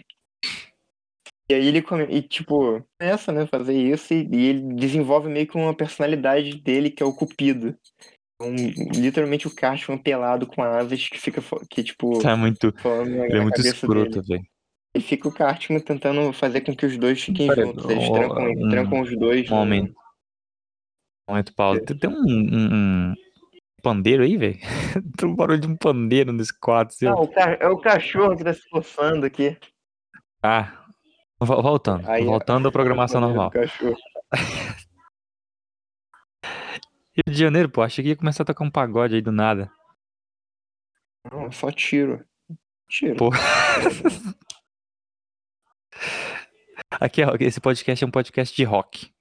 E 1.50 1.54
aí 1.54 1.66
ele 1.66 1.82
come... 1.82 2.04
e 2.04 2.22
tipo, 2.22 2.80
começa, 2.98 3.32
né, 3.32 3.44
fazer 3.46 3.74
isso 3.74 4.14
e, 4.14 4.28
e 4.30 4.46
ele 4.46 4.74
desenvolve 4.74 5.28
meio 5.28 5.48
que 5.48 5.56
uma 5.56 5.74
personalidade 5.74 6.60
dele 6.60 6.90
que 6.90 7.02
é 7.02 7.06
o 7.06 7.12
Cupido. 7.12 7.76
Um, 8.40 8.54
literalmente 8.94 9.46
o 9.46 9.54
Cartman 9.54 9.98
pelado 9.98 10.46
com 10.46 10.62
asas 10.62 11.08
que 11.08 11.20
fica, 11.20 11.42
que 11.68 11.82
tipo, 11.82 12.22
Tá 12.22 12.36
muito. 12.36 12.72
Ele 13.04 13.36
é 13.36 13.40
muito 13.40 13.60
escroto, 13.60 14.22
velho. 14.22 14.42
E 14.96 15.00
fica 15.00 15.28
o 15.28 15.32
Cartman 15.32 15.80
tentando 15.80 16.32
fazer 16.32 16.62
com 16.62 16.74
que 16.74 16.86
os 16.86 16.96
dois 16.96 17.22
fiquem 17.22 17.48
Pera, 17.48 17.66
juntos. 17.66 17.84
Eles 17.88 18.08
trancam, 18.08 18.50
um 18.50 18.70
trancam 18.70 19.00
os 19.02 19.18
dois. 19.18 19.50
Um 19.50 19.54
no- 19.54 19.60
momento. 19.60 19.99
Momento, 21.30 21.54
Paulo. 21.54 21.80
Tem, 21.84 21.96
tem 21.96 22.10
um, 22.10 22.14
um- 22.14 23.10
um 23.12 23.14
pandeiro 23.82 24.22
aí, 24.22 24.36
velho? 24.36 24.58
Tem 25.16 25.28
um 25.28 25.34
barulho 25.34 25.60
de 25.60 25.66
um 25.66 25.76
pandeiro 25.76 26.32
nesse 26.32 26.52
quadro 26.58 26.92
seu. 26.94 27.12
O 27.12 27.28
ca- 27.28 27.56
é 27.60 27.68
o 27.68 27.78
cachorro 27.78 28.36
que 28.36 28.44
tá 28.44 28.52
se 28.52 28.68
forçando 28.68 29.24
aqui. 29.24 29.56
Ah, 30.42 30.84
vo- 31.40 31.62
voltando. 31.62 32.08
Aí, 32.08 32.24
voltando 32.24 32.68
à 32.68 32.72
programação 32.72 33.20
normal. 33.20 33.50
cachorro. 33.50 33.96
Rio 37.12 37.24
de 37.34 37.34
Janeiro, 37.38 37.68
pô, 37.68 37.82
achei 37.82 38.02
que 38.04 38.10
ia 38.10 38.16
começar 38.16 38.42
a 38.44 38.46
tocar 38.46 38.64
um 38.64 38.70
pagode 38.70 39.14
aí 39.14 39.20
do 39.22 39.32
nada. 39.32 39.70
Não, 41.30 41.46
é 41.46 41.50
só 41.50 41.70
tiro. 41.70 42.24
Tiro. 42.88 43.16
Pô. 43.16 43.30
Aqui, 47.00 47.22
ó, 47.24 47.34
esse 47.40 47.60
podcast 47.60 48.02
é 48.02 48.06
um 48.06 48.10
podcast 48.10 48.54
de 48.54 48.64
rock. 48.64 49.12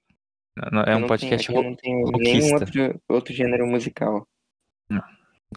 Não- 0.72 0.82
É 0.82 0.92
Eu 0.92 0.96
um 0.96 1.00
não 1.00 1.08
podcast 1.08 1.46
tenho, 1.46 1.62
não 1.62 1.76
tenho 1.76 2.06
rockista. 2.06 2.38
nenhum 2.38 2.54
outro, 2.54 3.02
outro 3.08 3.34
gênero 3.34 3.66
musical. 3.66 4.26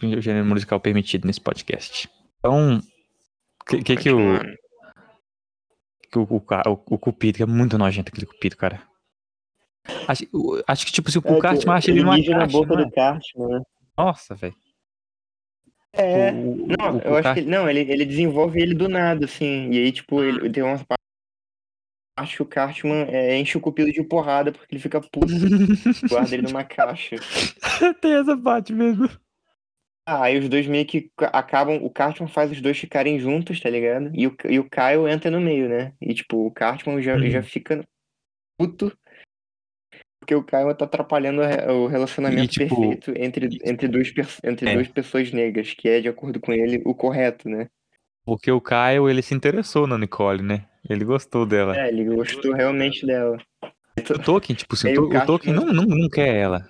o 0.01 0.21
gênero 0.21 0.45
musical 0.45 0.79
permitido 0.79 1.25
nesse 1.25 1.41
podcast. 1.41 2.09
Então, 2.39 2.77
o 2.79 3.65
que, 3.65 3.83
que, 3.83 3.95
que 3.97 4.09
o, 4.11 4.39
que 6.11 6.17
o, 6.19 6.23
o, 6.23 6.37
o, 6.37 6.71
o 6.95 6.97
Cupido, 6.97 7.37
que 7.37 7.43
é 7.43 7.45
muito 7.45 7.77
nojento 7.77 8.09
aquele 8.09 8.25
Cupido, 8.25 8.57
cara. 8.57 8.81
Acho, 10.07 10.23
o- 10.33 10.61
acho 10.67 10.85
que, 10.85 10.91
tipo, 10.91 11.11
se 11.11 11.17
o, 11.17 11.21
o 11.21 11.39
Cartman 11.39 11.75
acha 11.75 11.91
ele 11.91 12.01
numa 12.01 12.15
mija 12.15 12.37
na 12.37 12.47
boca 12.47 12.73
não 12.73 12.81
é? 12.81 12.85
do 12.85 12.91
Cartman, 12.91 13.47
né? 13.49 13.61
Nossa, 13.97 14.33
velho. 14.35 14.55
É. 15.93 16.31
O- 16.31 16.65
Não, 16.67 16.97
o- 16.97 17.01
eu 17.01 17.15
acho 17.17 17.33
que 17.33 17.39
ele, 17.41 17.49
não, 17.49 17.69
ele, 17.69 17.81
ele 17.81 18.05
desenvolve 18.05 18.59
ele 18.61 18.73
do 18.73 18.87
nada, 18.89 19.25
assim. 19.25 19.69
E 19.71 19.77
aí, 19.77 19.91
tipo, 19.91 20.23
ele 20.23 20.49
tem 20.49 20.63
uma 20.63 20.79
parte 22.15 22.35
que 22.37 22.41
o 22.43 22.45
Cartman 22.45 23.05
é, 23.09 23.37
enche 23.37 23.57
o 23.57 23.61
cupido 23.61 23.91
de 23.91 24.03
porrada 24.03 24.51
porque 24.51 24.73
ele 24.75 24.81
fica 24.81 25.01
puto. 25.01 25.27
guarda 26.09 26.33
ele 26.35 26.43
numa 26.43 26.63
caixa. 26.63 27.15
Tem 28.01 28.13
essa 28.15 28.37
parte 28.37 28.73
mesmo. 28.73 29.09
Ah, 30.07 30.23
aí 30.25 30.37
os 30.37 30.49
dois 30.49 30.67
meio 30.67 30.85
que 30.85 31.09
ca- 31.17 31.27
acabam. 31.27 31.79
O 31.81 31.89
Cartman 31.89 32.27
faz 32.27 32.51
os 32.51 32.61
dois 32.61 32.77
ficarem 32.77 33.19
juntos, 33.19 33.59
tá 33.59 33.69
ligado? 33.69 34.11
E 34.13 34.27
o, 34.27 34.35
e 34.49 34.59
o 34.59 34.69
Kyle 34.69 35.07
entra 35.09 35.31
no 35.31 35.39
meio, 35.39 35.69
né? 35.69 35.93
E 36.01 36.13
tipo, 36.13 36.45
o 36.45 36.51
Cartman 36.51 37.01
já, 37.01 37.15
Uhum. 37.15 37.29
já 37.29 37.41
fica 37.41 37.83
puto. 38.59 38.95
Porque 40.19 40.35
o 40.35 40.43
Kyle 40.43 40.73
tá 40.77 40.85
atrapalhando 40.85 41.41
o 41.41 41.45
re- 41.45 41.67
o 41.71 41.87
relacionamento 41.87 42.43
E, 42.43 42.47
tipo, 42.47 42.75
perfeito 42.75 43.13
entre, 43.17 43.59
entre, 43.65 43.87
duas, 43.89 44.07
entre 44.43 44.69
É. 44.69 44.73
duas 44.73 44.87
pessoas 44.87 45.31
negras, 45.31 45.73
que 45.73 45.87
é, 45.89 45.99
de 45.99 46.07
acordo 46.07 46.39
com 46.39 46.53
ele, 46.53 46.81
o 46.85 46.93
correto, 46.95 47.49
né? 47.49 47.67
Porque 48.25 48.51
o 48.51 48.61
Kyle, 48.61 49.09
ele 49.09 49.21
se 49.21 49.33
interessou 49.33 49.85
na 49.85 49.97
Nicole, 49.97 50.41
né? 50.41 50.65
Ele 50.89 51.03
gostou 51.03 51.45
dela. 51.45 51.77
É, 51.77 51.89
ele 51.89 52.05
gostou 52.05 52.53
realmente 52.53 53.05
dela. 53.05 53.37
O 54.09 54.19
Tolkien, 54.19 54.55
tipo 54.55 54.75
assim, 54.75 54.97
o, 54.97 55.03
o 55.03 55.17
o 55.17 55.25
Tolkien 55.25 55.53
não, 55.53 55.65
não, 55.67 55.83
não 55.83 56.09
quer 56.09 56.35
ela. 56.35 56.67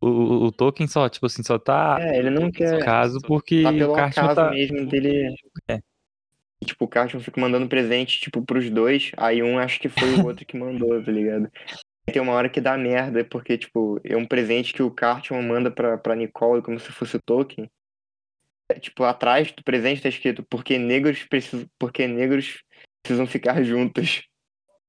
O, 0.00 0.08
o, 0.08 0.44
o 0.46 0.52
Tolkien 0.52 0.86
só, 0.88 1.08
tipo 1.08 1.26
assim, 1.26 1.42
só 1.42 1.58
tá 1.58 1.98
É, 2.00 2.18
ele 2.18 2.30
não 2.30 2.50
quer. 2.50 2.84
caso 2.84 3.18
porque 3.20 3.62
Tá 3.62 3.70
o 3.70 3.76
pelo 3.76 3.92
Cartman 3.94 4.30
acaso 4.30 4.34
tá. 4.34 4.50
mesmo 4.50 4.86
dele. 4.86 5.34
É. 5.68 5.80
E, 6.60 6.66
tipo, 6.66 6.84
o 6.84 6.88
Cartman 6.88 7.22
fica 7.22 7.40
mandando 7.40 7.68
presente, 7.68 8.20
tipo, 8.20 8.42
pros 8.42 8.68
dois, 8.70 9.12
aí 9.16 9.42
um 9.42 9.58
acha 9.58 9.78
que 9.78 9.88
foi 9.88 10.14
o 10.14 10.26
outro 10.26 10.44
que 10.44 10.56
mandou, 10.56 11.02
tá 11.02 11.12
ligado? 11.12 11.50
Tem 12.12 12.22
uma 12.22 12.32
hora 12.32 12.48
que 12.48 12.60
dá 12.60 12.76
merda, 12.76 13.24
porque, 13.24 13.58
tipo, 13.58 14.00
é 14.02 14.16
um 14.16 14.26
presente 14.26 14.72
que 14.72 14.82
o 14.82 14.90
Cartman 14.90 15.42
manda 15.42 15.70
pra, 15.70 15.98
pra 15.98 16.16
Nicole 16.16 16.62
como 16.62 16.80
se 16.80 16.90
fosse 16.90 17.16
o 17.16 17.22
Tolkien. 17.22 17.70
Tipo, 18.80 19.04
atrás 19.04 19.50
do 19.52 19.62
presente 19.62 20.02
tá 20.02 20.08
escrito 20.08 20.42
porque 20.44 20.78
negros 20.78 21.24
precisam, 21.24 21.68
porque 21.78 22.06
negros 22.06 22.62
precisam 23.02 23.26
ficar 23.26 23.62
juntos. 23.62 24.28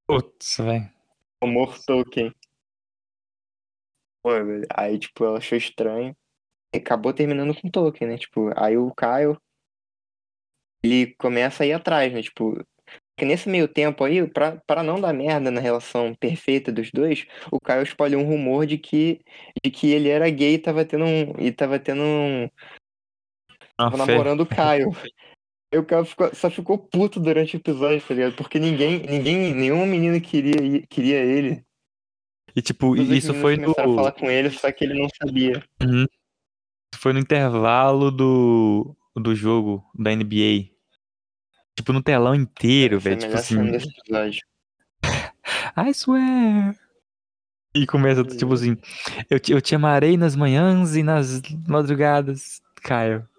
Putz, 0.06 0.58
velho. 0.58 0.90
Amor 1.42 1.78
Tolkien. 1.86 2.34
Pô, 4.22 4.32
aí, 4.76 5.00
tipo, 5.00 5.24
ela 5.24 5.38
achou 5.38 5.58
estranho. 5.58 6.16
E 6.74 6.78
acabou 6.78 7.14
terminando 7.14 7.56
com 7.60 7.70
Tolkien, 7.70 8.10
né? 8.10 8.18
Tipo, 8.18 8.52
aí 8.56 8.78
o 8.78 8.94
Kyle, 8.94 9.38
ele 10.84 11.16
começa 11.16 11.64
a 11.64 11.66
ir 11.66 11.74
atrás, 11.74 12.12
né? 12.14 12.22
Tipo, 12.22 12.62
que 13.18 13.26
nesse 13.26 13.50
meio 13.50 13.68
tempo 13.68 14.04
aí, 14.04 14.26
pra, 14.28 14.58
pra 14.66 14.82
não 14.82 15.00
dar 15.00 15.14
merda 15.14 15.52
na 15.52 15.60
relação 15.60 16.16
perfeita 16.16 16.72
dos 16.72 16.90
dois, 16.92 17.26
o 17.52 17.60
Kyle 17.60 17.84
espalhou 17.84 18.22
um 18.22 18.26
rumor 18.26 18.66
de 18.66 18.78
que, 18.78 19.20
de 19.64 19.70
que 19.70 19.92
ele 19.92 20.10
era 20.10 20.30
gay 20.30 20.56
e 20.56 20.60
tava 20.60 20.86
tendo 20.86 21.06
um. 21.06 21.34
E 21.38 21.52
tava 21.52 21.80
tendo 21.80 22.02
um. 22.02 22.50
Uma 23.80 23.92
Tava 23.92 24.06
fé. 24.06 24.12
namorando 24.14 24.42
o 24.42 24.46
Kyle. 24.46 24.92
E 25.72 25.78
o 25.78 25.86
Kyle 25.86 26.04
ficou- 26.04 26.34
só 26.34 26.50
ficou 26.50 26.80
puto 26.80 27.20
durante 27.20 27.56
o 27.56 27.60
episódio, 27.60 28.02
tá 28.02 28.12
ligado? 28.12 28.34
Porque 28.34 28.58
ninguém, 28.58 29.06
ninguém, 29.06 29.54
nenhuma 29.54 29.86
menina 29.86 30.20
queria, 30.20 30.82
queria 30.90 31.18
ele. 31.20 31.64
E 32.56 32.62
tipo, 32.64 32.96
Todas 32.96 33.12
as 33.12 33.18
isso 33.18 33.36
foi 33.36 33.56
no. 33.56 33.70
a 33.74 33.76
falar 33.76 34.12
com 34.14 34.32
ele, 34.32 34.50
só 34.50 34.72
que 34.72 34.84
ele 34.84 35.00
não 35.00 35.08
sabia. 35.22 35.64
Uhum. 35.80 36.08
Foi 36.96 37.14
no 37.14 37.20
intervalo 37.20 38.10
do, 38.10 38.98
do 39.16 39.36
jogo 39.36 39.86
da 39.94 40.10
NBA. 40.10 40.72
Tipo, 41.78 41.94
no 41.94 42.02
telão 42.02 42.34
inteiro, 42.34 43.00
velho. 43.00 43.20
Tipo 43.20 43.36
assim, 43.36 43.64
desse 43.70 43.88
episódio. 43.90 44.42
I 45.78 45.94
swear. 45.94 46.76
E 47.76 47.86
começa, 47.86 48.24
tipo 48.24 48.52
assim, 48.56 48.76
eu 49.30 49.40
te, 49.40 49.52
eu 49.52 49.62
te 49.62 49.76
amarei 49.76 50.18
nas 50.18 50.36
manhãs 50.36 50.96
e 50.96 51.04
nas 51.04 51.44
madrugadas, 51.68 52.60
Caio. 52.82 53.30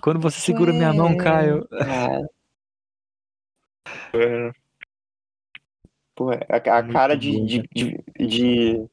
Quando 0.00 0.20
você 0.20 0.40
segura 0.40 0.72
minha 0.72 0.92
mão, 0.92 1.16
Caio. 1.16 1.66
Ah. 1.72 2.26
É. 4.14 4.52
Pô, 6.14 6.30
a, 6.30 6.78
a 6.78 6.82
Muito 6.82 6.92
cara 6.94 7.16
de, 7.16 7.44
de, 7.44 7.62
de, 7.74 8.04
de 8.26 8.88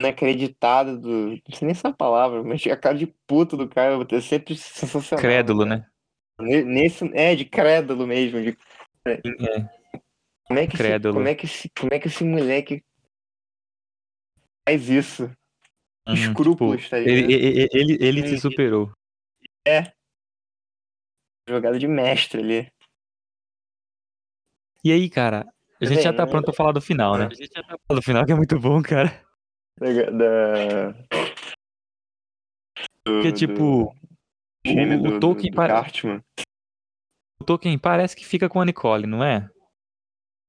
inacreditada 0.00 0.96
do. 0.96 1.30
Não 1.30 1.40
sei 1.56 1.66
nem 1.66 1.70
essa 1.70 1.92
palavra, 1.92 2.42
mas 2.42 2.66
a 2.66 2.76
cara 2.76 2.96
de 2.96 3.06
puto 3.26 3.56
do 3.56 3.68
Caio 3.68 4.06
é 4.10 4.20
sempre 4.20 4.56
sensacional. 4.56 5.22
Crédulo, 5.22 5.64
cara. 5.64 5.76
né? 5.78 5.86
Ne- 6.40 6.62
Nesse, 6.64 7.10
é, 7.14 7.34
de 7.34 7.44
crédulo 7.44 8.06
mesmo. 8.06 8.42
De, 8.42 8.56
É. 9.06 9.20
como, 10.46 10.58
é 10.58 10.66
que 10.66 10.74
esse, 10.74 10.82
Crédulo. 10.82 11.14
como, 11.14 11.28
é 11.28 11.34
que 11.34 11.46
esse, 11.46 11.70
como 11.70 11.94
é 11.94 11.98
que 11.98 12.08
esse 12.08 12.24
moleque 12.24 12.84
faz 14.68 14.88
isso? 14.88 15.30
Uhum, 16.06 16.14
Escrúpulos, 16.14 16.82
tipo, 16.82 16.90
tá 16.90 16.98
ligado? 16.98 17.30
ele, 17.30 17.32
ele, 17.32 17.68
ele, 17.72 17.98
ele 18.04 18.28
se 18.28 18.46
Hum. 18.46 18.92
Superou. 19.66 19.92
Jogada 21.48 21.78
de 21.78 21.86
mestre 21.86 22.40
ali. 22.40 22.72
E 24.82 24.92
aí, 24.92 25.08
cara, 25.08 25.46
A 25.80 25.84
gente 25.84 26.02
já 26.02 26.12
tá 26.12 26.26
pronto 26.26 26.44
pra 26.46 26.54
falar 26.54 26.72
do 26.72 26.80
final, 26.80 27.16
né? 27.18 27.26
A 27.30 27.34
gente 27.34 27.52
já 27.54 27.62
tá 27.62 27.76
do 27.94 28.02
final 28.02 28.24
que 28.24 28.32
é 28.32 28.34
muito 28.34 28.58
bom, 28.58 28.82
cara. 28.82 29.24
Da... 29.78 30.92
Porque, 33.04 33.32
tipo, 33.32 33.90
o, 33.90 33.92
do, 35.02 35.16
o 35.16 35.20
Tolkien 35.20 35.50
do, 35.50 35.54
do 35.54 35.56
pare- 35.56 35.72
Cartman. 35.72 36.24
o 37.40 37.44
Tolkien 37.44 37.78
parece 37.78 38.14
que 38.16 38.24
fica 38.24 38.48
com 38.48 38.60
a 38.60 38.64
Nicole, 38.64 39.06
não 39.06 39.22
é? 39.22 39.48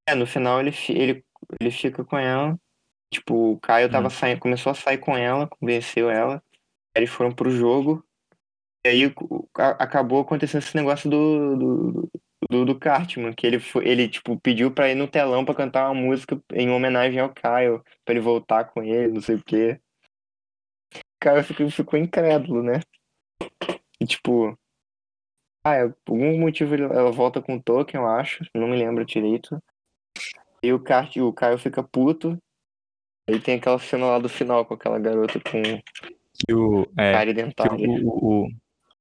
É, 0.08 0.16
no 0.16 0.28
final 0.28 0.60
ele, 0.60 0.72
ele, 0.90 1.26
ele 1.60 1.72
fica 1.72 2.06
com 2.06 2.18
ela. 2.18 2.58
Tipo, 3.12 3.54
o 3.54 3.60
Caio 3.60 3.90
tava 3.90 4.08
Hum. 4.08 4.12
saindo, 4.12 4.40
começou 4.40 4.72
a 4.72 4.76
sair 4.76 4.98
com 5.00 5.18
ela, 5.18 5.48
convenceu 5.48 6.10
ela. 6.10 6.44
Aí 6.96 7.02
eles 7.04 7.10
foram 7.10 7.34
pro 7.34 7.50
jogo. 7.50 8.06
E 8.86 8.88
aí 8.88 9.14
acabou 9.80 10.22
acontecendo 10.22 10.62
esse 10.62 10.76
negócio 10.76 11.10
do, 11.10 11.56
do, 11.58 12.12
do, 12.48 12.66
do 12.66 12.80
Cartman, 12.80 13.34
que 13.34 13.48
ele, 13.48 13.60
foi, 13.60 13.88
ele 13.88 14.08
tipo, 14.08 14.40
pediu 14.40 14.70
pra 14.70 14.92
ir 14.92 14.94
no 14.94 15.08
telão 15.08 15.44
pra 15.44 15.56
cantar 15.56 15.90
uma 15.90 16.00
música 16.00 16.40
em 16.54 16.70
homenagem 16.70 17.20
ao 17.20 17.34
Caio, 17.34 17.84
pra 18.06 18.14
ele 18.14 18.20
voltar 18.20 18.66
com 18.66 18.84
ele, 18.84 19.14
não 19.14 19.22
sei 19.22 19.38
o 19.38 19.44
quê. 19.44 19.80
O 20.94 21.00
Caio 21.20 21.44
ficou, 21.44 21.68
ficou 21.72 21.98
incrédulo, 21.98 22.62
né? 22.62 22.80
E 24.00 24.06
tipo. 24.06 24.56
Ah, 25.66 25.74
é, 25.78 25.90
por 26.06 26.14
algum 26.14 26.40
motivo 26.40 26.76
ele- 26.76 26.84
ela 26.84 27.12
volta 27.12 27.42
com 27.42 27.56
o 27.56 27.64
Tolkien, 27.64 28.04
eu 28.04 28.08
acho. 28.08 28.46
Não 28.54 28.68
me 28.68 28.78
lembro 28.78 29.04
direito. 29.04 29.58
E 30.62 30.72
o, 30.72 30.80
Cart, 30.80 31.18
o 31.18 31.34
Caio 31.34 31.58
fica 31.58 31.82
puto. 31.82 32.38
Aí 33.28 33.40
tem 33.40 33.56
aquela 33.56 33.80
cena 33.80 34.06
lá 34.06 34.20
do 34.20 34.30
final 34.30 34.64
com 34.64 34.76
aquela 34.76 35.00
garota 35.00 35.40
com 35.40 35.64
Que 36.38 36.54
o, 36.54 36.84
é, 36.96 37.14
que 37.80 37.88
o, 38.04 38.44
o, 38.44 38.48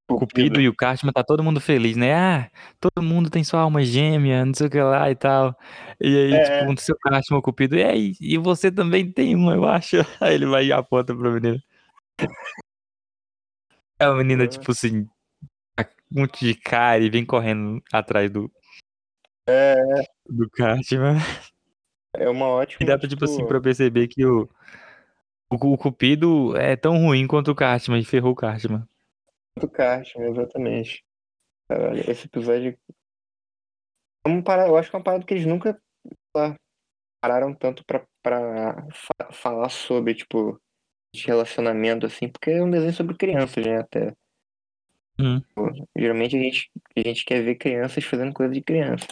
o 0.09 0.19
Cupido 0.19 0.61
e 0.61 0.69
o 0.69 0.75
Cartman 0.75 1.13
tá 1.13 1.25
todo 1.25 1.43
mundo 1.43 1.61
feliz, 1.61 1.97
né? 1.97 2.13
Ah, 2.15 2.51
todo 2.79 3.03
mundo 3.03 3.31
tem 3.31 3.43
sua 3.43 3.61
alma 3.61 3.83
gêmea, 3.83 4.45
não 4.45 4.53
sei 4.53 4.67
o 4.67 4.71
que 4.71 4.81
lá 4.81 5.11
e 5.11 5.15
tal. 5.17 5.57
E 6.01 6.07
aí, 6.17 6.33
É. 6.35 6.61
tipo, 6.61 6.73
o 6.73 6.79
seu 6.81 6.97
Cartman, 6.99 7.39
o 7.39 7.43
Cupido, 7.43 7.77
e 7.77 7.83
aí, 7.83 8.13
e 8.21 8.37
você 8.37 8.71
também 8.71 9.11
tem 9.11 9.35
uma, 9.35 9.55
eu 9.55 9.65
acho. 9.65 9.97
Aí 10.23 10.35
ele 10.35 10.47
vai 10.47 10.67
e 10.67 10.73
aponta 10.73 11.15
pra 11.17 11.31
menina. 11.31 11.59
É 13.99 14.07
a 14.07 14.15
menina, 14.15 14.43
É. 14.45 14.49
tipo 14.49 14.73
assim, 14.73 15.07
um 16.13 16.21
monte 16.21 16.45
de 16.45 16.55
cara 16.57 16.99
e 17.03 17.09
vem 17.09 17.25
correndo 17.25 17.81
atrás 17.93 18.29
do, 18.31 18.51
É, 19.49 19.77
do 20.29 20.51
Cartman. 20.51 21.17
é 22.17 22.29
uma 22.29 22.47
ótima. 22.47 22.79
E 22.83 22.87
dá 22.87 22.99
pra, 22.99 23.09
tipo 23.09 23.25
assim, 23.25 23.47
pra 23.47 23.61
perceber 23.61 24.09
que 24.09 24.27
o, 24.27 24.49
o, 25.49 25.55
o 25.73 25.79
Cupido 25.79 26.57
é 26.57 26.75
tão 26.75 26.99
ruim 26.99 27.25
quanto 27.27 27.53
o 27.53 27.55
Cartman 27.55 28.01
e 28.01 28.05
ferrou 28.05 28.33
o 28.33 28.37
Cartman. 28.37 28.85
Do 29.61 29.69
Cartman, 29.69 30.31
exatamente. 30.31 31.05
Caralho, 31.69 32.11
esse 32.11 32.27
episódio. 32.27 32.79
É 34.27 34.29
uma 34.29 34.43
parada, 34.43 34.69
eu 34.69 34.77
acho 34.77 34.91
que 34.91 34.97
é 34.97 34.99
uma 34.99 35.05
parada 35.05 35.25
que 35.25 35.35
eles 35.35 35.47
nunca 35.47 35.81
lá, 36.35 36.57
pararam 37.21 37.55
tanto 37.55 37.85
pra, 37.85 38.07
pra 38.23 38.87
fa- 38.93 39.33
falar 39.33 39.69
sobre, 39.69 40.15
tipo, 40.15 40.61
de 41.15 41.27
relacionamento, 41.27 42.07
assim, 42.07 42.29
porque 42.29 42.51
é 42.51 42.63
um 42.63 42.71
desenho 42.71 42.93
sobre 42.93 43.17
crianças, 43.17 43.65
né? 43.65 43.79
Até. 43.79 44.13
Hum. 45.21 45.41
Geralmente 45.97 46.37
a 46.37 46.41
gente, 46.41 46.71
a 46.97 47.01
gente 47.01 47.25
quer 47.25 47.43
ver 47.43 47.55
crianças 47.57 48.05
fazendo 48.05 48.33
coisa 48.33 48.53
de 48.53 48.63
criança. 48.63 49.07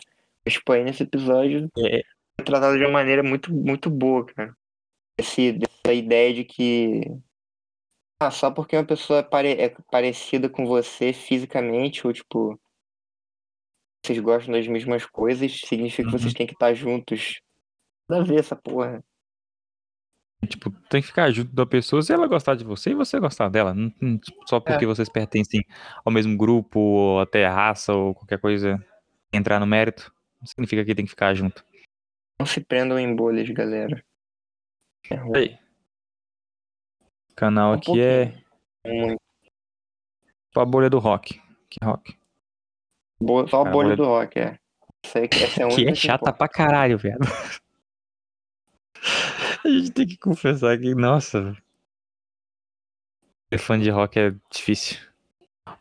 Mas, 0.44 0.54
tipo, 0.54 0.72
aí 0.72 0.82
nesse 0.82 1.04
episódio 1.04 1.70
É, 1.78 2.00
é 2.00 2.42
tratado 2.44 2.76
de 2.76 2.84
uma 2.84 2.92
maneira 2.92 3.22
muito, 3.22 3.52
muito 3.52 3.88
boa, 3.88 4.26
cara. 4.26 4.56
Esse, 5.18 5.58
essa 5.84 5.94
ideia 5.94 6.34
de 6.34 6.44
que. 6.44 7.02
Ah, 8.24 8.30
só 8.30 8.52
porque 8.52 8.76
uma 8.76 8.84
pessoa 8.86 9.18
é, 9.18 9.22
pare- 9.22 9.60
é 9.60 9.68
parecida 9.90 10.48
com 10.48 10.64
você 10.64 11.12
fisicamente, 11.12 12.06
ou 12.06 12.12
tipo. 12.12 12.56
Vocês 14.04 14.18
gostam 14.20 14.52
das 14.54 14.66
mesmas 14.68 15.04
coisas, 15.06 15.60
significa 15.60 16.08
que 16.08 16.14
Uhum. 16.14 16.18
vocês 16.20 16.34
têm 16.34 16.46
que 16.46 16.52
estar 16.54 16.72
juntos. 16.74 17.40
Nada 18.08 18.22
a 18.22 18.26
ver 18.26 18.38
essa 18.40 18.54
porra. 18.54 19.02
Tipo, 20.48 20.70
tem 20.88 21.00
que 21.00 21.06
ficar 21.06 21.30
junto 21.30 21.52
da 21.52 21.64
pessoa 21.64 22.02
se 22.02 22.12
ela 22.12 22.26
gostar 22.26 22.54
de 22.56 22.64
você 22.64 22.90
e 22.90 22.94
você 22.94 23.18
gostar 23.18 23.48
dela. 23.48 23.72
Não- 23.74 23.92
não, 24.00 24.18
só 24.46 24.58
porque 24.60 24.86
vocês 24.86 25.08
pertencem 25.08 25.64
ao 26.04 26.12
mesmo 26.12 26.36
grupo, 26.36 26.78
ou 26.80 27.20
até 27.20 27.46
raça, 27.46 27.92
ou 27.92 28.12
qualquer 28.14 28.40
coisa, 28.40 28.84
entrar 29.32 29.58
no 29.60 29.66
mérito, 29.66 30.12
não 30.40 30.46
significa 30.46 30.84
que 30.84 30.94
tem 30.94 31.04
que 31.04 31.10
ficar 31.10 31.32
junto. 31.34 31.64
Não 32.40 32.46
se 32.46 32.60
prendam 32.60 32.98
em 32.98 33.14
bolhas, 33.14 33.48
galera. 33.50 34.04
É 35.10 35.14
ruim. 35.14 35.58
O 37.32 37.34
canal 37.34 37.70
Um 37.70 37.74
aqui 37.74 38.00
é 38.00 38.26
pouquinho. 38.26 38.44
Muito. 38.86 39.20
a 40.56 40.64
bolha 40.64 40.90
do 40.90 40.98
rock. 40.98 41.40
Que 41.70 41.84
rock? 41.84 42.16
Boa- 43.20 43.48
só 43.48 43.64
a 43.64 43.68
A 43.68 43.70
bolha 43.70 43.96
bolha- 43.96 43.96
do 43.96 44.04
rock, 44.04 44.38
é. 44.38 44.58
Essa, 45.04 45.18
aí, 45.20 45.28
essa 45.32 45.62
é 45.62 45.68
Que 45.74 45.88
é 45.88 45.94
chata 45.94 46.24
importa. 46.24 46.32
pra 46.38 46.48
caralho, 46.48 46.98
velho. 46.98 47.18
A 49.64 49.68
gente 49.68 49.90
tem 49.92 50.06
que 50.06 50.16
confessar 50.16 50.76
que, 50.78 50.94
nossa. 50.94 51.56
Ser 53.52 53.58
fã 53.58 53.78
de 53.78 53.90
rock 53.90 54.18
é 54.18 54.34
difícil. 54.50 54.98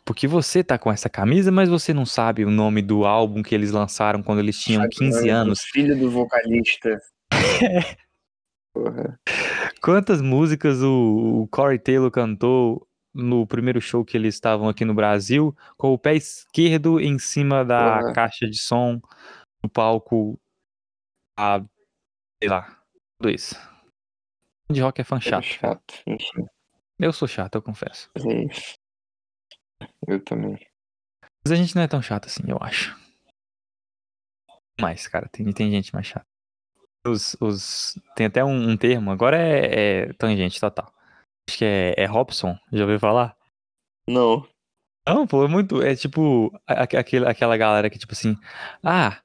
Porque 0.05 0.27
você 0.27 0.63
tá 0.63 0.77
com 0.77 0.91
essa 0.91 1.09
camisa, 1.09 1.51
mas 1.51 1.67
você 1.69 1.93
não 1.93 2.05
sabe 2.05 2.45
o 2.45 2.51
nome 2.51 2.81
do 2.81 3.05
álbum 3.05 3.41
que 3.41 3.53
eles 3.55 3.71
lançaram 3.71 4.21
quando 4.21 4.39
eles 4.39 4.59
tinham 4.59 4.81
Sabe, 4.83 4.95
15 4.95 5.27
mano, 5.27 5.31
anos. 5.41 5.61
Filho 5.63 5.97
do 5.97 6.09
vocalista. 6.11 6.99
Porra. 8.73 9.19
Quantas 9.81 10.21
músicas 10.21 10.81
o, 10.81 11.41
o 11.43 11.47
Corey 11.47 11.79
Taylor 11.79 12.09
cantou 12.11 12.87
no 13.13 13.45
primeiro 13.45 13.81
show 13.81 14.05
que 14.05 14.15
eles 14.15 14.35
estavam 14.35 14.69
aqui 14.69 14.85
no 14.85 14.93
Brasil, 14.93 15.55
com 15.77 15.91
o 15.93 15.99
pé 15.99 16.15
esquerdo 16.15 16.99
em 16.99 17.19
cima 17.19 17.65
da 17.65 17.99
Porra. 17.99 18.13
caixa 18.13 18.47
de 18.47 18.57
som, 18.57 19.01
no 19.61 19.69
palco, 19.69 20.39
a, 21.37 21.59
sei 22.41 22.49
lá, 22.49 22.81
tudo 23.19 23.33
isso. 23.33 23.55
De 24.71 24.79
rock 24.81 25.01
é 25.01 25.03
fã 25.03 25.19
Chato. 25.19 25.43
chato. 25.43 25.93
chato. 26.05 26.49
Eu 26.97 27.11
sou 27.11 27.27
chato, 27.27 27.55
eu 27.55 27.61
confesso. 27.61 28.09
é. 28.17 28.81
Eu 30.07 30.23
também. 30.23 30.55
Mas 31.43 31.51
a 31.51 31.55
gente 31.55 31.75
não 31.75 31.81
é 31.81 31.87
tão 31.87 32.01
chato 32.01 32.27
assim, 32.27 32.43
eu 32.47 32.57
acho. 32.61 32.95
Mas, 34.79 35.07
cara, 35.07 35.27
tem, 35.27 35.51
tem 35.51 35.69
gente 35.71 35.93
mais 35.93 36.05
chata. 36.05 36.25
Os, 37.05 37.35
os, 37.41 37.99
tem 38.15 38.27
até 38.27 38.43
um, 38.45 38.69
um 38.71 38.77
termo, 38.77 39.09
agora 39.11 39.37
é, 39.37 40.09
é 40.09 40.13
tangente 40.13 40.59
total. 40.59 40.93
Acho 41.49 41.57
que 41.57 41.65
é, 41.65 41.95
é 41.97 42.05
Robson, 42.05 42.55
já 42.71 42.83
ouviu 42.83 42.99
falar? 42.99 43.35
Não. 44.07 44.47
Não, 45.07 45.25
pô, 45.25 45.43
é 45.43 45.47
muito. 45.47 45.81
É 45.81 45.95
tipo 45.95 46.51
a- 46.67 46.83
aquele, 46.83 47.27
aquela 47.27 47.57
galera 47.57 47.89
que, 47.89 47.97
tipo 47.97 48.13
assim. 48.13 48.37
Ah, 48.83 49.19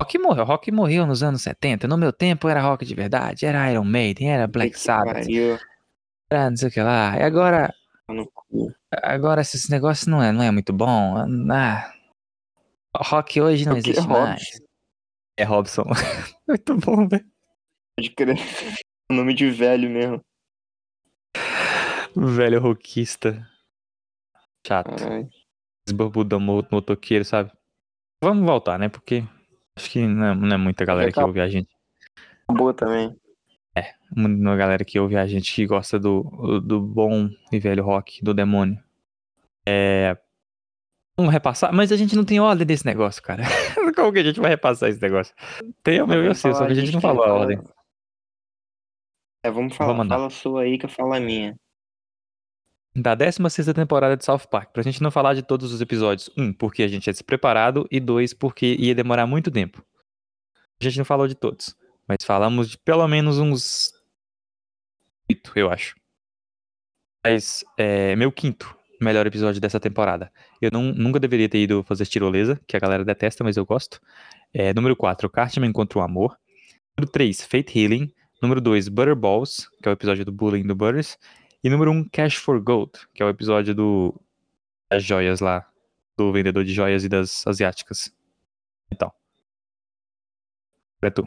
rock 0.00 0.18
morreu. 0.18 0.44
Rock 0.44 0.70
morreu 0.70 1.06
nos 1.06 1.22
anos 1.22 1.40
70. 1.42 1.88
No 1.88 1.96
meu 1.96 2.12
tempo 2.12 2.48
era 2.48 2.60
rock 2.60 2.84
de 2.84 2.94
verdade. 2.94 3.46
Era 3.46 3.70
Iron 3.72 3.84
Maiden, 3.84 4.30
era 4.30 4.46
Black 4.46 4.78
Sabbath, 4.78 5.26
era 6.30 6.50
não 6.50 6.56
sei 6.56 6.68
o 6.68 6.70
que 6.72 6.80
lá. 6.82 7.16
E 7.16 7.22
agora. 7.22 7.72
Cu. 8.34 8.72
Agora 9.02 9.40
esses 9.40 9.68
negócios 9.70 10.06
não 10.06 10.22
é, 10.22 10.30
não 10.32 10.42
é 10.42 10.50
muito 10.50 10.72
bom. 10.72 11.16
Ah, 11.50 11.92
rock 12.94 13.40
hoje 13.40 13.64
não 13.66 13.76
existe 13.76 14.06
mais. 14.06 14.60
É 15.36 15.44
Robson. 15.44 15.84
muito 16.48 16.76
bom, 16.78 17.06
velho. 17.08 17.26
Pode 17.96 18.10
crer. 18.10 18.36
Nome 19.10 19.34
de 19.34 19.50
velho 19.50 19.88
mesmo. 19.88 20.20
Velho 22.16 22.60
rockista. 22.60 23.46
Chato. 24.66 24.96
Caralho. 24.96 25.28
Desbarbudão 25.86 26.40
mo- 26.40 26.66
motoqueiro, 26.70 27.24
sabe? 27.24 27.52
Vamos 28.22 28.44
voltar, 28.46 28.78
né? 28.78 28.88
Porque 28.88 29.22
acho 29.76 29.90
que 29.90 30.06
não 30.06 30.26
é, 30.26 30.34
não 30.34 30.54
é 30.54 30.58
muita 30.58 30.84
galera 30.84 31.12
que 31.12 31.20
ouve 31.20 31.40
a 31.40 31.48
gente. 31.48 31.68
Boa 32.50 32.72
também. 32.72 33.14
uma 34.16 34.56
galera 34.56 34.84
que 34.84 34.98
ouve 34.98 35.16
a 35.16 35.26
gente 35.26 35.54
que 35.54 35.66
gosta 35.66 35.98
do, 35.98 36.60
do 36.60 36.80
bom 36.80 37.28
e 37.52 37.58
velho 37.58 37.84
rock, 37.84 38.24
do 38.24 38.32
demônio. 38.32 38.82
É. 39.66 40.16
Vamos 41.16 41.32
repassar, 41.32 41.72
mas 41.72 41.90
a 41.90 41.96
gente 41.96 42.14
não 42.14 42.24
tem 42.24 42.38
ordem 42.38 42.66
desse 42.66 42.84
negócio, 42.84 43.22
cara. 43.22 43.42
Como 43.96 44.12
que 44.12 44.18
a 44.18 44.22
gente 44.22 44.38
vai 44.38 44.50
repassar 44.50 44.90
esse 44.90 45.00
negócio? 45.00 45.34
Tem 45.82 46.02
o 46.02 46.06
meu 46.06 46.22
e 46.22 46.28
o 46.28 46.34
seu, 46.34 46.54
só 46.54 46.66
que 46.66 46.72
a 46.72 46.74
gente 46.74 46.92
não 46.92 47.00
falou 47.00 47.24
a 47.24 47.32
ordem. 47.32 47.58
É, 49.42 49.50
vamos 49.50 49.74
falar. 49.74 49.94
Vamos 49.94 50.08
fala 50.08 50.26
a 50.26 50.30
sua 50.30 50.62
aí 50.62 50.76
que 50.76 50.84
eu 50.84 50.90
falo 50.90 51.14
a 51.14 51.20
minha. 51.20 51.58
Da 52.94 53.14
16 53.14 53.72
temporada 53.74 54.16
de 54.16 54.24
South 54.24 54.46
Park, 54.50 54.72
pra 54.72 54.82
gente 54.82 55.02
não 55.02 55.10
falar 55.10 55.32
de 55.32 55.42
todos 55.42 55.72
os 55.72 55.80
episódios. 55.80 56.30
Um, 56.36 56.52
porque 56.52 56.82
a 56.82 56.88
gente 56.88 57.08
é 57.08 57.12
despreparado, 57.12 57.86
e 57.90 57.98
dois, 57.98 58.34
porque 58.34 58.76
ia 58.78 58.94
demorar 58.94 59.26
muito 59.26 59.50
tempo. 59.50 59.82
A 60.78 60.84
gente 60.84 60.98
não 60.98 61.04
falou 61.04 61.26
de 61.26 61.34
todos, 61.34 61.74
mas 62.06 62.18
falamos 62.24 62.70
de 62.70 62.78
pelo 62.78 63.06
menos 63.08 63.38
uns. 63.38 63.90
Oito, 65.30 65.52
eu 65.56 65.70
acho. 65.70 65.96
Mas 67.24 67.64
é 67.78 68.14
meu 68.16 68.30
quinto 68.30 68.75
melhor 69.00 69.26
episódio 69.26 69.60
dessa 69.60 69.80
temporada. 69.80 70.32
Eu 70.60 70.70
não, 70.72 70.92
nunca 70.92 71.20
deveria 71.20 71.48
ter 71.48 71.58
ido 71.58 71.82
fazer 71.84 72.06
tirolesa, 72.06 72.60
que 72.66 72.76
a 72.76 72.80
galera 72.80 73.04
detesta, 73.04 73.44
mas 73.44 73.56
eu 73.56 73.64
gosto. 73.64 74.00
É, 74.52 74.72
número 74.74 74.96
4, 74.96 75.28
Cartman 75.30 75.72
contra 75.72 75.98
o 75.98 76.02
Amor. 76.02 76.36
Número 76.96 77.10
3, 77.10 77.42
Fate 77.42 77.78
Healing. 77.78 78.10
Número 78.40 78.60
2, 78.60 78.88
Butterballs, 78.88 79.68
que 79.82 79.88
é 79.88 79.90
o 79.90 79.94
episódio 79.94 80.24
do 80.24 80.32
bullying 80.32 80.66
do 80.66 80.74
Butters. 80.74 81.18
E 81.64 81.70
número 81.70 81.90
1, 81.90 82.08
Cash 82.10 82.36
for 82.36 82.60
Gold, 82.60 82.92
que 83.14 83.22
é 83.22 83.26
o 83.26 83.28
episódio 83.28 83.74
do 83.74 84.14
das 84.90 85.02
joias 85.02 85.40
lá, 85.40 85.68
do 86.16 86.32
vendedor 86.32 86.64
de 86.64 86.72
joias 86.72 87.04
e 87.04 87.08
das 87.08 87.46
asiáticas. 87.46 88.14
Então. 88.92 89.12
É 91.02 91.10
tu. 91.10 91.26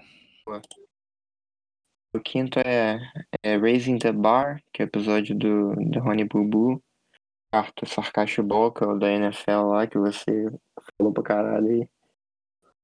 O 2.13 2.19
quinto 2.19 2.59
é, 2.59 2.99
é 3.43 3.57
Raising 3.57 3.99
the 3.99 4.11
Bar, 4.11 4.61
que 4.73 4.81
é 4.81 4.85
o 4.85 4.87
episódio 4.87 5.37
do, 5.37 5.75
do 5.75 5.99
Rony 5.99 6.23
Bubu. 6.23 6.81
Boca, 8.43 8.87
o 8.87 8.99
da 8.99 9.11
NFL 9.11 9.69
lá, 9.69 9.87
que 9.87 9.97
você 9.97 10.51
falou 10.97 11.13
pra 11.13 11.23
caralho 11.23 11.67
aí. 11.67 11.89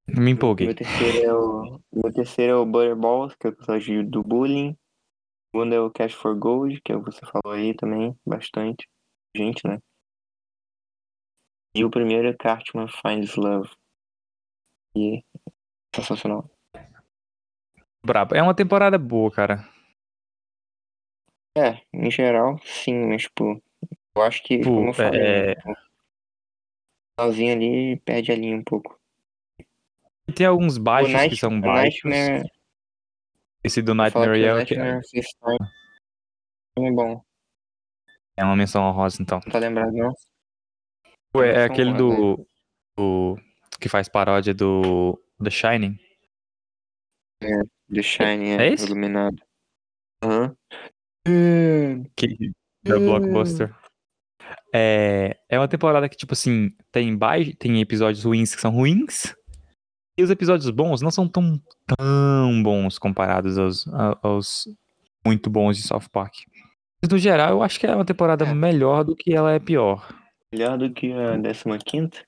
Me 0.08 0.32
empolguei. 0.32 0.68
Meu 0.68 0.76
terceiro 0.76 1.26
é 1.26 1.34
o, 1.34 1.82
meu 1.92 2.14
terceiro 2.14 2.54
é 2.54 2.56
o 2.56 2.66
Butterballs, 2.66 3.36
que 3.36 3.48
é 3.48 3.50
o 3.50 3.54
episódio 3.54 4.08
do 4.08 4.24
bullying. 4.24 4.72
O 4.72 5.58
segundo 5.58 5.74
é 5.74 5.80
o 5.80 5.92
Cash 5.92 6.14
for 6.14 6.38
Gold, 6.38 6.82
que 6.82 6.92
é 6.92 6.98
que 6.98 7.06
você 7.06 7.26
falou 7.26 7.58
aí 7.58 7.76
também, 7.76 8.16
bastante. 8.26 8.88
Gente, 9.36 9.68
né? 9.68 9.80
E 11.76 11.84
o 11.84 11.90
primeiro 11.90 12.28
é 12.28 12.34
Cartman 12.34 12.88
Finds 12.88 13.36
Love. 13.36 13.70
E 14.96 15.24
sensacional. 15.94 16.50
Brabo. 18.06 18.36
É 18.36 18.42
uma 18.42 18.56
temporada 18.56 18.98
boa, 18.98 19.32
cara. 19.32 19.68
É, 21.58 21.82
em 21.94 22.12
geral, 22.12 22.60
sim, 22.64 23.08
mas 23.08 23.24
tipo, 23.24 23.62
eu 24.16 24.22
acho 24.22 24.44
que, 24.44 24.60
Pô, 24.60 24.76
como 24.76 24.90
eu 24.90 24.94
falei, 24.94 25.22
é- 25.22 25.56
né, 25.56 25.62
o 25.66 25.76
finalzinho 27.22 27.54
ali 27.54 28.00
perde 28.02 28.32
a 28.32 28.36
linha 28.36 28.56
um 28.58 28.64
pouco. 28.64 29.00
Tem 30.36 30.46
alguns 30.46 30.78
baixos 30.78 31.12
que 31.12 31.18
Night, 31.18 31.38
são 31.38 31.58
o 31.58 31.62
baixos. 31.62 32.04
Nightmare, 32.04 32.50
Esse 33.64 33.82
do 33.82 33.94
Nightmare 33.96 34.66
que 34.66 34.74
o 34.76 34.78
é, 34.84 35.02
que 35.02 35.12
This 35.12 35.28
Time 35.34 36.88
é 36.88 36.92
bom. 36.92 37.24
é 38.38 38.44
uma 38.44 38.56
menção 38.56 38.84
honrosa, 38.84 39.22
então. 39.22 39.40
Não 39.46 39.52
tá 39.52 39.60
lembrado, 39.60 39.92
não? 39.94 40.14
Ué, 41.36 41.50
é 41.52 41.64
aquele 41.66 41.94
do, 41.94 42.48
do. 42.98 43.38
que 43.80 43.90
faz 43.90 44.08
paródia 44.08 44.54
do 44.54 45.22
The 45.44 45.50
Shining. 45.50 46.00
The 47.94 48.02
Shining, 48.02 48.50
é 48.52 48.68
é, 48.70 48.74
esse? 48.74 48.86
iluminado. 48.86 49.36
Aham. 50.24 50.56
É, 51.28 52.10
Que, 52.16 52.52
da 52.84 52.98
Hum. 52.98 53.06
Blockbuster. 53.06 53.76
É, 54.74 55.38
é 55.50 55.60
uma 55.60 55.68
temporada 55.68 56.08
que, 56.10 56.18
tipo 56.18 56.34
assim, 56.34 56.72
tem, 56.92 57.18
tem 57.60 57.82
episódios 57.82 58.24
ruins 58.24 58.54
que 58.56 58.62
são 58.62 58.72
ruins. 58.72 59.36
E 60.18 60.24
os 60.24 60.30
episódios 60.30 60.70
bons 60.70 61.02
não 61.02 61.12
são 61.12 61.28
tão, 61.28 61.60
tão 61.86 62.64
bons 62.64 62.98
comparados 62.98 63.58
aos, 63.58 63.86
aos 64.24 64.64
muito 65.26 65.50
bons 65.50 65.78
de 65.78 65.84
South 65.84 66.10
Park. 66.12 66.34
Mas, 67.02 67.12
no 67.12 67.18
geral, 67.18 67.50
eu 67.50 67.64
acho 67.64 67.80
que 67.80 67.86
é 67.86 67.94
uma 67.96 68.06
temporada 68.06 68.46
É. 68.46 68.54
melhor 68.54 69.04
do 69.04 69.16
que 69.16 69.34
ela 69.34 69.52
é 69.52 69.60
pior. 69.60 70.08
Melhor 70.54 70.78
do 70.78 70.92
que 70.94 71.12
a 71.12 71.38
15 71.84 72.24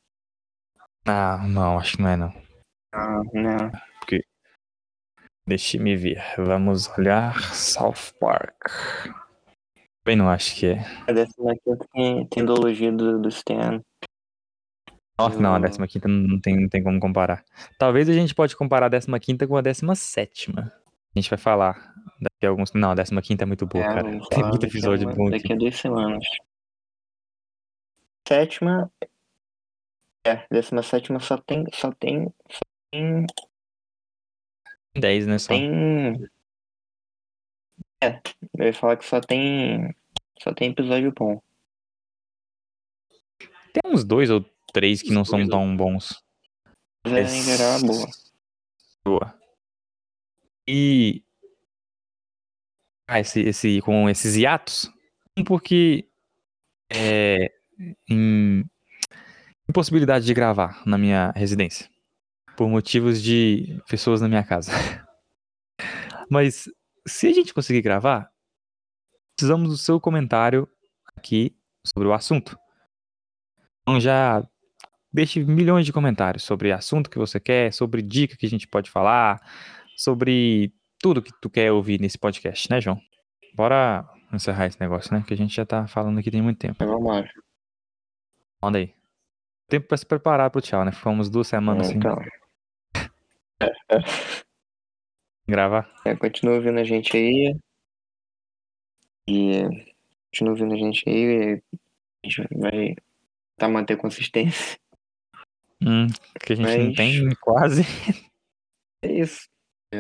Ah, 1.06 1.46
não, 1.48 1.80
acho 1.80 1.96
que 1.96 2.04
não 2.04 2.10
é 2.10 2.18
não. 2.18 2.34
Ah, 2.94 3.22
não. 3.34 3.72
Deixa 5.48 5.80
me 5.80 5.96
ver. 5.96 6.22
Vamos 6.38 6.90
olhar 6.98 7.40
South 7.54 8.12
Park. 8.20 8.54
Bem, 10.08 10.16
não 10.16 10.30
acho 10.30 10.56
que 10.56 10.68
é. 10.68 10.80
A 11.06 11.14
15 11.14 11.34
tem, 11.92 12.26
tem 12.28 12.44
ideologia 12.44 12.90
do, 12.94 13.20
do 13.22 13.28
Stan. 13.28 13.82
Nossa, 15.20 15.38
não, 15.38 15.54
a 15.54 15.58
Hum. 15.58 15.86
15 15.86 16.08
não 16.08 16.40
tem, 16.40 16.62
não 16.62 16.70
tem 16.70 16.82
como 16.82 16.98
comparar. 16.98 17.44
Talvez 17.78 18.08
a 18.08 18.14
gente 18.14 18.34
pode 18.34 18.56
comparar 18.56 18.86
a 18.86 19.20
15 19.20 19.46
com 19.46 19.58
a 19.58 19.62
17. 19.62 20.52
A 20.58 20.72
gente 21.14 21.30
vai 21.30 21.38
falar 21.38 21.94
daqui 22.22 22.46
a 22.46 22.48
alguns. 22.48 22.72
Não, 22.72 22.96
a 23.20 23.22
15 23.22 23.44
é 23.44 23.46
muito 23.46 23.66
boa, 23.66 23.84
É, 23.84 23.88
cara. 23.88 24.20
Tem 24.30 24.44
muito 24.46 24.66
episódio 24.66 25.14
bom 25.14 25.30
Daqui 25.30 25.48
aqui. 25.48 25.54
a 25.54 25.58
duas 25.58 25.76
semanas. 25.76 26.24
Sétima. 28.26 28.90
É, 30.26 30.48
décima 30.50 30.84
sétima 30.84 31.20
só 31.20 31.36
tem. 31.36 31.66
Só 31.74 31.92
tem. 31.92 32.34
Só 32.50 32.60
tem. 32.94 33.26
10, 34.96 35.28
né? 35.28 35.38
Só. 35.38 35.50
tem... 35.50 36.30
É, 38.02 38.22
eu 38.58 38.66
ia 38.66 38.74
falar 38.74 38.98
que 38.98 39.06
só 39.06 39.20
tem. 39.20 39.96
Só 40.42 40.54
tem 40.54 40.72
episódio 40.72 41.12
bom. 41.16 41.42
Tem 43.74 43.92
uns 43.92 44.04
dois 44.04 44.30
ou 44.30 44.46
três 44.72 45.02
que 45.02 45.12
não 45.12 45.26
são 45.26 45.46
tão 45.48 45.76
bons. 45.76 46.24
Mas 47.04 47.34
é, 47.34 47.38
em 47.38 47.44
geral 47.44 47.78
é 47.78 47.82
boa. 47.82 48.08
Boa. 49.06 49.40
E. 50.68 51.24
Ah, 53.08 53.20
esse, 53.20 53.40
esse, 53.42 53.82
com 53.82 54.10
esses 54.10 54.36
hiatos. 54.36 54.92
Um 55.36 55.44
porque. 55.44 56.08
É. 56.90 57.52
Em. 58.08 58.64
Impossibilidade 59.70 60.26
de 60.26 60.34
gravar 60.34 60.82
na 60.86 60.98
minha 60.98 61.32
residência. 61.36 61.90
Por 62.56 62.70
motivos 62.70 63.22
de 63.22 63.82
pessoas 63.88 64.22
na 64.22 64.30
minha 64.30 64.44
casa. 64.44 64.72
Mas, 66.30 66.70
se 67.08 67.28
a 67.28 67.34
gente 67.34 67.54
conseguir 67.54 67.82
gravar, 67.82 68.30
precisamos 69.36 69.70
do 69.70 69.78
seu 69.78 70.00
comentário 70.00 70.68
aqui 71.16 71.56
sobre 71.86 72.08
o 72.08 72.14
assunto. 72.14 72.58
Então 73.82 74.00
já 74.00 74.46
deixe 75.12 75.44
milhões 75.44 75.86
de 75.86 75.94
comentários 75.94 76.44
sobre 76.44 76.72
assunto 76.72 77.10
que 77.10 77.18
você 77.18 77.40
quer, 77.40 77.74
sobre 77.74 78.02
dica 78.02 78.36
que 78.36 78.46
a 78.46 78.50
gente 78.50 78.68
pode 78.68 78.90
falar, 78.92 79.42
sobre 79.96 80.74
tudo 81.00 81.22
que 81.22 81.32
tu 81.42 81.50
quer 81.50 81.72
ouvir 81.72 82.00
nesse 82.00 82.18
podcast, 82.18 82.70
né, 82.70 82.82
João? 82.82 83.00
Bora 83.56 84.06
encerrar 84.34 84.68
esse 84.68 84.80
negócio, 84.80 85.14
né? 85.14 85.24
Que 85.26 85.34
a 85.34 85.38
gente 85.38 85.56
já 85.56 85.66
tá 85.66 85.88
falando 85.88 86.20
aqui 86.20 86.30
tem 86.30 86.42
muito 86.42 86.60
tempo. 86.60 86.76
Mas 86.80 86.90
vamos 86.90 87.08
lá. 87.08 87.24
Manda 88.62 88.80
aí. 88.80 88.94
Tempo 89.70 89.88
pra 89.88 89.98
se 89.98 90.06
preparar 90.06 90.50
pro 90.50 90.62
tchau, 90.62 90.84
né? 90.86 90.92
Ficamos 90.92 91.30
duas 91.30 91.48
semanas 91.48 91.88
sem 91.88 91.98
Então, 91.98 92.18
gravar. 95.48 95.90
é, 96.06 96.16
continua 96.16 96.56
ouvindo 96.56 96.80
a 96.80 96.84
gente 96.84 97.16
aí. 97.16 97.56
E 99.28 99.64
continua 100.32 100.52
ouvindo 100.54 100.74
a 100.74 100.78
gente 100.78 101.04
aí. 101.10 101.62
A 102.24 102.28
gente 102.30 102.48
vai 102.58 102.96
tentar 103.58 103.72
manter 103.72 103.98
consistência. 103.98 104.78
Hum, 105.82 106.08
que 106.44 106.54
a 106.54 106.56
gente 106.56 106.66
não 106.78 106.86
Mas- 106.88 106.96
tem 106.96 107.30
quase. 107.42 107.82
É 109.04 109.12
isso. 109.14 109.48
É, 109.94 110.00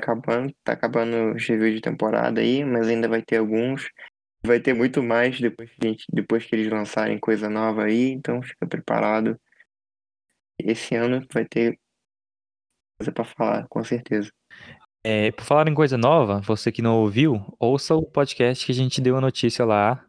acabando, 0.00 0.50
tá 0.64 0.72
acabando 0.72 1.34
os 1.36 1.46
reviews 1.46 1.74
de 1.74 1.82
temporada 1.82 2.40
aí, 2.40 2.64
mas 2.64 2.88
ainda 2.88 3.06
vai 3.06 3.20
ter 3.20 3.36
alguns. 3.36 3.90
Vai 4.46 4.58
ter 4.60 4.72
muito 4.72 5.02
mais 5.02 5.38
depois 5.38 5.70
que, 5.70 5.76
gente, 5.86 6.06
depois 6.10 6.46
que 6.46 6.54
eles 6.56 6.70
lançarem 6.72 7.18
coisa 7.20 7.50
nova 7.50 7.84
aí, 7.84 8.08
então 8.12 8.42
fica 8.42 8.66
preparado. 8.66 9.38
Esse 10.58 10.94
ano 10.94 11.20
vai 11.30 11.44
ter 11.44 11.78
coisa 12.98 13.12
pra 13.12 13.24
falar, 13.24 13.68
com 13.68 13.84
certeza. 13.84 14.30
É, 15.06 15.30
por 15.32 15.44
falar 15.44 15.68
em 15.68 15.74
coisa 15.74 15.98
nova, 15.98 16.40
você 16.40 16.72
que 16.72 16.80
não 16.80 16.96
ouviu, 16.96 17.44
ouça 17.60 17.94
o 17.94 18.02
podcast 18.02 18.64
que 18.64 18.72
a 18.72 18.74
gente 18.74 19.00
deu 19.02 19.16
a 19.16 19.20
notícia 19.20 19.64
lá 19.64 20.02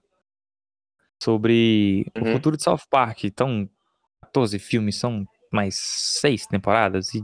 sobre 1.22 2.06
o 2.16 2.26
Uhum. 2.26 2.32
futuro 2.34 2.56
de 2.56 2.64
South 2.64 2.80
Park. 2.90 3.26
Então, 3.26 3.70
14 4.24 4.58
filmes, 4.58 4.98
são 4.98 5.26
mais 5.52 5.76
seis 5.76 6.46
temporadas 6.48 7.14
e 7.14 7.20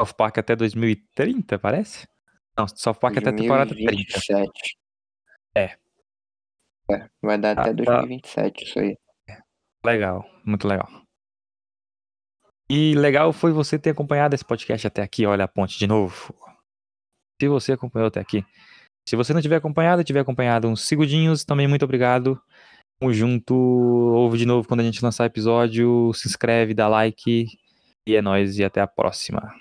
South 0.00 0.14
Park 0.16 0.38
até 0.38 0.56
2030, 0.56 1.58
parece? 1.58 2.06
Não, 2.56 2.66
South 2.68 2.94
Park 2.94 3.18
até 3.18 3.28
a 3.30 3.36
temporada 3.36 3.74
30. 3.74 3.90
2027. 3.92 4.76
É. 5.54 5.76
É, 6.90 7.08
vai 7.22 7.38
dar 7.38 7.58
Ah, 7.58 7.62
até 7.62 7.84
tá. 7.84 7.92
2027 8.00 8.64
isso 8.64 8.78
aí. 8.78 8.96
Legal, 9.84 10.24
muito 10.44 10.66
legal. 10.66 10.88
E 12.70 12.94
legal 12.94 13.32
foi 13.32 13.52
você 13.52 13.78
ter 13.78 13.90
acompanhado 13.90 14.34
esse 14.34 14.44
podcast 14.44 14.86
até 14.86 15.02
aqui. 15.02 15.26
Olha 15.26 15.44
a 15.44 15.48
ponte 15.48 15.78
de 15.78 15.86
novo. 15.86 16.34
Se 17.42 17.48
você 17.48 17.72
acompanhou 17.72 18.06
até 18.06 18.20
aqui. 18.20 18.46
Se 19.08 19.16
você 19.16 19.34
não 19.34 19.42
tiver 19.42 19.56
acompanhado, 19.56 20.04
tiver 20.04 20.20
acompanhado 20.20 20.68
uns 20.68 20.82
segundinhos, 20.82 21.44
também 21.44 21.66
muito 21.66 21.84
obrigado. 21.84 22.40
Tamo 23.00 23.12
junto. 23.12 23.52
Ouve 23.52 24.38
de 24.38 24.46
novo 24.46 24.68
quando 24.68 24.78
a 24.78 24.84
gente 24.84 25.02
lançar 25.02 25.26
episódio. 25.26 26.12
Se 26.14 26.28
inscreve, 26.28 26.72
dá 26.72 26.86
like. 26.86 27.48
E 28.06 28.14
é 28.14 28.22
nóis 28.22 28.60
e 28.60 28.64
até 28.64 28.80
a 28.80 28.86
próxima. 28.86 29.52